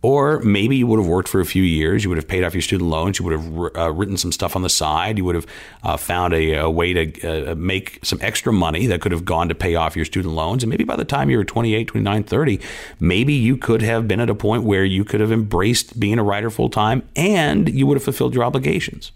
Or 0.00 0.38
maybe 0.40 0.76
you 0.76 0.86
would 0.86 1.00
have 1.00 1.08
worked 1.08 1.28
for 1.28 1.40
a 1.40 1.44
few 1.44 1.62
years. 1.64 2.04
You 2.04 2.10
would 2.10 2.18
have 2.18 2.28
paid 2.28 2.44
off 2.44 2.54
your 2.54 2.62
student 2.62 2.88
loans. 2.88 3.18
You 3.18 3.24
would 3.24 3.40
have 3.40 3.76
uh, 3.76 3.92
written 3.92 4.16
some 4.16 4.30
stuff 4.30 4.54
on 4.54 4.62
the 4.62 4.68
side. 4.68 5.18
You 5.18 5.24
would 5.24 5.34
have 5.34 5.46
uh, 5.82 5.96
found 5.96 6.34
a, 6.34 6.54
a, 6.54 6.70
way 6.70 6.92
to 6.92 7.50
uh, 7.50 7.54
make 7.56 7.98
some 8.04 8.20
extra 8.22 8.52
money 8.52 8.86
that 8.86 9.00
could 9.00 9.10
have 9.10 9.24
gone 9.24 9.48
to 9.48 9.56
pay 9.56 9.74
off 9.74 9.96
your 9.96 10.04
student 10.04 10.34
loans. 10.34 10.62
And 10.62 10.70
maybe 10.70 10.84
by 10.84 10.94
the 10.94 11.04
time 11.04 11.30
you 11.30 11.36
were 11.36 11.44
28, 11.44 11.88
29, 11.88 12.22
30, 12.22 12.60
maybe 13.00 13.32
you 13.32 13.56
could 13.56 13.82
have 13.82 14.06
been 14.06 14.20
at 14.20 14.30
a 14.30 14.36
point 14.36 14.62
where 14.62 14.84
you 14.84 15.04
could 15.04 15.20
have 15.20 15.32
embraced 15.32 15.98
being 15.98 16.20
a 16.20 16.22
writer 16.22 16.50
full 16.50 16.70
time 16.70 17.02
and 17.16 17.68
you 17.68 17.86
would 17.86 17.96
have 17.96 18.04
fulfilled 18.04 18.34
your 18.34 18.44
obligations 18.44 19.10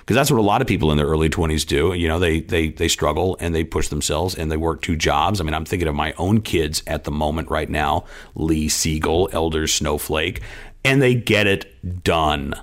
because 0.00 0.14
that's 0.16 0.30
what 0.30 0.38
a 0.38 0.42
lot 0.42 0.60
of 0.60 0.66
people 0.66 0.90
in 0.90 0.96
their 0.96 1.06
early 1.06 1.28
20s 1.28 1.66
do. 1.66 1.92
You 1.94 2.08
know, 2.08 2.18
they 2.18 2.40
they 2.40 2.68
they 2.68 2.88
struggle 2.88 3.36
and 3.40 3.54
they 3.54 3.64
push 3.64 3.88
themselves 3.88 4.34
and 4.34 4.50
they 4.50 4.56
work 4.56 4.82
two 4.82 4.96
jobs. 4.96 5.40
I 5.40 5.44
mean, 5.44 5.54
I'm 5.54 5.64
thinking 5.64 5.88
of 5.88 5.94
my 5.94 6.12
own 6.18 6.40
kids 6.40 6.82
at 6.86 7.04
the 7.04 7.10
moment 7.10 7.50
right 7.50 7.68
now, 7.68 8.04
Lee 8.34 8.68
Siegel, 8.68 9.28
Elder 9.32 9.66
Snowflake, 9.66 10.42
and 10.84 11.00
they 11.00 11.14
get 11.14 11.46
it 11.46 12.02
done, 12.04 12.54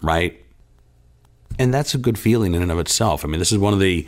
right? 0.00 0.38
And 1.58 1.72
that's 1.72 1.94
a 1.94 1.98
good 1.98 2.18
feeling 2.18 2.54
in 2.54 2.62
and 2.62 2.72
of 2.72 2.78
itself. 2.78 3.24
I 3.24 3.28
mean, 3.28 3.38
this 3.38 3.52
is 3.52 3.58
one 3.58 3.74
of 3.74 3.80
the 3.80 4.06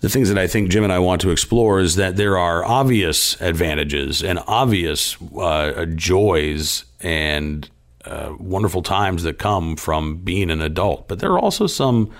the 0.00 0.10
things 0.10 0.28
that 0.28 0.36
I 0.36 0.46
think 0.46 0.68
Jim 0.68 0.84
and 0.84 0.92
I 0.92 0.98
want 0.98 1.22
to 1.22 1.30
explore 1.30 1.80
is 1.80 1.96
that 1.96 2.16
there 2.16 2.36
are 2.36 2.62
obvious 2.62 3.40
advantages 3.40 4.22
and 4.22 4.38
obvious 4.46 5.16
uh, 5.38 5.86
joys 5.94 6.84
and 7.00 7.68
uh, 8.04 8.34
wonderful 8.38 8.82
times 8.82 9.22
that 9.22 9.38
come 9.38 9.76
from 9.76 10.16
being 10.18 10.50
an 10.50 10.60
adult. 10.60 11.08
But 11.08 11.20
there 11.20 11.32
are 11.32 11.38
also 11.38 11.66
some 11.66 12.10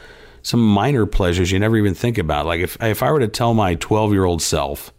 some 0.43 0.61
minor 0.61 1.07
pleasures 1.07 1.51
you 1.51 1.59
never 1.59 1.77
even 1.77 1.95
think 1.95 2.19
about. 2.19 2.47
Like 2.47 2.61
if 2.61 2.77
if 2.83 3.03
I 3.03 3.11
were 3.11 3.21
to 3.21 3.29
tell 3.29 3.55
my 3.55 3.75
12 3.77 4.13
year 4.13 4.25
old 4.25 4.43
self, 4.43 4.93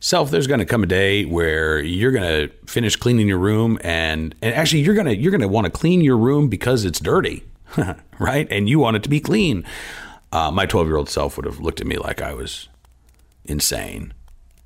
self, 0.00 0.30
there's 0.30 0.46
going 0.46 0.60
to 0.60 0.66
come 0.66 0.82
a 0.82 0.86
day 0.86 1.24
where 1.24 1.78
you're 1.80 2.12
going 2.12 2.48
to 2.48 2.54
finish 2.66 2.96
cleaning 2.96 3.28
your 3.28 3.38
room, 3.38 3.78
and 3.82 4.34
and 4.42 4.54
actually 4.54 4.80
you're 4.80 4.94
gonna 4.94 5.12
you're 5.12 5.32
gonna 5.32 5.48
want 5.48 5.66
to 5.66 5.70
clean 5.70 6.00
your 6.00 6.16
room 6.16 6.48
because 6.48 6.84
it's 6.84 7.00
dirty, 7.00 7.44
right? 8.18 8.46
And 8.50 8.68
you 8.68 8.78
want 8.78 8.96
it 8.96 9.02
to 9.04 9.08
be 9.08 9.20
clean. 9.20 9.64
Uh, 10.32 10.50
my 10.50 10.66
12 10.66 10.88
year 10.88 10.96
old 10.96 11.08
self 11.08 11.36
would 11.36 11.46
have 11.46 11.60
looked 11.60 11.80
at 11.80 11.86
me 11.86 11.96
like 11.96 12.20
I 12.20 12.34
was 12.34 12.68
insane. 13.44 14.12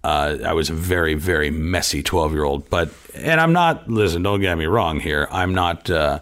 Uh, 0.03 0.39
I 0.45 0.53
was 0.53 0.71
a 0.71 0.75
very, 0.75 1.15
very 1.15 1.51
messy 1.51 2.03
12 2.03 2.33
year 2.33 2.45
old. 2.45 2.69
But, 2.71 2.91
and 3.15 3.41
I'm 3.41 3.53
not, 3.53 3.89
listen, 3.89 4.23
don't 4.23 4.41
get 4.41 4.57
me 4.57 4.67
wrong 4.67 5.01
here. 5.01 5.29
I'm 5.31 5.55
not, 5.55 5.91
uh, 5.91 6.21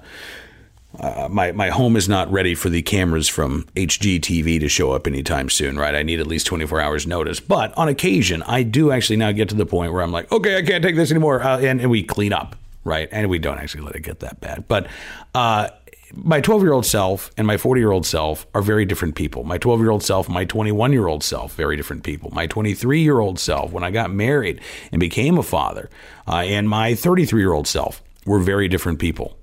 uh, 0.98 1.28
my, 1.30 1.52
my 1.52 1.68
home 1.68 1.96
is 1.96 2.08
not 2.08 2.30
ready 2.32 2.54
for 2.54 2.70
the 2.70 2.82
cameras 2.82 3.28
from 3.28 3.64
HGTV 3.76 4.58
to 4.60 4.68
show 4.68 4.92
up 4.92 5.06
anytime 5.06 5.48
soon, 5.48 5.78
right? 5.78 5.94
I 5.94 6.02
need 6.02 6.18
at 6.18 6.26
least 6.26 6.46
24 6.46 6.80
hours 6.80 7.06
notice. 7.06 7.38
But 7.38 7.76
on 7.78 7.88
occasion, 7.88 8.42
I 8.42 8.64
do 8.64 8.90
actually 8.90 9.16
now 9.16 9.30
get 9.30 9.48
to 9.50 9.54
the 9.54 9.66
point 9.66 9.92
where 9.92 10.02
I'm 10.02 10.12
like, 10.12 10.30
okay, 10.32 10.58
I 10.58 10.62
can't 10.62 10.82
take 10.82 10.96
this 10.96 11.10
anymore. 11.10 11.42
Uh, 11.42 11.60
and, 11.60 11.80
and 11.80 11.90
we 11.90 12.02
clean 12.02 12.32
up, 12.32 12.56
right? 12.82 13.08
And 13.12 13.30
we 13.30 13.38
don't 13.38 13.58
actually 13.58 13.84
let 13.84 13.94
it 13.94 14.00
get 14.00 14.20
that 14.20 14.40
bad. 14.40 14.66
But, 14.66 14.88
uh, 15.34 15.68
my 16.14 16.40
12 16.40 16.62
year 16.62 16.72
old 16.72 16.86
self 16.86 17.30
and 17.36 17.46
my 17.46 17.56
40 17.56 17.80
year 17.80 17.90
old 17.90 18.06
self 18.06 18.46
are 18.54 18.62
very 18.62 18.84
different 18.84 19.14
people. 19.14 19.44
My 19.44 19.58
12 19.58 19.80
year 19.80 19.90
old 19.90 20.02
self, 20.02 20.28
my 20.28 20.44
21 20.44 20.92
year 20.92 21.06
old 21.06 21.22
self, 21.22 21.54
very 21.54 21.76
different 21.76 22.02
people. 22.02 22.30
My 22.32 22.46
23 22.46 23.02
year 23.02 23.20
old 23.20 23.38
self, 23.38 23.72
when 23.72 23.84
I 23.84 23.90
got 23.90 24.10
married 24.10 24.60
and 24.92 25.00
became 25.00 25.38
a 25.38 25.42
father, 25.42 25.90
uh, 26.26 26.36
and 26.46 26.68
my 26.68 26.94
33 26.94 27.40
year 27.40 27.52
old 27.52 27.66
self 27.66 28.02
were 28.24 28.38
very 28.38 28.68
different 28.68 28.98
people. 28.98 29.38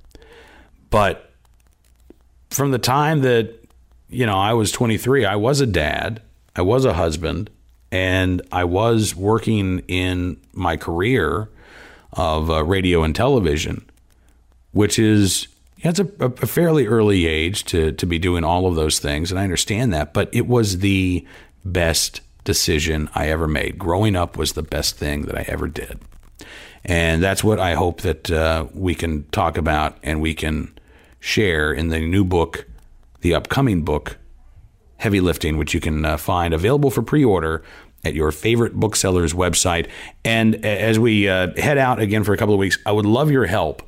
But 0.90 1.32
from 2.50 2.72
the 2.72 2.80
time 2.80 3.22
that 3.22 3.66
you 4.10 4.26
know, 4.26 4.38
I 4.38 4.54
was 4.54 4.72
23. 4.72 5.26
I 5.26 5.36
was 5.36 5.62
a 5.62 5.66
dad. 5.66 6.22
I 6.56 6.62
was 6.62 6.86
a 6.86 6.94
husband, 6.94 7.50
and 7.92 8.42
I 8.52 8.64
was 8.64 9.16
working 9.16 9.80
in 9.88 10.38
my 10.54 10.78
career 10.78 11.50
of 12.14 12.50
uh, 12.50 12.64
radio 12.64 13.04
and 13.04 13.14
television, 13.14 13.86
which 14.72 14.98
is 14.98 15.48
it's 15.90 16.00
a, 16.00 16.08
a 16.20 16.48
fairly 16.48 16.88
early 16.88 17.28
age 17.28 17.64
to 17.66 17.92
to 17.94 18.06
be 18.06 18.20
doing 18.20 18.44
all 18.44 18.68
of 18.68 18.76
those 18.76 19.00
things, 19.00 19.32
and 19.32 19.40
I 19.40 19.44
understand 19.44 19.94
that. 19.94 20.14
But 20.14 20.30
it 20.34 20.48
was 20.48 20.80
the 20.80 21.26
best 21.64 22.22
decision 22.44 23.10
I 23.16 23.28
ever 23.30 23.48
made. 23.48 23.78
Growing 23.78 24.16
up 24.16 24.38
was 24.38 24.54
the 24.54 24.64
best 24.64 24.98
thing 24.98 25.24
that 25.24 25.38
I 25.38 25.46
ever 25.48 25.68
did, 25.68 26.00
and 26.84 27.22
that's 27.22 27.44
what 27.44 27.60
I 27.60 27.74
hope 27.74 28.02
that 28.02 28.32
uh, 28.32 28.68
we 28.74 28.96
can 28.96 29.24
talk 29.30 29.58
about 29.58 29.98
and 30.04 30.22
we 30.22 30.34
can 30.34 30.74
share 31.20 31.74
in 31.74 31.90
the 31.90 32.00
new 32.00 32.24
book, 32.24 32.66
the 33.22 33.34
upcoming 33.34 33.84
book, 33.84 34.18
Heavy 34.98 35.20
Lifting, 35.20 35.58
which 35.58 35.74
you 35.74 35.80
can 35.80 36.06
uh, 36.06 36.18
find 36.18 36.54
available 36.54 36.92
for 36.92 37.02
pre-order 37.02 37.64
at 38.04 38.14
your 38.14 38.32
favorite 38.32 38.76
bookseller's 38.76 39.34
website. 39.34 39.90
And 40.24 40.64
as 40.64 41.00
we 41.00 41.28
uh, 41.28 41.54
head 41.58 41.78
out 41.78 42.00
again 42.00 42.24
for 42.24 42.34
a 42.34 42.38
couple 42.38 42.54
of 42.54 42.60
weeks, 42.60 42.78
I 42.86 42.92
would 42.92 43.06
love 43.06 43.32
your 43.32 43.48
help 43.48 43.82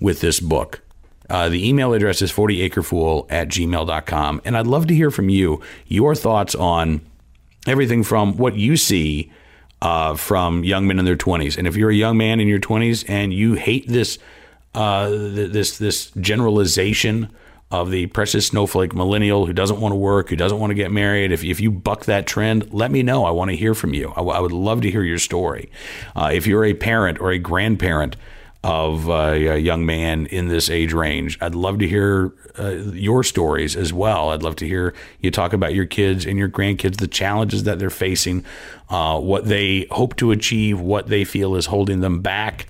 with 0.00 0.20
this 0.20 0.40
book. 0.40 0.80
Uh, 1.28 1.48
the 1.48 1.68
email 1.68 1.92
address 1.92 2.22
is 2.22 2.32
40acrefool 2.32 3.26
at 3.30 3.48
gmail.com. 3.48 4.40
And 4.44 4.56
I'd 4.56 4.66
love 4.66 4.86
to 4.86 4.94
hear 4.94 5.10
from 5.10 5.28
you, 5.28 5.60
your 5.86 6.14
thoughts 6.14 6.54
on 6.54 7.00
everything 7.66 8.02
from 8.02 8.36
what 8.36 8.54
you 8.54 8.76
see 8.76 9.30
uh, 9.82 10.14
from 10.14 10.64
young 10.64 10.86
men 10.86 10.98
in 10.98 11.04
their 11.04 11.16
20s. 11.16 11.56
And 11.56 11.66
if 11.66 11.76
you're 11.76 11.90
a 11.90 11.94
young 11.94 12.16
man 12.16 12.40
in 12.40 12.48
your 12.48 12.58
20s 12.58 13.04
and 13.08 13.32
you 13.32 13.54
hate 13.54 13.86
this, 13.88 14.18
uh, 14.74 15.08
this, 15.10 15.78
this 15.78 16.10
generalization 16.12 17.30
of 17.70 17.90
the 17.90 18.06
precious 18.06 18.46
snowflake 18.46 18.94
millennial 18.94 19.44
who 19.44 19.52
doesn't 19.52 19.80
want 19.80 19.92
to 19.92 19.96
work, 19.96 20.30
who 20.30 20.36
doesn't 20.36 20.58
want 20.58 20.70
to 20.70 20.74
get 20.74 20.90
married, 20.90 21.30
if, 21.30 21.44
if 21.44 21.60
you 21.60 21.70
buck 21.70 22.06
that 22.06 22.26
trend, 22.26 22.72
let 22.72 22.90
me 22.90 23.02
know. 23.02 23.24
I 23.24 23.30
want 23.30 23.50
to 23.50 23.56
hear 23.56 23.74
from 23.74 23.92
you. 23.92 24.12
I, 24.16 24.22
I 24.22 24.40
would 24.40 24.52
love 24.52 24.80
to 24.82 24.90
hear 24.90 25.02
your 25.02 25.18
story. 25.18 25.70
Uh, 26.16 26.30
if 26.32 26.46
you're 26.46 26.64
a 26.64 26.72
parent 26.72 27.20
or 27.20 27.30
a 27.30 27.38
grandparent 27.38 28.16
of 28.64 29.08
uh, 29.08 29.32
a 29.32 29.58
young 29.58 29.86
man 29.86 30.26
in 30.26 30.48
this 30.48 30.68
age 30.68 30.92
range, 30.92 31.38
I'd 31.40 31.54
love 31.54 31.78
to 31.78 31.88
hear 31.88 32.32
uh, 32.58 32.70
your 32.92 33.22
stories 33.22 33.76
as 33.76 33.92
well. 33.92 34.30
I'd 34.30 34.42
love 34.42 34.56
to 34.56 34.66
hear 34.66 34.94
you 35.20 35.30
talk 35.30 35.52
about 35.52 35.74
your 35.74 35.86
kids 35.86 36.26
and 36.26 36.38
your 36.38 36.48
grandkids, 36.48 36.96
the 36.96 37.08
challenges 37.08 37.64
that 37.64 37.78
they're 37.78 37.90
facing, 37.90 38.44
uh, 38.90 39.20
what 39.20 39.46
they 39.46 39.86
hope 39.90 40.16
to 40.16 40.32
achieve, 40.32 40.80
what 40.80 41.06
they 41.08 41.24
feel 41.24 41.54
is 41.54 41.66
holding 41.66 42.00
them 42.00 42.20
back 42.20 42.66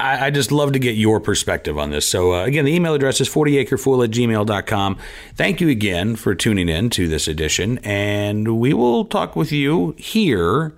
I, 0.00 0.26
I, 0.26 0.30
just 0.30 0.50
love 0.50 0.72
to 0.72 0.78
get 0.78 0.96
your 0.96 1.20
perspective 1.20 1.78
on 1.78 1.90
this. 1.90 2.08
So, 2.08 2.34
uh, 2.34 2.44
again, 2.44 2.64
the 2.64 2.74
email 2.74 2.94
address 2.94 3.20
is 3.20 3.28
40acrefool 3.28 4.02
at 4.02 4.10
gmail.com. 4.10 4.98
Thank 5.34 5.60
you 5.60 5.68
again 5.68 6.16
for 6.16 6.34
tuning 6.34 6.68
in 6.68 6.90
to 6.90 7.06
this 7.06 7.28
edition, 7.28 7.78
and 7.78 8.58
we 8.58 8.72
will 8.72 9.04
talk 9.04 9.36
with 9.36 9.52
you 9.52 9.94
here 9.98 10.72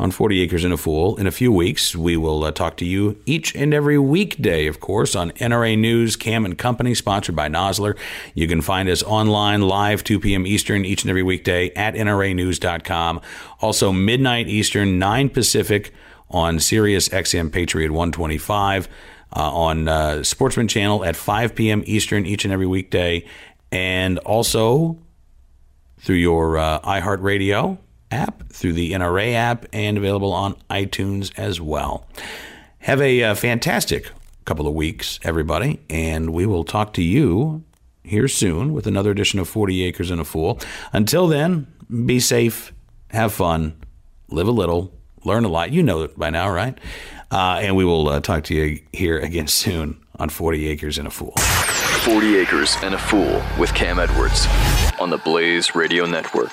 on 0.00 0.10
40 0.10 0.40
Acres 0.40 0.64
and 0.64 0.72
a 0.72 0.78
Fool 0.78 1.14
in 1.18 1.26
a 1.26 1.30
few 1.30 1.52
weeks. 1.52 1.94
We 1.94 2.16
will 2.16 2.42
uh, 2.42 2.52
talk 2.52 2.78
to 2.78 2.86
you 2.86 3.20
each 3.26 3.54
and 3.54 3.74
every 3.74 3.98
weekday, 3.98 4.66
of 4.66 4.80
course, 4.80 5.14
on 5.14 5.30
NRA 5.32 5.78
News, 5.78 6.16
Cam 6.16 6.46
and 6.46 6.56
Company, 6.56 6.94
sponsored 6.94 7.36
by 7.36 7.50
Nosler. 7.50 7.98
You 8.34 8.48
can 8.48 8.62
find 8.62 8.88
us 8.88 9.02
online 9.02 9.60
live 9.60 10.02
2 10.02 10.18
p.m. 10.18 10.46
Eastern 10.46 10.86
each 10.86 11.02
and 11.02 11.10
every 11.10 11.22
weekday 11.22 11.70
at 11.74 11.94
nranews.com. 11.94 13.20
Also, 13.60 13.92
midnight 13.92 14.48
Eastern, 14.48 14.98
9 14.98 15.28
Pacific 15.28 15.92
on 16.30 16.58
Sirius 16.58 17.10
XM 17.10 17.52
Patriot 17.52 17.90
125, 17.90 18.88
uh, 19.36 19.52
on 19.52 19.86
uh, 19.86 20.22
Sportsman 20.22 20.66
Channel 20.66 21.04
at 21.04 21.14
5 21.14 21.54
p.m. 21.54 21.82
Eastern 21.84 22.24
each 22.24 22.46
and 22.46 22.54
every 22.54 22.66
weekday, 22.66 23.26
and 23.70 24.18
also 24.20 24.96
through 25.98 26.16
your 26.16 26.56
uh, 26.56 26.80
iHeartRadio 26.80 27.76
app, 28.10 28.48
through 28.50 28.72
the 28.74 28.92
NRA 28.92 29.34
app, 29.34 29.66
and 29.72 29.96
available 29.96 30.32
on 30.32 30.56
iTunes 30.70 31.32
as 31.38 31.60
well. 31.60 32.06
Have 32.80 33.00
a 33.00 33.22
uh, 33.22 33.34
fantastic 33.34 34.10
couple 34.44 34.66
of 34.66 34.74
weeks, 34.74 35.20
everybody, 35.22 35.80
and 35.88 36.32
we 36.32 36.46
will 36.46 36.64
talk 36.64 36.92
to 36.94 37.02
you 37.02 37.62
here 38.02 38.28
soon 38.28 38.72
with 38.72 38.86
another 38.86 39.10
edition 39.10 39.38
of 39.38 39.48
40 39.48 39.84
Acres 39.84 40.10
and 40.10 40.20
a 40.20 40.24
Fool. 40.24 40.58
Until 40.92 41.28
then, 41.28 41.66
be 42.06 42.18
safe, 42.20 42.72
have 43.08 43.32
fun, 43.32 43.76
live 44.28 44.48
a 44.48 44.52
little 44.52 44.92
learn 45.24 45.44
a 45.44 45.48
lot. 45.48 45.72
You 45.72 45.82
know 45.82 46.02
it 46.02 46.18
by 46.18 46.30
now, 46.30 46.50
right? 46.50 46.78
Uh, 47.30 47.60
and 47.62 47.76
we 47.76 47.84
will 47.84 48.08
uh, 48.08 48.20
talk 48.20 48.44
to 48.44 48.54
you 48.54 48.80
here 48.92 49.18
again 49.18 49.46
soon 49.46 50.00
on 50.18 50.28
40 50.28 50.68
Acres 50.68 50.98
and 50.98 51.06
a 51.06 51.10
Fool. 51.10 51.34
40 52.04 52.36
Acres 52.36 52.76
and 52.82 52.94
a 52.94 52.98
Fool 52.98 53.42
with 53.58 53.72
Cam 53.74 53.98
Edwards 53.98 54.46
on 54.98 55.10
the 55.10 55.18
Blaze 55.18 55.74
Radio 55.74 56.06
Network. 56.06 56.52